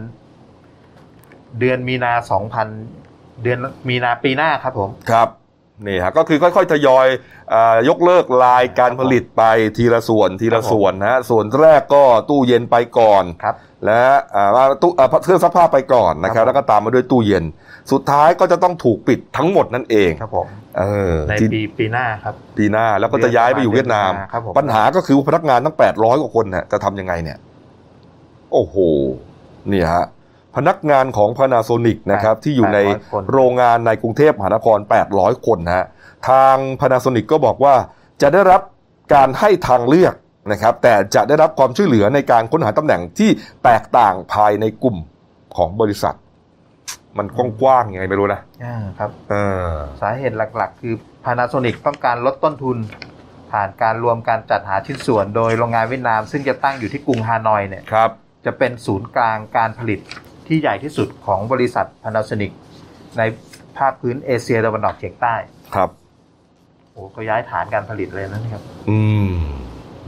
[1.60, 2.68] เดือนมีนาสองพัน
[3.42, 5.28] เดือนมีนาปีหน้าครับผมครับ
[5.86, 7.06] นี่ฮะก็คือค่อยๆทยอย
[7.50, 9.42] เออยกเลิกลายการผลิตไป
[9.76, 13.56] ทีละส่วนทีละส่วนนะฮะส่วนแรกก็ตู้เย็นไปก่อนครับ
[13.86, 14.02] และ
[14.34, 17.44] อ่าว่าตู้อ่าเครื่องซักผ้าไปก่อนนะครับครับ แล้วก็ตามมาด้วยตู้เย็น
[17.92, 20.46] สุดท้ายก็จะต้องถูกปิดทั้งหมดนั่นเองครับผม
[20.78, 27.38] เออในที่ปีปีหน้าครับ ปีหน้าแล้วก็จะย้ายไปอยู่เวียดนามครับผมปัญหาก็คือพนักงานตั้ง 800 กว่าคนน่ะจะทำยังไงเนี่ย
[28.52, 28.76] โอ้โห
[29.68, 30.06] เนี่ยฮะ
[30.56, 34.78] พนักงานของ Panasonic นะครับ ที่อยู่ใน800คนโรงงานในกรุงเทพมหานคร
[35.12, 35.86] 800 คนนะฮะ
[36.28, 37.74] ทาง Panasonic ก็บอกว่า
[38.22, 38.60] จะได้รับ
[39.14, 40.14] การให้ทางเลือก
[40.52, 43.30] นะครับแต่จะได้รับความช่วยเหลือในการค้นหาตำแหน่งที่
[43.64, 44.96] แตกต่างภายในกลุ่ม
[45.56, 46.16] ของบริษัท
[47.18, 47.26] มัน
[47.60, 49.34] กว้างๆยังไงไม่รู้นะอ่าครับเอ
[49.68, 50.94] อสาเหตุหลักๆ คือ
[51.24, 52.76] Panasonic ต้องการลดต้นทุน
[53.52, 58.10] ผ่านการรวมการจัดหาชิ้นส่วนโดยโรงงานเวียดนาม ซึ่งจะตั้งอยู่ที่กรุงฮานอยเนี่ยครับ
[58.46, 60.00] จะเป็นศูนย์กลางการผลิต
[60.46, 62.52] ที่ใหญ่ที่สุดของบริษัท Panasonic
[63.18, 63.22] ใน
[63.78, 65.34] ภาคพื้นเอเชียตะวันออกเฉียงใต้
[65.74, 65.90] ครับ
[66.92, 68.98] โอ้ก็ย้ายฐานการผลิตเลยนะครับ อื
[69.28, 69.30] ม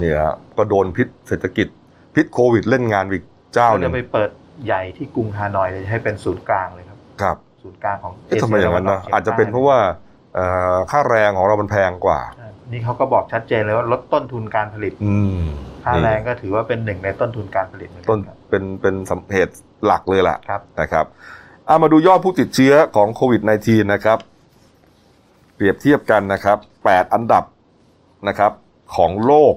[0.02, 1.68] เนี่ยฮะก็โดนพิษเศรษฐกิจ
[2.14, 3.24] พิษโควิดเล่นงานอีก
[3.54, 4.30] เจ้าก็หนึ่จะงไปเปิด
[4.66, 9.78] ใหญ่ที่กรุงฮานอยเลยให้เป็นศูนย์กลางเลยครับครับ ศูนย์กลางของเอ๊ะทำไมอย่างนั้นนะตวักฉียงอาจจะเป็นเพราะว่า
[10.34, 15.40] เอ่อค่าแรงของเรามันแพงกว่าใช่นี่เขาก็บอกชัดเจนเลยว่าลดต้นทุนการผลิตอืม
[15.84, 21.06] ค่าแรงก็ถือว่าเป็นหนึ่งในต้นทุนการผลิตเหมือนกัต้นครับเป็นเป็นสาเหตุหลักเลยแหละครับนะครับ
[21.66, 24.18] เอามาดูยอดผู้ติดเชื้อของโควิด -19 นะครับ
[25.54, 27.44] เปรียบเทียบกันนะครับ 8 อันดับ
[28.28, 28.52] นะครับ
[28.96, 29.54] ของโลก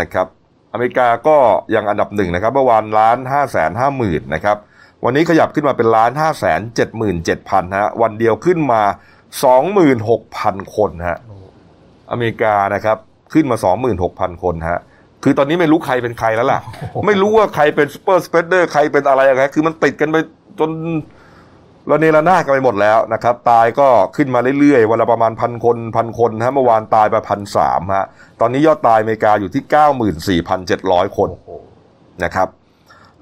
[0.00, 0.26] นะครับ
[0.72, 1.36] อเมริกาก็
[1.74, 4.56] ยังอันดับหนึ่งนะครับเมื่อวานล้านห้าแสนห้าหมื่นนะครับ
[5.04, 8.82] วันนี้ขยับขึ้นมาเป็นล้านห้าแสนเจ็ดหมื่นเจ็ดพันฮะวันเดียวขึ้นมา
[9.44, 11.18] สองหมื่นหกพันคนฮะ
[12.10, 12.98] อเมริกานะครับ
[13.32, 14.78] ขึ้นมาสองหมื่นหกพันคนฮะ
[15.22, 16.60] คือตอนนี้ไม่รู้ใครเป็นใครแล้วล่ะ
[17.06, 20.16] ไม่รู้ว่าใครเป็น super spreader ใครเป็นอะไรอะไรคือมันติดกันไป
[20.60, 20.70] จน
[21.86, 28.06] ระเนระนาดกันไปหมดแล้วนะครับ ตายก็ขึ้นมาเรื่อยๆ วันละประมาณพันคนพันคนฮะเมื่อวานตายไปพันสามฮะ
[28.40, 31.30] ตอนนี้ยอดตายอเมริกาอยู่ที่เก้าหมื่นสี่พันเจ็ดร้อยคน
[32.24, 32.48] นะครับ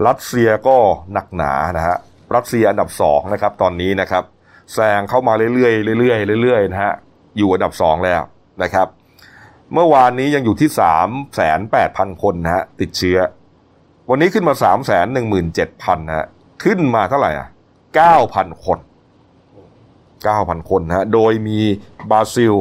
[0.06, 0.76] รัสเซียก็
[1.12, 1.96] หนักหนานะฮะ
[2.34, 4.24] รัสเซียอันดับสองนะครับตอนนี้นะครับ
[4.74, 6.92] แซงเข้ามาเรื่อยๆเรื่อยๆเรื่อยๆนะฮะ
[7.36, 8.20] อยู่อันดับสองแล้ว
[8.62, 8.86] นะครับ
[9.74, 13.18] เมื่อวานนี้ยังอยู่ที่สามแสนแปดพันคนนะฮะติดเชื้อ
[14.10, 16.26] วันนี้ขึ้นมาสามแสนหนึ่งหมื่นเจ็ดพันนะฮะ
[16.64, 17.48] ขึ้นมาเท่าไหร่อะ
[17.94, 18.78] เก้าพันคน
[20.24, 21.58] เก้าพันคนนะฮะโดยมี
[22.10, 22.54] บราซิล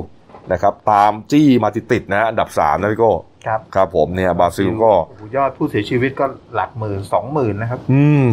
[0.51, 3.13] นะครับตามจี้มาติดๆนะฮะอันดับสามนะพี่โก้
[3.47, 6.25] ครับครับผมเนี่ยบราซิลก็โอ้โหยอดผู้เสียชีวิตก็
[6.55, 8.31] หลักหมื่นสองหมื่นนะครับ อืม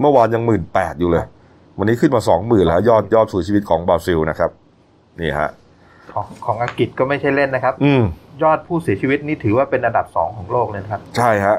[0.00, 1.24] เมื่อวานยังหมื่นแปดอยู่เลย
[1.78, 4.50] วันนี้ขึ้นมาสองหมื่นแล้วยอดยอดสูญชีวิตของบราซิลนะครับ
[5.20, 5.50] นี่ฮะ
[6.12, 8.02] ของของอังกฤษก็ไม่ใช่เล่นนะครับ อืม
[8.42, 11.56] ยอดผู้เสียชีวิตนี่ถือว่าเป็นอันดับสองของโลกเลยนะครับ ใช่ฮะ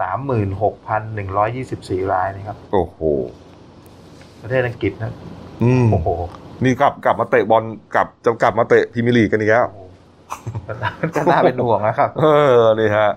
[0.00, 2.98] สามหมื่นหกพันหนึ่งร้อยยี่สิบสี่รายนะครับ โอ้โห
[4.42, 5.12] ประเทศอังกฤษนะ
[5.62, 6.08] อืมโอ้โห
[6.64, 7.64] นี่กลับกลับมาเตะบอล
[7.94, 9.66] กลับจะกลับมาเตะพรีเมียร์ลีกกันอีกแล้ว
[10.66, 12.24] ก็น่าก็น่าเป็นห่วงนะครับ เอ
[12.56, 13.10] อนี่ฮะ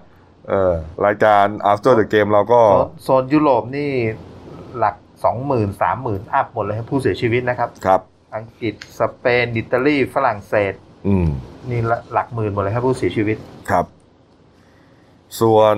[0.50, 0.74] เออ
[1.06, 3.92] รายการ after the game เราก็ โซนโซนยุโรปนี่
[4.78, 8.02] หลักสองหมื่นสามหมื่นอัพหมดเลยครับผู้เสียชีวิตนะครับ ครับ
[8.36, 10.74] อังกฤษสเปน อิตาลี ฝรั่งเศส
[11.08, 11.28] อืม
[11.70, 13.38] นี่ละหลักหมื่นหมดเลยครับผู้เสียชีวิต
[13.70, 13.86] ครับ
[15.42, 15.78] ส่วน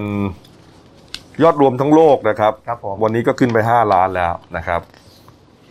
[1.43, 4.81] ยอดรวมทั้งโลกนะครับครับผมวันนี้ก็ขึ้นไปห้าล้านแล้วนะครับ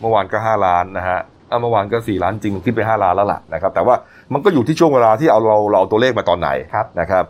[0.01, 1.19] เมื่อวานก็ห้าล้านนะฮะ
[1.49, 3.95] อะเมื่อวานก็สี่ล้านจริงขึ้นไปห้าล้านแล้วล่ะนะครับ แต่ว่า
[4.33, 7.25] มันก็อยู่ที่ช่วงเวลาที่เอาเราเราเอาตัวเลขมาตอนไหนครับนะครับ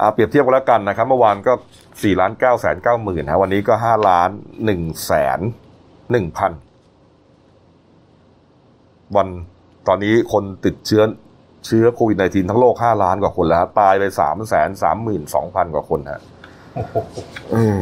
[0.00, 1.52] อ่าเปรียบเทียบกันแล้วกันนะครับ เมื่อวานก็
[2.02, 4.30] สี่ล้านเก้าแสนเก้าหมื่นฮะวันนี้ก็ห้าล้าน
[4.64, 5.40] หนึ่งแสน
[6.12, 6.52] หนึ่งพัน
[9.16, 9.28] วัน
[9.88, 11.02] ตอนนี้คนติดเชื้อ
[11.66, 16.20] เชื้อโควิด -19 ทั้งโลกห้าล้านกว่าคนแล้วฮะตายไปสามแสนสามหมื่นสองพันกว่าคนฮะ
[16.74, 16.94] โอ้โห
[17.54, 17.78] อืม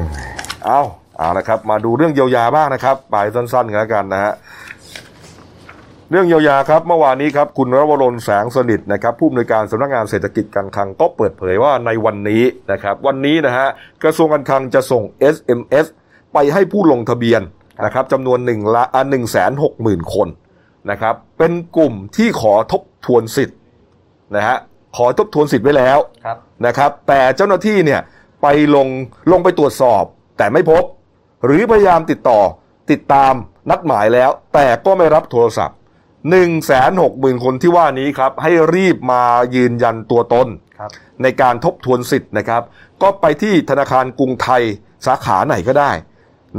[0.65, 0.81] เอา
[1.21, 4.33] เอานะครับ มาดูเรื่องเยียวยาบ้างนะครับไปสั้นๆกันแล้วกันนะฮะ
[6.11, 12.43] เรื่องเยียวยาครับเมื่อวานนี้ครับคุณรวรนแสงสนิทนะครับผู้อำนวยการสำนักงานเศรษฐกิจการคลังก็เปิดเผยว่าในวันนี้
[12.73, 13.67] นะครับ วันนี้นะฮะ
[14.03, 15.03] กระทรวงการคลังจะส่ง
[15.35, 15.87] SMS
[16.33, 17.43] ไปให้ผู้ลงทะเบียน
[17.85, 20.29] นะครับจำนวนหนึ่งละหนึ่งแสนหกหมื่นคน
[20.91, 23.59] นะครับ เป็นกลุ่มที่ขอทบทวนสิทธิ์
[24.37, 24.57] นะฮะ
[24.97, 28.01] ขอทบทวนสิทธิ์ไว้แล้วครับนะครับ แต่เจ้าหน้าที่เนี่ย
[28.43, 28.89] ไปลง
[29.33, 30.05] ลงไปตรวจสอบ
[30.39, 30.85] แต่ไม่พบ
[31.45, 32.41] หรือพยายามติดต่อ
[32.91, 33.33] ติดตาม
[33.71, 39.23] นัดหมายแล้ว แต่ก็ไม่รับโทรศัพท์1นึ่งแสนหกหมื่นคนที่ว่านี้ครับ ให้รีบมา
[39.57, 40.91] ยืนยันตัวตนครับ
[41.23, 42.63] ในการทบทวนสิทธิ์นะครับ
[43.03, 44.63] ก็ไปที่ธนาคารกรุงไทย
[45.07, 45.91] สาขาไหนก็ได้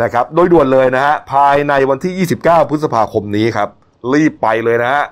[0.01, 3.69] นะครับ โดยด่วนเลยนะฮะภายในวันที่ 29 พฤษภาคมนี้ครับ
[4.13, 5.03] รีบไปเลยนะฮะ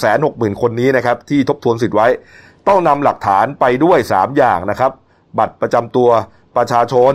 [0.00, 2.08] แสนหกหมื่นคนนี้นะครับ ที่ทบทวนสิทธิ์ไว้
[2.68, 4.92] ต้องนำหลักฐานไปด้วย 3 อย่างนะครับ
[5.38, 6.08] บัตรประจำตัว
[6.56, 7.14] ประชาชน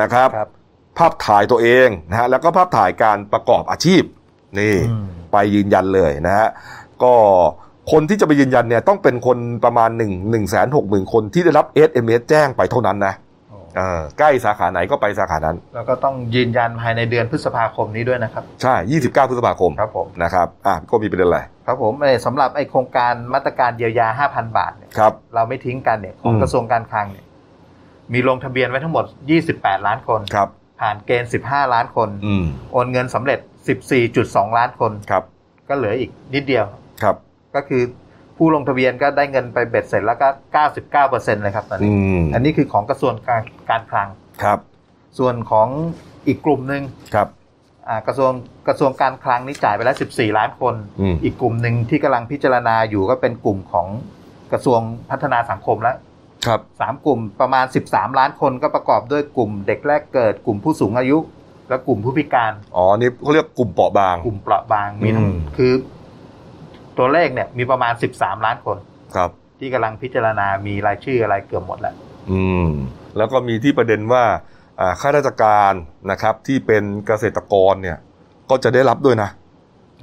[0.00, 0.50] นะครับครับ
[0.98, 4.02] ภาพถ่ายตัวเองนะฮะแล้วก็ภาพถ่ายการประกอบอาชีพ
[4.58, 6.48] นี่อืมไปยืนยันเลยนะฮะ
[7.02, 7.14] ก็
[7.92, 13.14] คนที่จะไปยืนยันเนี่ยต้องเป็นคนประมาณ1 1 6 0 0 0 0 คนที่ได้รับ SMS แจ้งไปเท่านั้นนะ
[13.76, 27.24] เออใกล้สาขาไหนก็ไปสาขานั้น แล้วก็ต้องยืนยันภายในเดือนพฤษภาคมนี้ด้วยนะครับ ใช่ 29 พฤษภาคมครับผมนะครับอะก็มีประเด็นอะไร ครับผมเอ่อสำหรับไอ้โครงการมาตรการเยียวยา 5,000 บาทเนี่ยครับเราไม่ทิ้งกันเนี่ยของอืมกระทรวงการคลังเนี่ย
[28.12, 29.04] มีลงทะเบียนไว้ทั้งหมด
[29.46, 30.48] 28 ล้านคนครับ
[30.80, 33.38] ผ่านเกณฑ์ 15 ล้านคนอืมโอนเงินสำเร็จ
[33.98, 35.24] 14.2 ล้านคนครับ
[35.68, 36.64] ก็เหลืออีกนิดเดียว
[37.02, 37.16] ครับ
[37.54, 37.82] ก็คือ
[38.36, 40.28] ผู้ลงทะเบียนก็ได้เงินไปเบ็ดเสร็จแล้วก็
[40.64, 44.08] 99เปอร์เซ็นต์เลยครับตอนอืนี้มอันนี้คือของกระทรวงการการคลัง
[44.42, 44.58] ครับ
[45.18, 45.68] ส่วนของ
[46.26, 46.82] อีกกลุ่มหนึ่ง
[47.14, 47.28] ครับ
[47.88, 48.32] อ่ากระทรวง
[48.68, 53.86] กระทรวงการคลังนี่จ่ายไปแล้ว 14 ล้านคนอืมอีกกลุ่มหนึ่งที่กำลังพิจารณาอยู่ก็เป็นกลุ่มของ
[54.52, 55.96] กระทรวงพัฒนาสังคมแล้ว
[56.46, 61.18] ครับสามกลุ่มประมาณ 13 ล้านคนก็ประกอบด้วยกลุ่มเด็กแรกเกิด กลุ่มผู้สูงอายุ
[61.68, 65.72] และกลุ่มผู้พิการ อ๋อ นี่เขาเรียกกลุ่มเปราะบาง กลุ่มเปราะบางมีทั้งอืมคือ
[66.98, 68.76] ตัวเลขเนี่ย มีประมาณ 13 ล้านคน
[69.16, 71.94] ครับ ที่กำลังพิจารณามีรายชื่ออะไรเกือบหมดแล้ว
[72.30, 72.68] อืม
[73.16, 74.24] แล้วก็มีที่ประเด็นว่า
[74.80, 75.72] อ่าข้าราชการ
[76.10, 77.98] นะครับ ที่เป็นเกษตรกรเนี่ย
[78.50, 79.30] ก็จะได้รับด้วยนะ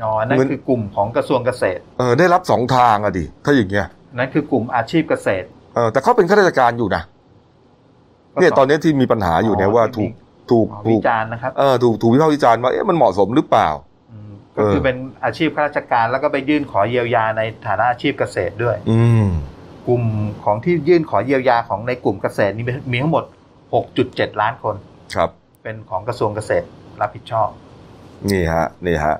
[0.03, 3.87] อ๋อนั่นเงินคือกลุ่มของกระทรวงเกษตร เออได้รับสองทางอะดิถ้าอย่างเงี้ย
[4.17, 7.03] นั่นคือกลุ่มอาชีพเกษตร เออแต่เขาเป็นข้าราชการอยู่นะ
[8.39, 10.11] เนี่ยตอนนี้ที่มีปัญหาอยู่เนี่ยว่าถูก
[10.51, 13.69] ถูกอ๋อถูวิกจารณ์นะครับเออถูกถูกวิพากษ์วิจารณ์ว่าเอ๊ะมันเหมาะสมหรือเปล่า
[14.11, 19.27] อืมก็คือเป็นอาชีพข้าราชการแล้วก็ไปยื่นขอเยียวยาในฐานะอาชีพเกษตรด้วย อืม
[19.87, 20.03] กลุ่ม
[20.45, 23.23] ของที่ยื่นขอเยียวยาของในกลุ่มเกษตรนี่มีทั้งหมด
[23.83, 24.75] 6.7 ล้านคน
[25.15, 25.29] ครับ
[25.63, 26.65] เป็นของกระทรวงเกษตร
[27.01, 27.49] รับผิดชอบ
[28.31, 29.15] นี่ฮะ นี่ฮะ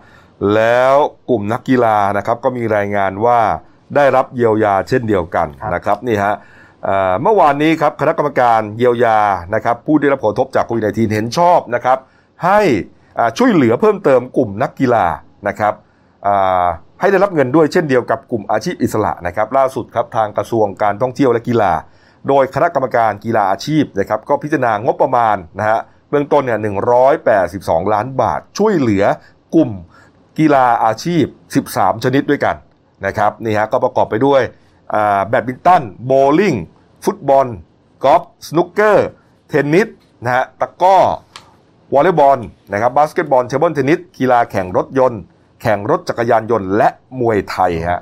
[0.56, 0.93] แล้ว
[1.30, 3.39] กลุ่มนักกีฬานะครับ ก็มีรายงานว่า
[3.95, 6.35] ได้รับเยียวยาเช่นเดียวกันครับนะครับนี่ฮะ
[6.83, 9.19] เอ่อเมื่อวานนี้ครับคณะกรรมการเยียวยา
[9.55, 11.97] นะครับผู้ได้รับผลกระทบจากโควิด -19 เห็นชอบนะครับ
[12.45, 12.59] ให้
[13.19, 15.05] อ่าช่วยเหลือเพิ่มเติมกลุ่มนักกีฬา
[15.47, 15.73] นะครับ
[16.27, 16.65] อ่า
[16.99, 21.73] ให้ได้รับเงินด้วยเช่นเดียวกับกลุ่มอาชีพอิสระนะครับล่าสุดครับทางกระทรวงการท่องเที่ยวและกีฬา
[22.27, 25.79] โดยคณะกรรมการกีฬาอาชีพนะครับก็พิจารณางบประมาณนะฮะ
[26.09, 26.59] เบื้องต้นเนี่ย
[27.25, 29.03] 182 ล้านบาท ช่วยเหลือ
[29.55, 29.71] กลุ่ม
[30.39, 31.25] กีฬาอาชีพ
[31.63, 32.55] 13 ชนิดด้วยกัน
[33.05, 34.41] นะครับนี่ฮะก็ประกอบไปด้วย
[34.93, 36.55] อ่าแบดมินตันโบว์ลิ่ง
[37.05, 37.47] ฟุตบอล
[38.03, 39.07] กอล์ฟสนุกเกอร์
[39.49, 39.87] เทนนิส
[40.23, 40.97] นะฮะตะกร้อ
[41.93, 42.39] วอลเลย์บอล
[42.71, 45.21] นะครับบาสเกตบอลเทเบิลเทนนิสกีฬาแข่งรถยนต์
[45.61, 46.89] แข่งรถจักรยานยนต์ และ
[47.19, 48.01] มวยไทยฮะ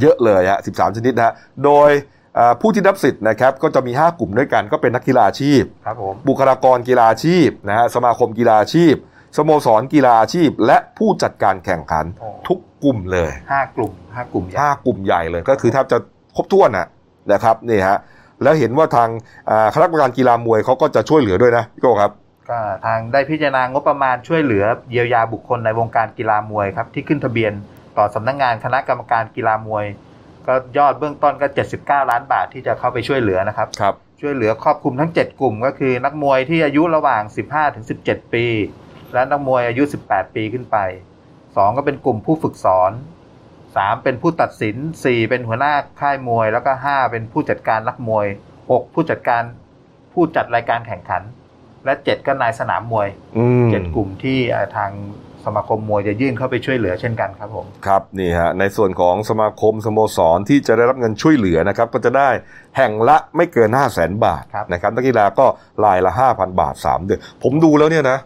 [0.00, 1.90] เยอะเลยฮะ13 ชนิดนะฮะโดย
[2.34, 8.94] เอ่อผู้ที่รับสิทธิ์นะครับก็จะมี 5 กลุ่มด้วยกันก็เป็นนักกีฬาอาชีพครับผมบุคลากรกีฬาอาชีพนะฮะสมาคมกีฬาอาชีพ
[9.36, 15.98] สโมสรกีฬาอาชีพ และผู้จัดการแข่งขันโอ้ทุกกลุ่มเลยห้ากลุ่มห้ากลุ่มใหญ่5กลุ่มใหญ่เลยก็คือแทบจะ
[16.36, 16.88] ครบถ้วนนะ
[17.32, 17.98] นะครับนี่ฮะ
[18.42, 19.08] แล้วเห็นว่าทาง
[19.50, 22.10] อ่าคณะกรรมการกีฬามวยเขาก็จะช่วยเหลือด้วยนะพี่โก้ครับ
[22.50, 27.52] ก็ทางได้พิจารณางบประมาณช่วยเหลือเยียวยาบุคคลในวงการกีฬามวยครับที่ขึ้นทะเบียน
[27.98, 29.84] ต่อสำนักงานคณะกรรมการกีฬามวย
[30.46, 31.46] ก็ยอดเบื้องต้นก็
[31.78, 38.44] 79 ล้านบาทที่จะเข้าไปช่วยเหลือนะครับครับช่วยเหลือครอบคลุมทั้ง 7 กลุ่มก็คือนักมวยที่อายุระหว่าง 15ถึง17 ปี
[39.12, 40.76] และนักมวยอายุ 18 ปีขึ้นไป
[41.30, 42.92] 2 ก็เป็นกลุ่มผู้ฝึกสอน
[43.48, 48.26] 3 เป็นผู้ตัดสิน 4 เป็นหัวหน้าค่ายมวย แล้วก็ 5 เป็นผู้จัดการนักมวย
[48.60, 49.42] 6 ผู้จัดการ
[50.12, 51.22] ผู้จัดรายการแข่งขัน
[51.84, 54.90] และ 7 ก็นายสนามมวยอืม7กลุ่มที่เอ่อทาง
[55.44, 62.28] สมาคมมวยจะยื่นเข้าไปช่วยเหลือเช่นกันครับผมครับนี่ฮะในส่วนของสมาคมสโมสรที่จะได้รับเงินช่วยเหลือนะครับก็จะได้
[62.76, 65.46] แห่งละไม่เกิน 5 0 0แสนบาทครับนะครับนักกีฬาก็
[65.84, 68.18] รายละ 5,000 บาท 3 เดือนผมดูแล้วเนี่ยนะ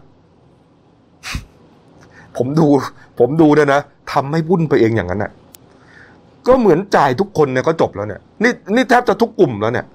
[2.37, 2.67] ผมดู
[3.19, 3.81] ผมดูเนี่ยนะ
[4.13, 5.31] ทำให้วุ่นไปเองอย่างนั้นน่ะ
[6.47, 9.85] ก็เหมือนจ่ายทุกคนเนี่ยก็จบแล้วเนี่ย นี่นี่แทบจะทุกกลุ่มแล้วเนี่ย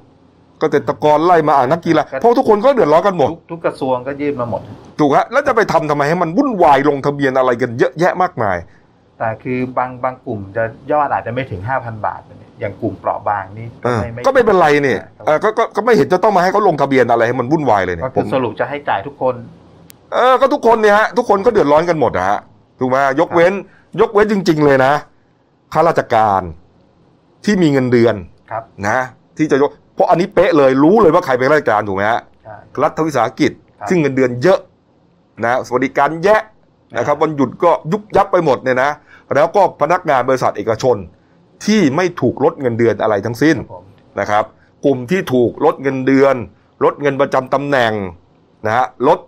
[0.61, 4.61] เกษตรกรไล่มาอ่านนักกีฬาเพราะทุกคนก็เดือดร้อนกันหมด ทุกทุกกระทรวงก็ยื่นมาหมด
[5.01, 8.57] ถูกฮะแล้วจะไปทำทำไมให้มันวุ่นวายลงทะเบียนอะไรกันเยอะแยะมากมาย
[9.19, 19.35] แต่คือบางบางกลุ่มจะยอดอาจจะไม่ถึง5,000บาทเนี่ยอย่างกลุ่มเปราะบางนี่เออก็ไม่เป็นไรเนี่ยเออก็ก็ก็ไม่เห็นจะต้องมาให้เขาลงทะเบียนอะไรให้มันวุ่นวายเลยเนี่ก็ยผคือมสรุปจะให้จ่ายทุกคน
[20.13, 22.39] เออก็ทุกคนเนี่ยฮะทุกคนก็เดือดร้อนกันหมดนะฮะ
[22.81, 23.53] ถูกไหมยกเว้น
[24.01, 24.93] ยกเว้นจริง ๆ เลยนะ
[25.73, 26.43] ข้าราชการ
[27.45, 28.15] ที่มีเงินเดือน
[28.51, 28.99] ครับนะ
[29.39, 34.59] ที่จะยกเพราะอันนี้เป๊ะเลยรู้เลยว่าใครเป็นข้าราชการถูกไหมฮะใช่รัฐวิสาหกิจครับซึ่งเงินเดือนเยอะ
[35.45, 36.41] นะสวัสดิการแยะ
[36.97, 38.91] นะครับวันหยุดก็ยุบยับไปหมดเนี่ยนะ
[39.35, 40.97] แล้วก็พนักงานบริษัทเอกชน
[41.65, 43.85] ที่ไม่ถูกลดเงินเดือนอะไรทั้งสิ้นครับผม
[44.21, 44.45] นะครับ
[44.85, 46.35] กลุ่มที่ถูกลดเงินเดือน
[46.85, 47.93] ลดเงินประจำตำแหน่ง
[48.67, 49.19] นะฮะลด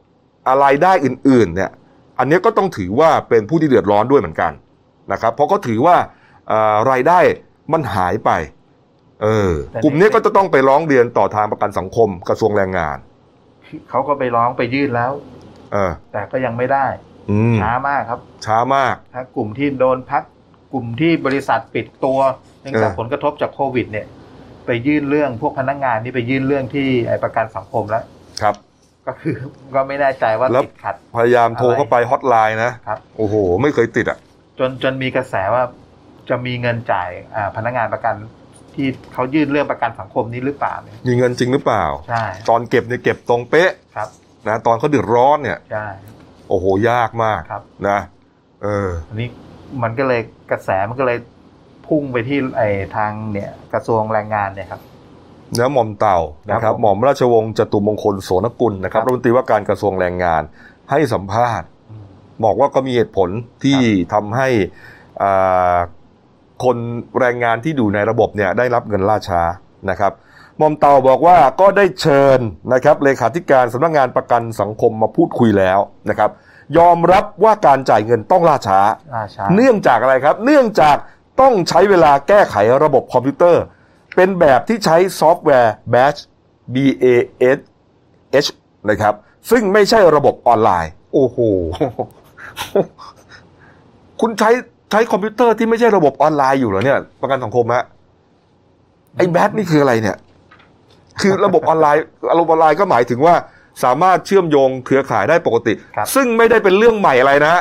[0.48, 1.70] อะไรได้อื่นๆเนี่ย
[2.18, 4.52] อันนี้ก็ต้องถือว่าเป็นผู้ที่เดือดร้อนด้วยเหมือนกัน
[5.12, 5.96] นะครับเพราะเขาถือว่า
[6.48, 7.18] เอ่อรายได้
[7.72, 8.30] มันหายไป
[9.22, 9.52] เออ
[9.84, 12.96] กลุ่มนี้ก็จะต้องไปร้องเรียนต่อทางประกันสังคมกระทรวงแรงงาน
[13.90, 15.12] เขาก็ไปร้องไปยื่นแล้ว
[15.72, 16.86] เออ แต่ก็ยังไม่ได้
[17.30, 20.22] อืมช้ามากครับ ช้ามากถ้ากลุ่มที่โดนพัก
[20.72, 22.18] กลุ่มที่บริษัทปิดตัว
[22.60, 24.06] เนื่องจากเออผลกระทบจากโควิด เนี่ย
[24.66, 28.04] ไปยื่นเรื่องพวกพนักงานนี่ไปยื่นเรื่องที่ไอประกันสังคมแล้ว
[28.40, 28.54] ครับ
[29.06, 29.34] ก็คือ
[29.74, 34.18] ก็ไม่แน่ใจว่าแล้ว ติดขัด พยายามโทรเข้าไปฮอตไลน์นะครับ โอ้โห ไม่เคยติดอะ
[34.58, 35.62] จนจนมีกระแสว่า
[36.28, 38.14] จะมีเงินจ่ายอ่าพนักงานประกัน
[38.74, 44.08] ที่เขายื่นเรื่องประกันสังคมนี้หรือเปล่าเนี่ยมีเงินจริงหรือเปล่า ใช่ตอนเก็บเนี่ยเก็บตรงเป๊ะครับ
[44.48, 45.86] นะตอนเขาเดือดร้อนเนี่ย ใช่
[46.48, 47.98] โอ้โหยากมากครับ นะ
[48.62, 49.28] เออ อันนี้
[49.82, 51.18] มันก็เลยกระแสมันก็เลย
[51.86, 52.62] พุ่งไปที่ไอ
[52.96, 56.18] ทางเนี่ยกระทรวงแรงงานเนี่ยครับเนื้อหม่อมเต่า
[56.50, 60.42] นะคครัรับบผมหม่อมราชวงศ์จตุมงคลโสนกุลนะครับครับรัฐมนตรีว่าการกระทรวงแรงงาน
[60.90, 62.06] ให้สัมภาษณ์อืม
[62.44, 63.28] บอกว่าก็มีเหตุผล
[63.64, 63.80] ที่
[64.12, 64.48] ทำให้
[65.22, 65.76] อ่า
[66.64, 66.76] คน
[67.20, 69.42] แรงงานที่อยู่ในระบบเนี่ยได้รับเงินล่าช้า
[69.90, 70.12] นะครับ
[70.58, 72.38] หม่อมเต่าบอกว่าก็ได้เชิญ
[72.72, 75.78] นะครับเลขาธิการสำนักงานประกันสังคมมาพูดคุยแล้ว
[76.10, 76.30] นะครับ
[76.78, 78.80] ยอมรับว่าการจ่ายเงินต้องล่าช้า
[79.14, 80.96] ล่าช้า เนื่องจากอะไรครับ เนื่องจาก
[81.40, 83.62] ต้องใช้เวลาแก้ไขระบบคอมพิวเตอร์
[84.16, 86.20] เป็นแบบที่ใช้ซอฟต์แวร์ Batch
[86.74, 87.06] B A
[87.56, 87.58] S
[88.44, 88.48] H
[88.90, 89.14] นะครับ
[89.50, 91.38] ซึ่งไม่ใช่ระบบออนไลน์ โอ้โห
[94.20, 94.50] คุณใช้
[94.90, 97.84] ใช้คอมพิวเตอร์ที่ไม่ใช่ระบบออนไลน์อยู่เหรอเนี่ย ประกันสังคมฮะ
[99.16, 100.16] ไอ้ batch นี่คืออะไรเนี่ย
[101.20, 102.04] คือระบบออนไลน์
[102.40, 103.34] ระบบออนไลน์ก็หมายถึงว่า
[103.84, 107.54] สามารถเชื่อมโยงเครือข่ายได้ปกติครับซึ่งไม่ได้เป็นเรื่องใหม่อะไรนะ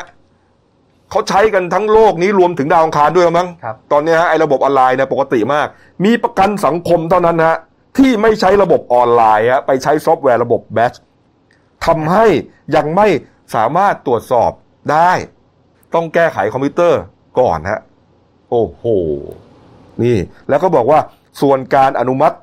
[1.14, 5.68] เขาใช้กันทั้งโลกนี้รวมถึงดาวอังคารด้วยมั้ง ครับตอนเนี้ยฮะไอ้ระบบออนไลน์เนี่ยปกติมาก
[6.06, 7.58] มีประกันสังคมเท่านั้นฮะ
[7.98, 10.94] ที่ไม่ใช้ระบบออนไลน์ฮะไปใช้ซอฟต์แวร์ระบบ batch
[11.86, 12.26] ทำให้
[12.76, 13.08] ยังไม่
[13.56, 14.52] สามารถตรวจสอบ
[14.92, 15.12] ได้
[15.94, 17.02] ต้องแก้ไขคอมพิวเตอร์
[17.40, 17.80] ก่อนฮะ
[18.50, 18.84] โอ้โห
[20.04, 20.18] นี่
[20.50, 21.00] แล้วก็บอกว่า
[21.42, 22.36] ส่วนการอนุมัติ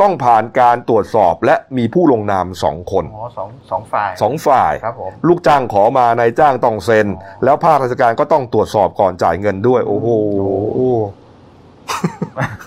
[0.00, 10.08] ต้องผ่านการตรวจสอบและมีผู้ลงนามสองคนอ๋อสองสองฝ่ายสองฝ่าย ครับผม ลูกจ้างขอมานายจ้างต้องเซ็น อ๋อ แล้วภาคราชการก็ต้องตรวจสอบก่อนจ่ายเงินด้วย โอ้โห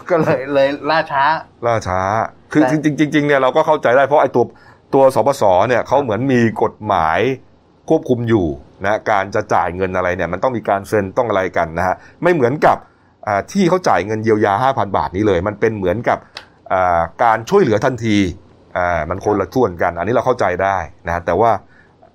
[0.10, 1.24] ก็เลยเลยล่าช้า
[1.66, 2.00] ล่าช้า
[2.52, 4.44] คือแต่ จริงๆจริงๆเนี่ยเราก็เข้าใจได้เพราะไอ้ตัว
[4.94, 7.20] ตัวสปสเนี่ยเขาเหมือนมีกฎหมาย
[7.90, 8.48] ควบคุมอยู่
[8.86, 12.78] นะการจะจ่ายเงินอะไรเนี่ยมันต้องมีการเซ็นต้องอะไรกันนะฮะไม่เหมือนกับ
[13.28, 16.47] อ่าที่เขาจ่ายเงินเยียวยา 5,000 บาทนี้เลย มันเป็นเหมือนกับอ่า
[17.24, 18.18] การช่วยเหลือทันที
[18.78, 21.52] อ่ามันคนละส่วนกัน อันนี้เราเข้าใจได้นะแต่ว่า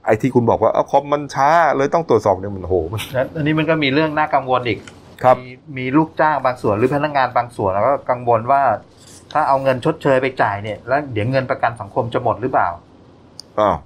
[0.07, 4.79] ไอ้ที่คุณบอกว่าเอ้าคอมมันช้าเลยต้องตรวจสอบเนี่ยมันโหมันแล้วอันนี้มันก็มีเรื่องน่ากังวลอีก
[5.23, 8.63] ครับมีมีลูกจ้างบางส่วนหรือพนักงานบางส่วนแล้วก็กังวลว่า
[9.33, 12.69] ถ้าเอาเงินชดเชยไปจ่ายเนี่ย แล้วเดี๋ยวเงินประกันสังคมจะหมดหรือเปล่า
[13.59, 13.77] อ้าว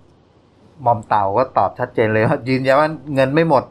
[0.84, 3.64] มอมเต่าก็ตอบชัดเจนเลยว่ายืนยันว่าเงินไม่หมด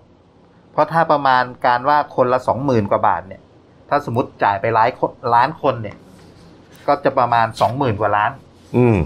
[0.71, 3.41] เพราะถ้าประมาณการว่าคนละสองหมื่นกว่าบาทเนี่ย
[3.89, 5.95] ถ้าสมมติจ่ายไปล้านคนล้านคนเนี่ย
[6.87, 8.31] ก็จะประมาณสองหมื่นกว่าล้าน
[8.77, 8.97] อืม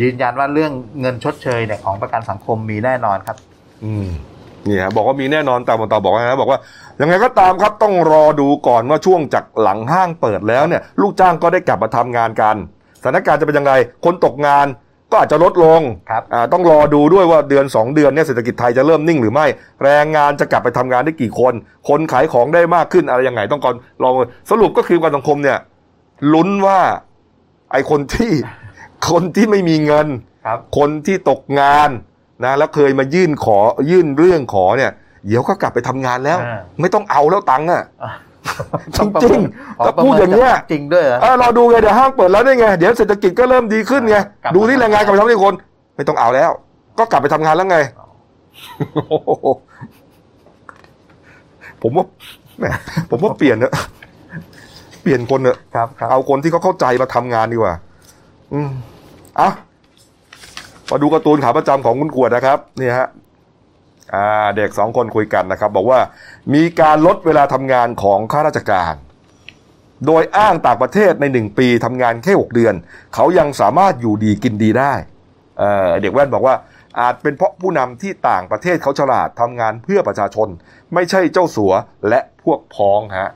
[0.00, 3.36] ยืนยันว่าเรื่องเงินชดเชยเนี่ยของประกันสังคมมีแน่นอนครับ
[3.84, 4.08] อืม
[4.68, 6.58] นี่ฮะบอกว่ามีแน่นอนตามต่อบอกว่าไงนะบอกว่า
[7.00, 12.56] ยังไงก็ตามครับต้องรอดูก่อนว่าช่วงจากหลังห้างเปิดแล้วเนี่ย ลูกจ้างก็ได้กลับมาทำงานกัน
[13.02, 13.72] สถานการณ์จะเป็นยังไง
[14.04, 14.66] คนตกงาน
[15.10, 19.46] ก็อาจจะลดลงครับอ่าต้องรอดูด้วยว่าเดือน 2 เดือนเนี่ยเศรษฐกิจไทยจะเริ่มนิ่งหรือไม่
[19.84, 21.54] แรงงานจะกลับไปทำงานได้กี่คน
[21.88, 24.10] คนขายของได้มากขึ้นอะไรยังไงต้องก่อนรอ
[24.50, 25.58] สรุปก็คือประกันสังคมเนี่ย
[26.34, 26.80] ลุ้นว่า
[27.72, 28.32] ไอคนที่
[29.10, 30.06] คนที่ไม่มีเงิน
[30.46, 31.90] ครับ คนที่ตกงาน
[32.44, 33.58] นะแล้วเคยมายื่นขอ
[33.90, 34.90] ยื่นเรื่องขอเนี่ย
[35.26, 37.82] เดี๋ยวก็กลับไปทำงานแล้วอ่าไม่ต้องเอาแล้วตังค์อะ
[38.96, 45.54] จต้องประริเมิงนๆถ้าพูดอย่างเงี้ยจริงด้วยเหรอเออเราดูไงเดี๋ยวห้างเปิดแล้วได้ไง เดี๋ยวเศรษฐกิจก็เริ่มดีขึ้นไงกลับมาดูที่แรงงานกลับไปทำที่คน
[45.96, 46.50] ไม่ต้องเอาแล้ว
[46.98, 47.78] ก็กลับไปทำงานแล้วไง
[49.08, 49.46] โอ้โห
[51.82, 52.06] ผมว่า
[52.58, 52.64] แหม
[53.10, 53.72] ผมว่าเปลี่ยนเนอะ
[55.02, 57.74] เปลี่ยนคนเนอะครับครับเอาคนที่เขาเข้าใจมาทำงานดีกว่า
[58.52, 58.70] อืม
[59.36, 59.52] เอะ
[60.90, 63.08] มาดูการ์ตูนขาประจำของคุณขวดนะครับนี่ฮะ
[64.14, 66.00] อ่าเด็กสองคนคุยกันนะครับ บอกว่า
[66.54, 68.94] มีการลดเวลาทำงานของข้าราชการ
[70.06, 72.74] โดยอ้างต่างประเทศในหนึ่งปีทำงานแค่หกเดือน
[73.14, 74.92] เขายังสามารถอยู่ดีกินดีได้
[75.58, 76.54] เอ่อเด็กแว่นบอกว่า
[77.00, 80.48] อาจเป็นเพราะผู้นำที่ต่างประเทศเขาฉลาดทำงานเพื่อประชาชน
[80.94, 81.72] ไม่ใช่เจ้าสัว
[82.08, 83.30] และพวกพ้องฮะ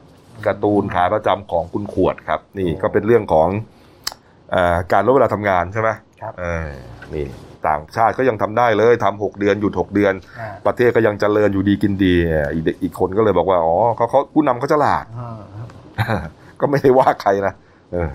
[0.46, 3.48] การ์ตูนขาประจำของคุณขวดครับ นี่ก็เป็นเรื่องของ
[4.50, 6.68] เออการลดเวลาทำงานใช่ไหมครับเออ
[7.14, 7.26] นี่
[7.68, 15.04] ต่างชาติก็ยังทำได้เลยทำหกเดือนหยุดหกเดือนอ่าประเทศก็ยังเจริญอยู่ดีกินดีอะอีกเด็กอีกคนก็เลยบอกว่าอ๋อเขาเขาผู้นำเขาฉลาด
[16.00, 16.22] อ่า
[16.60, 17.54] ก็ไม่ได้ว่าใครนะ
[17.92, 18.10] เออ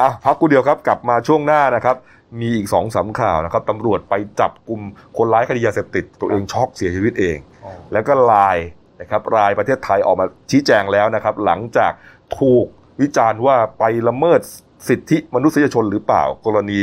[0.00, 1.96] อะพักกูเดียวครับกลับมาช่วงหน้านะครับ
[2.40, 4.80] มีอีกสองสามข่าวนะครับตำรวจไปจับกลุ่ม
[5.16, 8.58] คนร้ายคดียาเสพติด ตัวเองช็อกเสียชีวิตเองโอ้แล้วก็ลาย
[9.02, 11.92] นะครับรายประเทศไทยออกมาชี้แจงแล้วนะครับ หลังจาก
[12.38, 12.66] ถูก
[13.00, 14.40] วิจารณ์ว่าไปละเมิด
[14.88, 16.80] สิทธิมนุษยชนหรือเปล่า กรณี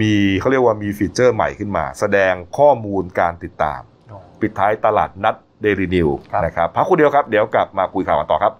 [0.00, 5.34] มีเขาเรียกว่ามีฟีเจอร์ใหม่ขึ้นมา แสดงข้อมูลการติดตามโอ้ปิดท้ายตลาดนัด
[5.64, 8.52] Daily New ครับนะครับพักคุณเดียวครับ เดี๋ยวกลับมาคุยข่าวกันต่อครับ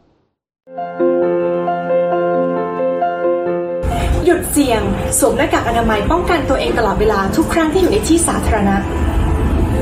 [4.24, 4.82] หยุดเสี่ยง
[5.18, 8.76] สวมหน้ากากอนามัยป้องกันตัวเองตลอดเวลาทุกครั้งที่อยู่ในที่สาธารณะ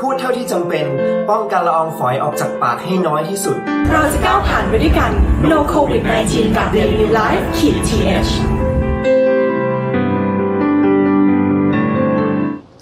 [0.00, 0.86] พูดเท่าที่จำเป็น
[1.30, 3.56] ป้องกันละอองฝอยออกจากปากให้น้อยที่สุด
[3.92, 5.10] เราจะก้าวผ่านไปด้วยกัน
[5.50, 8.30] No COVID 19กับ Daily New Life ขีด th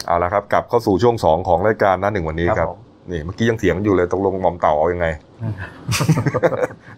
[0.07, 2.69] เอาละครับกลับเข้าสู่ช่วงสองของรายการหน้าหนึ่งวันนี้ครับ
[3.11, 5.07] นี่เมื่อกี้ยังเถียงกันอยู่เลยตกลงหมอมเต่าเอายังไง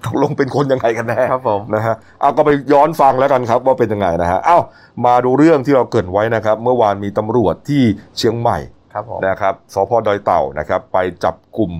[0.05, 4.59] ตกลงเป็นคนยังไงกันแน่ครับผม นะฮะเอาก็ไปย้อนฟังแล้วกันครับว่าเป็นยังไงนะฮะเอ้า
[5.07, 7.83] มาดูเรื่องที่เราเกรินไว้นะครับ เมื่อวานมีตำรวจที่
[8.19, 8.80] เชียงใหม่ครับผม
[9.27, 11.73] นะครับสพดอยเต่านะครับ ไปจับกลุ่ม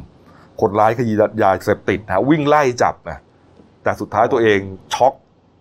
[0.61, 3.19] คนร้ายคดียาเสพติดนะวิ่งไล่จับนะ
[3.83, 4.59] แต่สุดท้ายตัวเอง
[4.95, 5.15] ช็อก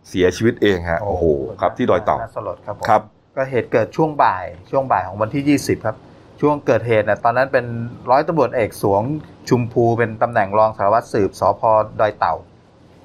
[0.10, 1.26] เสียชีวิตเองฮะโอ้โห
[1.62, 3.02] ครับที่ดอยเต่าน่าสลดครับผมครับ
[3.36, 5.96] ก็เหตุเกิดช่วงบ่ายช่วงบ่ายของวันที่ 20 ครับ
[6.42, 7.66] ช่วงเกิดเหตุเนี่ยตอนนั้นเป็น
[8.12, 9.02] ร้อยตำรวจเอกสวง
[9.50, 11.62] ชุมพูเป็นตำแหน่งรองสารวัตรสืบสพ
[12.00, 12.36] ดอยเต่า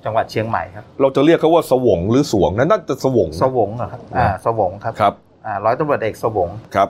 [0.04, 5.14] จังหวัดเชียงใหม่ครับ เราจะเรียกเขาว่าสวงหรือสวงนั้นน่าจะสวงนะสวงเหรอครับอ่าสวงครับครับ
[5.46, 6.88] อ่าร้อยตำรวจเอกสวงครับ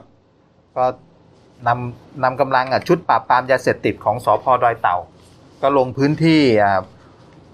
[0.77, 0.85] ก็
[1.67, 4.97] นำนำกำลังอะชุดปราบปรามยาเสพติดของสพดอยเต่า
[5.61, 6.81] ก็ลงพื้นที่อ่า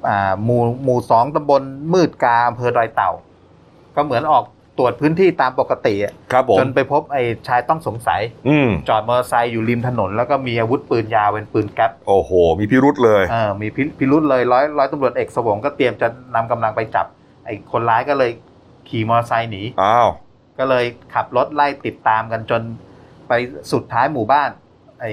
[0.07, 1.61] อ่าหมู่หมู่สองตำบล
[1.93, 3.11] มืดกาอำเภอดอยเต่า
[3.95, 4.43] ก็เหมือนออก
[4.77, 17.05] ตรวจพื้นที่ตามปกติอะครับผมจนไปพบไอ้ชายต้องสงสัยอืมจอดมอเตอร์ไซค์อยู่ริมถนน แล้วก็มีอาวุธปืนยาวเป็นปืนแก๊ปโอ้โห มีพิรุษเลยเออมีพิพิรุษเลยร้อยร้อยตำรวจเอกสวงก็เตรียมจะนำกำลังไปจับ
[17.45, 18.31] ไอ้คนร้ายก็เลย
[18.89, 20.09] ขี่มอเตอร์ไซค์หนีอ้าว
[20.59, 22.61] ก็เลยขับรถไล่ติดตามกันจน
[23.31, 23.35] ไป
[23.73, 24.49] สุดท้ายหมู่บ้าน
[25.01, 25.11] ไอ้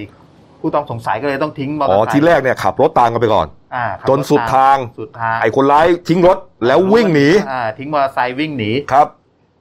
[0.60, 9.06] ผู้ต้องสงสัยก็เลยต้องทิ้งมอเตออ๋อร์ไซค์ทีแรกเนี่ยขับรถตามกันไปก่อนอ่าขับจนสุดทางสุดทางไอ้คนร้ายทิ้งรถแล้ววิ่งหนีอ่าทิ้งมอเตอร์ไซค์วิ่งหนีครับ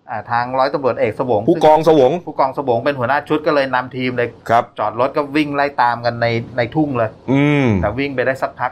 [0.10, 6.28] อ่าทางร้อยตำรวจเอกสวงผู้กองสวงผู้กองสวงเป็นหัวหน้าชุดก็เลยนำทีมเลยครับ จอดรถก็วิ่งไล่ตามกันใน
[6.58, 8.72] ในทุ่งเลย อืมแต่วิ่งไปได้สักพัก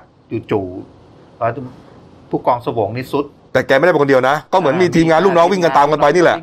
[0.52, 6.38] จู่ๆร้อยตำผู้กองสวงนี่สุด แต่แกไม่ได้เป็นคนเดียวนะ ก็เหมือนมีทีมงานลูกน้องวิ่งกันตามกันไปนี่แหละ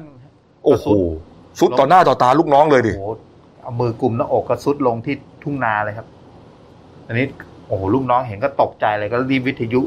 [0.66, 0.86] โอ้โห
[1.60, 3.10] สุดต่อหน้าต่อตาลูกน้องเลยดิโอ้โห
[3.62, 6.06] เอามือกลุ่มหน้าอกก็สุดลงที่ทุ่งนาเลยครับ
[7.06, 7.26] อันนี้
[7.66, 9.80] โอ้โหลูกน้องเห็นก็ตกใจเลยก็รีบวิทยุ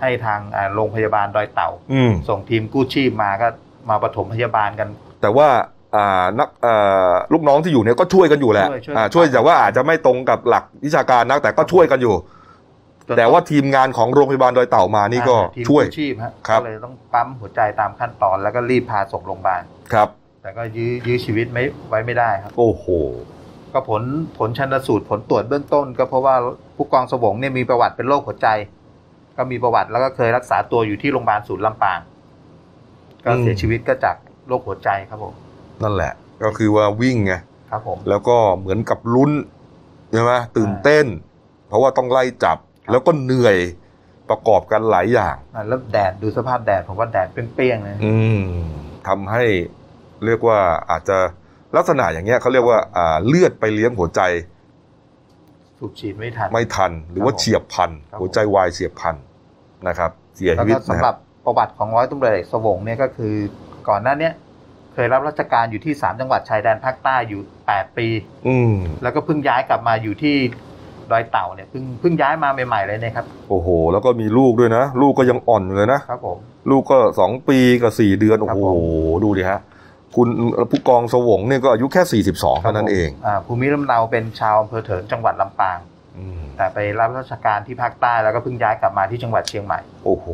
[0.00, 3.48] ให้ทางอ่าโรงพยาบาลดอยเต่าอืมส่งทีมกู้ชีพมาก็
[3.88, 4.88] มาปฐมพยาบาลกัน
[5.22, 5.48] แต่ว่า
[5.96, 12.14] อ่านักอ่าลูกน้องที่อยู่เนี่ยก็ช่วยกันอยู่แหละช่วยช่วยอ่าช่วยแต่ว่าอาจจะไม่ตรงกับหลักวิชาการนักแต่ก็ช่วยกันอยู่
[13.06, 19.62] จนแต่ว่าทีมงานของโรงพยาบาลดอยเต่ามานี่ก็อ่าทีมช่วยกู้ชีพฮะครับก็เลยต้องปั๊มหัวใจตามขั้นตอนแล้วก็รีบพาส่งโรงพยาบาล
[19.92, 20.08] ครับ
[20.42, 22.86] แต่ก็ยื้อยื้อชีวิตไม่ไว้ไม่ได้ครับ โอ้โห
[23.72, 24.02] ก็ผล
[24.38, 26.34] ผลชันสูตรผลตรวจเบื้องต้น ก็เพราะว่า
[26.76, 28.48] ผู้กองสวงเนี่ยมีประวัติเป็นโรคหัวใจ
[29.36, 32.00] ก็มีประวัติแล้วก็เคยรักษาตัวอยู่ที่โรงพยาบาลศูนย์ลำปาง
[33.24, 34.16] ก็เสียอืมชีวิตก็จาก
[34.48, 35.34] โรคหัวใจครับผม
[35.82, 36.12] นั่นแหละ
[36.42, 37.32] ก็คือว่าวิ่งไง
[37.70, 39.32] ครับผมแล้วก็เหมือนกับลุ้น
[40.12, 41.06] ใช่ไหมตื่นเต้น
[41.68, 42.58] เพราะว่าต้องไล่จับ
[42.90, 43.56] แล้วก็เหนื่อย
[44.30, 48.40] ประกอบกันหลายอย่างอ่าแล้วแดดดูสภาพแดดผมว่าแดดเปรี้ยงๆเลยอืม
[49.08, 49.44] ทำให้
[50.26, 50.58] เรียกว่า
[50.90, 51.18] อาจจะ
[51.76, 54.20] ลักษณะอย่างเงี้ยเขาเรียกว่าอ่าเลือดไปเลี้ยงหัวใจ
[55.78, 59.16] สูบฉีดไม่ทันไม่ทัน หรือว่าครับผมเฉียบพลันครับหัวใจวายเฉียบพลัน
[59.88, 61.14] นะครับ เสียแล้วชีวิตก็นะสำหรับ
[61.44, 63.34] ประวัติของร้อยตำรวจเอกสวงเนี่ยก็คือ
[63.88, 64.32] ก่อนหน้าเนี้ย
[64.94, 68.08] เคยรับราชการอยู่ที่สามจังหวัดชายแดนภาคใต้อยู่แปดปี
[68.48, 70.36] อืมแล้วก็เพิ่งย้ายกลับมาอยู่ที่
[71.10, 76.38] ดอยเต่าเนี่ยเพิ่งเพิ่งย้ายมาใหม่ๆเลยเนะครับ โอ้โห แล้วก็มีลูกด้วยนะ ลูกก็ยังอ่อนอยู่เลยนะครับผม
[76.70, 78.72] ลูกก็สองปีกับสี่เดือน โอ้ครับโหผ
[79.16, 79.60] มดูดิฮะ
[80.16, 80.28] คุณ
[80.70, 85.78] ผู้กองสวงเนี่ยก็อายุแค่สี่สิบสองเท่านั้นเองอ่าภูมิลำเนาเป็นชาวอำเภอเถินจังหวัดลำปาง
[86.18, 90.26] อืมแต่ไปรับราชการที่ภาคใต้แล้วก็เพิ่งย้ายกลับมาที่จังหวัดเชียงใหม่ โอ้โห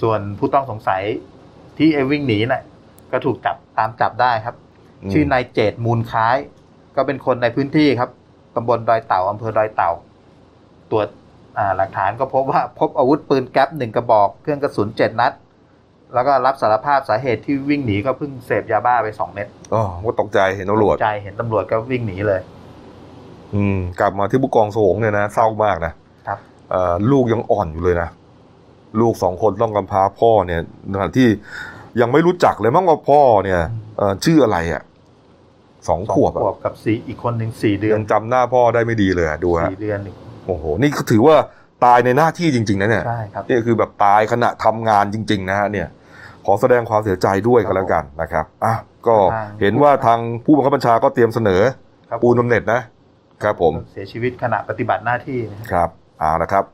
[0.00, 1.02] ส่วนผู้ต้องสงสัย
[1.78, 2.62] ที่ไอ้วิ่งหนีน่ะ
[3.12, 4.54] ก็ถูกจับตามจับได้ครับ
[5.02, 6.36] อืมชื่อนายเจตมูลคล้าย
[6.96, 8.10] ก็เป็นคนในพื้นที่ครับ
[8.54, 9.90] ตำบลดอยเต่าอำเภอดอยเต่า
[10.90, 11.08] ตรวจ
[11.58, 15.32] อ่าหลักฐานก็พบว่าพบอาวุธปืนแก๊ปหนึ่งกระบอก เครื่องกระสุนเจ็ดนัด
[16.14, 22.40] แล้วก็รับสารภาพสาเหตุที่วิ่งหนีก็เพิ่งเสพยาบ้าไปสองเม็ดอ๋อก็ตกใจเห็นตำรวจใจเห็นตำรวจก็วิ่งหนีเลย
[23.54, 25.92] อืม กลับมาที่ผู้กองสวงเนี่ยนะเศร้ามากนะ
[26.26, 26.38] ครับ
[26.70, 28.08] เอ่อลูกยังอ่อนอยู่เลยนะ
[29.00, 30.60] ลูกสองคนต้องกำพร้าพ่อเนี่ย
[30.92, 31.28] ขณะที่
[32.00, 33.60] ยังไม่รู้จักเลยมั้งว่าพ่อเนี่ย
[33.98, 34.82] เอ่อชื่ออะไรอะ
[35.88, 40.14] สองสองขวบขวอะบกับสี่อีกคนหนึ่งสี่เดือนยังจำหน้าพ่อได้ไม่ดีเลยอะดูฮะสี่เดือนหนึ่ง
[40.46, 41.36] โอ้โห นี่ก็ถือว่า
[41.84, 45.86] ตายในหน้าที่จริง ๆนะเนี่ยใช่ครับนี่คือแบบตายขณะทำงานจริง ๆ นะฮะเนี่ย
[46.46, 48.74] ขอแสดงความเสียใจด้วยกันแล้วกันนะครับอะ
[49.06, 49.16] ก็
[49.60, 51.62] เห็นว่าทางผู้บังคับบัญชาก็เตรียมเสนอ
[52.10, 52.80] ครับปูนบำเหน็จนะ
[53.42, 55.88] ครับผมเสียชีวิตขณะปฏิบัติหน้าที่นะครับครับ
[56.22, 56.64] อ่านะครับ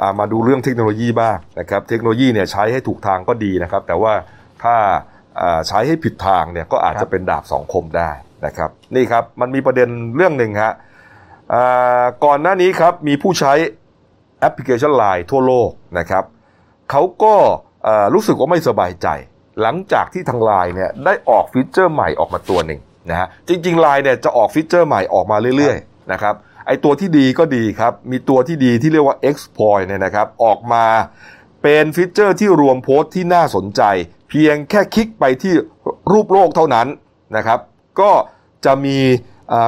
[0.00, 4.12] อ่ามาดูเรื่องเทคโนโลยีบ้างนะครับ เทคโนโลยีเนี่ยใช้ให้ถูกทางก็ดีนะครับ แต่ว่า
[4.62, 4.74] ถ้า
[5.40, 8.10] อ่าใช้ให้ผิดทางเนี่ยก็อาจจะเป็นดาบสองคมได้
[8.46, 10.72] นะครับ นี่ครับมันมีประเด็นเรื่องหนึ่งฮะ
[11.54, 13.52] อ่าก่อนหน้านี้ครับมีผู้ใช้
[14.40, 16.24] แอปพลิเคชัน Line ทั่วโลกนะครับ
[16.90, 17.71] เขาก็อ่า
[18.14, 19.08] รู้สึกว่าไม่สบายใจ
[19.62, 22.80] หลังจากที่ทาง Line เนี่ยได้ออกฟีเจอร์ใหม่ออกมาตัวหนึ่ง
[23.10, 26.34] นะฮะจริงๆ Line เนี่ยจะออกฟีเจอร์ใหม่ออกมาเรื่อยๆนะครับ
[26.66, 30.84] ไอตัวที่ดีก็ดีครับ มีตัวที่ดีที่เรียกว่า Explore เนี่ยนะครับ ออกมา
[31.62, 33.82] เป็นฟีเจอร์ที่รวมโพสต์ที่น่าสนใจ
[34.30, 35.54] เพียงแค่คลิกไปที่
[36.12, 36.86] รูปโลกเท่านั้น
[37.36, 37.58] นะครับ
[38.00, 38.10] ก็
[38.64, 38.98] จะมี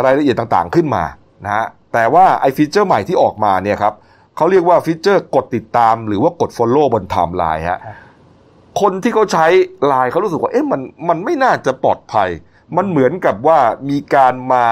[0.04, 1.04] รายละเอียดต่างๆขึ้นมา
[1.44, 3.94] นะฮะแต่ว่าไอฟีเจอร์ใหม่ที่ออกมาเนี่ยครับ
[4.36, 7.80] เขาเรียกว่าฟีเจอร์กดติดตามหรือว่ากด Follow บนไทม์ไลน์ฮะ
[8.80, 9.46] คนที่เขาใช้
[9.86, 12.28] ไลน์เขารู้สึกว่าเอ๊ะมันมันไม่น่าจะปลอดภัย
[12.76, 13.58] มันเหมือนกับว่า
[13.90, 14.66] มีการมา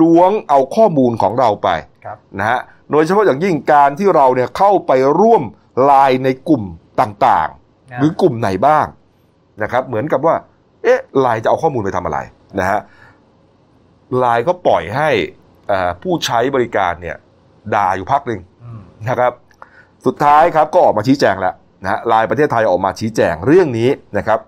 [0.00, 1.68] ล้วงเอาข้อมูลของเราไป
[2.04, 5.42] ครับนะฮะโดยเฉพาะอย่างยิ่งการที่เราเนี่ยเข้าไปร่วม
[5.84, 6.62] ไลน์ในกลุ่ม
[7.00, 8.86] ต่างๆ หรือกลุ่มไหนบ้าง
[9.62, 10.34] นะครับ เหมือนกับว่า
[10.82, 12.18] เอ๊ะไลน์จะเอาข้อมูลไปทำอะไร
[12.60, 12.80] นะฮะ
[14.18, 15.08] ไลน์ก็ปล่อยให้
[15.68, 17.16] เอ่อผู้ใช้บริการเนี่ย
[17.74, 19.32] ด่าอยู่พักหนึ่งอืมนะครับ
[20.06, 24.38] สุดท้ายครับก็ออกมาชี้แจงแล้ว นะฮะไลน์ประเทศไทยออกมาชี้แจงเรื่องนี้นะครับ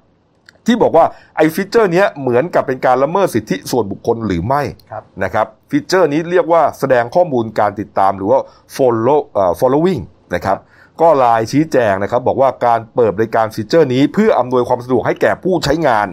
[0.67, 1.05] ที่บอกว่า
[1.37, 8.39] ไอ้ฟีเจอร์เนี้ยเหมือนกับเป็นการละเมิดสิทธิส่วนบุคคลหรือไม่ครับนะครับฟีเจอร์นี้เรียกว่าแสดงข้อมูลการติดตามหรือว่า
[8.77, 10.03] follow เอ่อ following
[10.35, 10.59] นะครับ
[11.01, 16.07] ก็ไลน์ชี้แจงนะครับบอกว่าการเปิดบริการฟีเจอร์นี้เพื่ออำนวยความสะดวกให้แก่ผู้ใช้งาน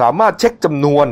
[0.00, 1.06] สามารถเช็คจำนวน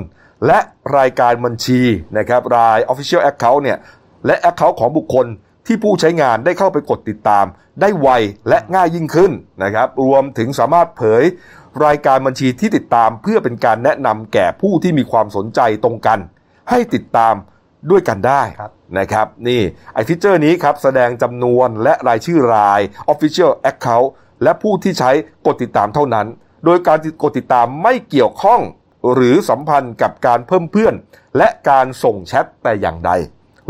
[0.46, 0.58] และ
[0.98, 1.80] รายการบัญชี
[2.18, 3.78] นะครับราย Official Account เนี่ย
[4.26, 5.26] และ Account ของบุคคล
[5.66, 7.46] ที่ผู้ใช้งานได้เข้าไปกดติดตาม
[7.80, 8.08] ได้ไว
[8.48, 11.22] และง่ายยิ่งขึ้นนะครับ รวมถึงสามารถเผย
[11.84, 16.18] รายการบัญชีที่ติดตามเพื่อเป็นการแนะนำแก่ผู้ที่มีความสนใจตรงกัน
[16.70, 17.34] ให้ติดตาม
[17.90, 19.60] ด้วยกันได้ครับนะครับ นี่
[19.94, 22.80] ไอฟีเจอร์นี้ครับ แสดงจำนวนและรายชื่อราย
[23.12, 24.08] Official Account
[24.42, 25.10] และผู้ที่ใช้
[25.46, 26.26] กดติดตามเท่านั้น
[26.64, 28.60] โดยการกดติดตามไม่เกี่ยวข้อง
[29.14, 30.94] หรือสัมพันธ์กับการเพิ่มเพื่อน
[31.36, 33.10] และการส่งแชทแต่อย่างใด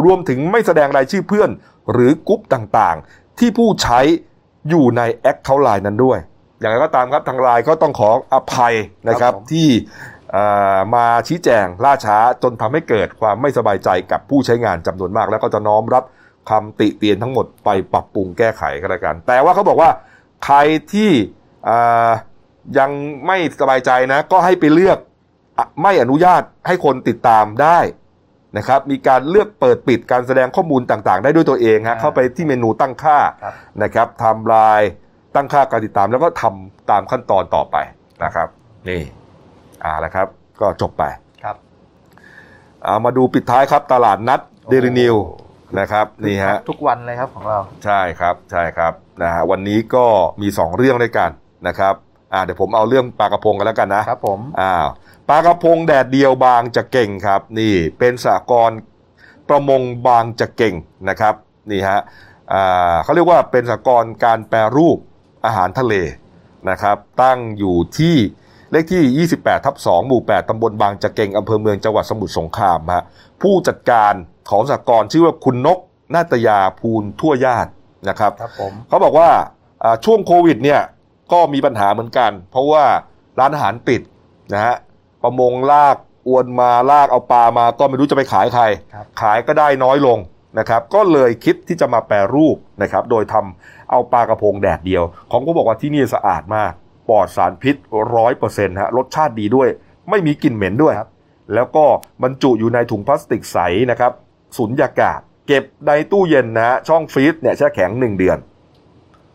[0.04, 1.50] รวมถึงไม่แสดงรายชื่อเพื่อน
[1.92, 4.00] หรือกรุ๊ปต่างๆ ที่ผู้ใช้
[4.68, 6.18] อยู่ใน account ไลน์นั้นด้วย
[6.60, 8.74] อย่างไรก็ตามครับทางไลน์ก็ต้องขออภัย
[9.08, 9.68] นะครับครับผมที่
[10.32, 16.04] เอ่อมาชี้แจงล่าช้าจนทำให้เกิดความไม่สบายใจกับผู้ใช้งานจำนวนมาก แล้วก็จะน้อมรับ
[16.50, 19.90] คำติเตียนทั้งหมดไปปรับปรุงแก้ไขก็แล้วกัน แต่ว่าเขาบอกว่า
[20.44, 20.56] ใคร
[20.92, 21.10] ที่
[21.64, 21.78] เอ่
[22.08, 22.10] อ
[22.78, 22.90] ยัง
[23.26, 24.98] ไม่สบายใจนะ ก็ให้ไปเลือก
[25.58, 27.78] อะไม่อนุญาตให้คนติดตามได้
[28.56, 34.80] นะครับมีการเลือกเปิดปิดการแสดงข้อมูลต่างๆ ได้ด้วยตัวเองฮะเข้าไปที่เมนูตั้งค่าครับนะครับทำลาย
[35.34, 37.76] ตั้งค่าการติดตาม แล้วก็ทำตามขั้นตอนต่อไป
[38.24, 38.48] นะครับ
[38.88, 39.02] นี่
[39.84, 40.26] อ่าแล้วครับ
[40.60, 41.04] ก็จบไป
[41.42, 41.56] ครับ
[42.84, 44.40] เอามาดูปิดท้ายครับตลาดนัด
[44.70, 45.16] เดลินิว
[45.78, 48.92] นะครับนี่ฮะทุกวันเลยครับของเราใช่ครับใช่ครับ
[49.22, 50.04] นะฮะวันนี้ก็
[50.42, 51.30] มี 2 เรื่องด้วยกัน
[51.68, 51.94] นะครับ
[52.32, 54.86] อ่าเดี๋ยวผมเอาเรื่องปลากระพงกันแล้วกันนะครับผมอ้าว
[55.28, 58.78] ปลากระพงแดดเดียวบางจะเก่งครับ นี่เป็นสหกรณ์
[59.48, 60.74] ประมงบางจะเก่ง
[61.08, 61.34] นะครับ
[61.70, 62.00] นี่ฮะ
[62.52, 64.98] อ่าเขาเรียกว่าเป็นสหกรณ์การแปรรูป
[65.44, 65.94] อาหารทะเล
[66.70, 68.16] นะครับตั้งอยู่ที่
[68.70, 73.04] เลขที่ 28ทับ2หมู่ 8ตำบลบางจะเก่งอำเภอเมืองจังหวัดสมุทรสงครามฮะ
[73.42, 74.12] ผู้จัดการ
[74.50, 75.78] ของสหกรณ์ชื่อว่าคุณนก
[76.14, 77.70] นาตยาภูลทั่วญาติ
[78.08, 79.30] นะครับครับผมเขาบอกว่า
[79.82, 80.80] อ่าช่วงโควิดเนี่ย
[81.32, 82.84] ก็มีปัญหาเหมือนกัน เพราะว่า
[83.38, 84.00] ร้านอาหารปิด
[84.54, 84.74] นะฮะ
[85.26, 85.96] ประมงลาก
[86.28, 88.64] อวนมาลากเอาปลามาก็ไม่รู้จะไปขายใคร
[88.94, 90.18] ครับขายก็ได้น้อยลง
[90.58, 96.72] นะครับ ก็เลยคิดที่จะมาแปรรูปนะครับ โดยทำเอาปลากระพงแดดเดียว ของก็บอกว่าที่นี่สะอาดมาก
[97.08, 97.76] ปลอดสารพิษ
[98.16, 99.68] ร้อยเปอร์เซ็นต์ฮะรสชาติดีด้วย
[100.10, 101.08] ไม่มีกลิ่นเหม็นด้วยครับ
[101.54, 101.84] แล้วก็
[102.22, 103.58] บรรจุอยู่ในถุงพลาสติกใส
[103.90, 104.12] นะครับ
[104.56, 108.38] สุญญากาศ เก็บในตู้เย็นนะฮะช่องฟรีซเนี่ยแช่แข็งหนึ่งเดือน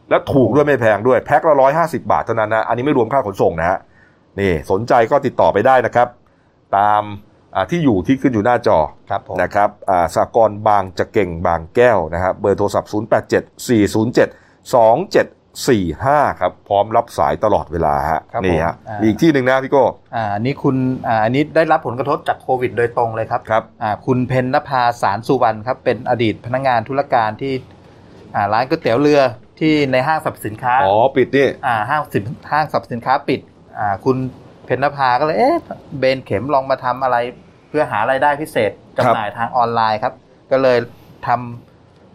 [0.09, 3.77] แล้วถูกด้วยไม่แพงด้วยแพ็คละร้อยห้าสิบาทเท่านั้นนะอันนี้ไม่รวมค่าขนส่งนะฮะ
[4.39, 6.07] นี่สนใจก็ติดต่อไปได้นะครับ
[6.77, 7.03] ตาม
[7.55, 8.77] อ่าที่อยู่ที่ขึ้นอยู่หน้าจอ
[9.09, 19.83] ครับผมนะครับอ่าสากรณ์บางจะเก่งบางแก้วนะครับ เบอร์โทรศัพท์ 0 8 7 4 0 7 2 7 4 5 ครับ พร้อมรับสายตลอดเวลาฮะครับนี่ฮะผมอ่ามีอีกที่หนึ่งนะพี่โก้
[20.15, 20.75] อ่าอันนี้คุณ
[21.07, 27.53] อ่าอันนี้ได้รับผลกระทบจากโควิดโดยตรงเลยครับครับอ่าคุณเพนนภาสารสุวรรณครับ เป็นอดีตพนักงานธุรการที่
[28.35, 29.21] อ่าร้านก๋วยเตี๋ยวเรือ
[29.59, 33.50] ที่ในห้างสรรพสินค้าอ๋อปิดนี่อ่าห้างสินห้างสรรพสินค้าปิดอ่า
[34.05, 34.17] คุณ
[34.65, 35.57] เพนนภาก็เลยเอ๊ะ
[35.99, 37.17] เบนเข็มลองมาทำอะไร
[37.69, 40.13] เพื่อหารายได้พิเศษจำหน่ายทางออนไลน์ครับ
[40.51, 40.77] ก็เลย
[41.27, 41.29] ท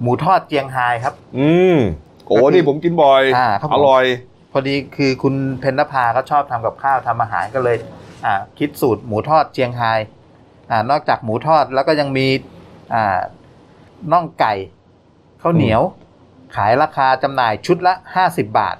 [0.00, 1.76] หมูทอดเจียงไฮ้ครับ อืม
[2.26, 4.04] โอ้นี่ผมกินบ่อยอ่าครับผมอร่อย
[4.52, 7.76] พอดีคือคุณเพญนภาก็ชอบทำกับข้าวทำอาหารก็เลย
[8.24, 9.92] อ่า คิดสูตรหมูทอดเจียงไฮ้
[10.70, 12.26] อ่านอกจากหมูทอดแล้วก็ยังมี
[12.94, 13.18] อ่า
[14.12, 14.54] น่องไก่
[15.42, 15.82] ข้าวเหนียว
[16.56, 17.94] ขายราคาจำหน่ายชุดละ
[18.26, 18.76] 50บาท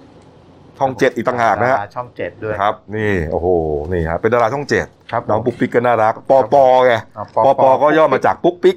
[0.78, 3.48] ช่องเจ็ดอีกต่างหากนะฮะดรช่องเจ็ดด้วยครับ นี่โอ้โห
[3.92, 8.76] นี่ฮะเป็นดาราช่องเจ็ดครับน้องปุ๊กปิ๊กก็น่ารักปอปอไงอ่าปอปอก็ย่อมาจากปุ๊กปิ๊ก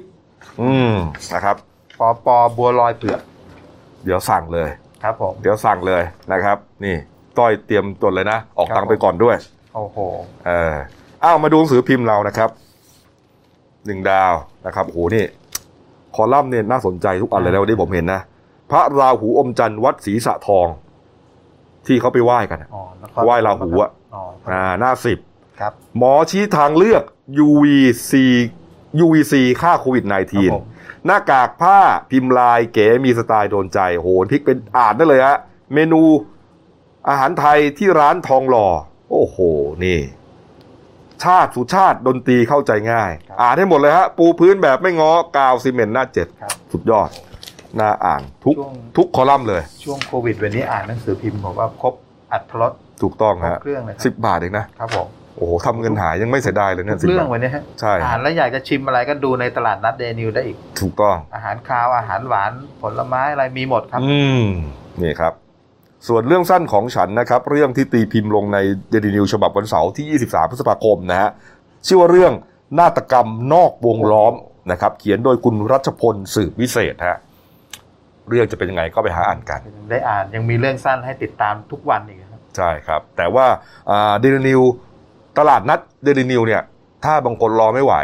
[0.60, 0.94] อืม
[1.34, 1.56] นะครับ
[2.00, 3.20] ปอปอบัวลอยเผือก
[4.04, 4.68] เดี๋ยวสั่งเลย
[5.02, 6.96] ครับผมเดี๋ยวสั่งเลยนะครับ นี่
[7.38, 9.36] ต้อยเตรียมตรวจเลยนะ ออกตังค์ไปก่อนด้วย
[9.74, 9.98] โอ้โห
[10.46, 10.74] เออ
[11.24, 12.50] อ้าวมาดูหนังสือพิมพ์เรานะครับ
[13.86, 14.34] หนึ่งดาว
[14.66, 15.24] นะครับโอ้โหนี่
[16.14, 18.20] คอลัมน์เนี่ยน่าสนใจทุกอันเลยนะวันนี้ผมเห็นนะ
[18.70, 20.66] พระราหูอมจันทร์วัดศรีสะทอง
[21.86, 25.18] ที่เขาไปไหว้กันอะอ๋อนคไหว้ราหูอะอ๋ออ่าหน้าสิบ
[25.60, 27.02] ครับ หมอชี้ทางเลือก
[27.46, 28.12] UVC
[29.04, 30.22] UVC ค่าโควิด ครับ
[30.54, 31.78] ผม -19 หน้ากากผ้า
[32.10, 35.38] พิมพ์ลายเก๋มีสไตล์โดนใจโหพลิกเป็นอ่านได้เลยฮะ
[35.74, 36.02] เมนู
[37.08, 38.68] อาหารไทยที่ร้านทองหล่อ
[39.10, 39.36] โอ้โห
[39.84, 40.00] นี่
[41.24, 43.10] ชาติสุชาติดนตรีเข้าใจง่าย
[43.42, 47.08] อ่านให้หมดเลยฮะ ปูพื้นแบบไม่ง้อกาวซีเมนต์หน้าเจ็ดครับ สุดยอด
[47.80, 51.94] น่าอ่านทุกช่วง ทุกคอลัมน์เลย ช่วงโควิด วันนี้อ่านหนังสือพิมพ์ผมว่าครบ
[52.32, 52.72] อรรถรส
[53.02, 55.06] ถูกต้องครบฮะเครื่องเลยฮะ คสิรับสิบบาทเองนะ ครับผม
[55.36, 62.52] โอ้โหทำเงินหายยังไม่เสียดายเลยเนี่ยทุกเรื่องสิบบาทวันนี้ฮะใช่ อ่านแล้วอยากจะชิมอะไรก็ดูในตลาดนัดเดลินิวส์ได้อีก ถูกต้อง อาหารคาวอาหารหวาน
[62.82, 64.44] ผลไม้อะไรมีหมดครับ อืม
[65.02, 65.32] นี่ครับ
[66.08, 68.58] ส่วนเรื่องสั้นของฉันนะครับ เรื่องที่ตีพิมพ์ลงใน
[68.90, 71.30] เดลินิวส์ฉบับวันเสาร์ที่ 23 พฤษภาคมนะฮะ
[71.86, 72.32] ชื่อว่าเรื่อง
[72.78, 74.34] นาฏกรรมนอกวงล้อม
[74.70, 77.18] นะครับ เขียนโดยคุณรัชพลสืบวิเศษฮะ
[78.28, 79.60] เรื่องจะเป็นยังไงก็ไปหาอ่านกัน
[79.90, 83.46] ได้อ่านยังมีเรื่องสั้นให้ติดตามทุกวันอีกครับ ใช่ครับ แต่ว่า
[84.20, 84.62] เดลินิว
[85.38, 86.62] ตลาดนัดเดลินิวเนี่ย
[87.04, 87.94] ถ้าบางคนรอไม่ไหว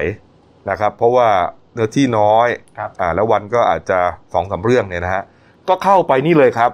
[0.70, 1.28] นะครับ เพราะว่า
[1.74, 2.48] เนื้อที่น้อย
[2.78, 3.98] ครับอ่าแล้ววันก็อาจจะ
[4.32, 5.22] สองสามเรื่องเนี่ยนะฮะ
[5.68, 6.70] ก็เข้าไปนี่เลยครับ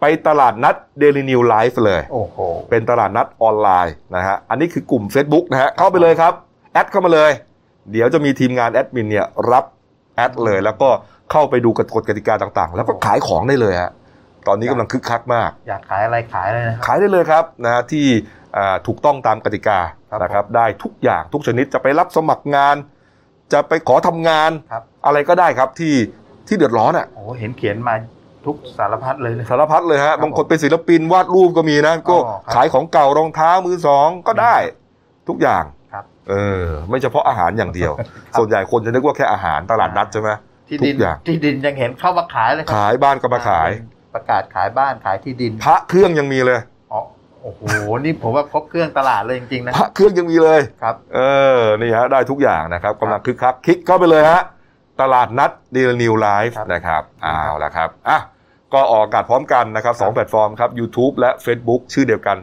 [0.00, 2.36] ไปตลาดนัดเดลินิวไลฟ์เลยโอ้โห
[2.70, 6.32] เป็นตลาดนัดออนไลน์นะฮะอันนี้คือกลุ่ม Facebook นะฮะเข้าไปเลยครับ
[6.72, 7.30] แอดเข้ามาเลย
[7.92, 9.64] เดี๋ยวจะมีทีมงานแอดมินเนี่ยรับ
[10.16, 10.88] แอดเลยแล้วก็
[11.32, 13.90] เข้าไปดูกฎกติกาต่างๆ แล้วก็ขายของได้เลยฮะ
[14.48, 18.06] ตอนนี้กำลังคึกคักมาก อยากขายอะไรขายเลยนะครับขายได้เลยครับนะฮะที่
[18.56, 19.78] อ่าถูกต้องตามกติกา
[20.10, 22.76] ครับนะครับ ได้ทุกอย่างทุกชนิดจะไปรับสมัครงาน
[23.52, 25.94] จะไปขอทำงานครับอะไรก็ได้ครับที่
[26.48, 27.94] ที่เดือดร้อนอะโอ้โหเห็นเขียนมา
[28.46, 34.56] ทุกสารพัดเลยนะสารพัดเลยฮะครับบางคนเป็นศิลปินวาดรูปก็มีนะก็อ๋อครับขายของเก่ารองเท้ามือสองก็ได้
[35.28, 40.30] ทุกอย่างครับเออไม่เฉพาะอาหารอย่างเดียวครับส่วนใหญ่คนจะนึกว่าแค่อาหารตลาดนัดใช่ไหม
[40.68, 43.70] ทุกอย่าง ที่ดิน ที่ดินยังเห็นเข้ามาขายเลยครับขายบ้านก็มาขาย
[44.14, 46.60] ประกาศขายบ้านขายที่ดินพระเครื่องยังมีเลย
[46.92, 47.00] อ๋อ
[47.42, 47.62] โอ้โห
[48.04, 51.20] นี่ผมว่าครบเครื่องตลาดเลยจริงๆนะพระเครื่องยังมีเลย ครับ เอ
[51.58, 54.42] อ นี่ฮะ ได้ทุกอย่างนะครับกำลังคึกคักคลิกเข้าไปเลยฮะ
[55.00, 58.18] ตลาดนัดเดลินิวส์ครับ นะครับเอาละครับอะ
[58.74, 62.36] ก็ออกอากาศพร้อมกันนะครับสองแพลตฟอร์มครับ YouTube และ Facebook ชื่อเดียวกัน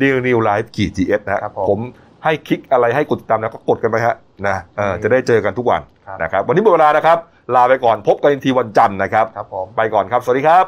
[0.00, 1.80] d e a l New Life กีจีเอสนะคครัรับบผม ผม
[2.24, 4.16] ให้คลิกอะไรให้กดติดตามแล้วก็กดกันไปฮะ
[4.48, 7.18] นะเออจะได้เจอกันทุกวันครับ นะครับ วันนี้หมดเวลานะครับ
[7.54, 10.62] ลาไปก่อนพบกันอีกทีวันจันทร์นะครับ ครับผม ไปก่อนครับ สวัสดีครับ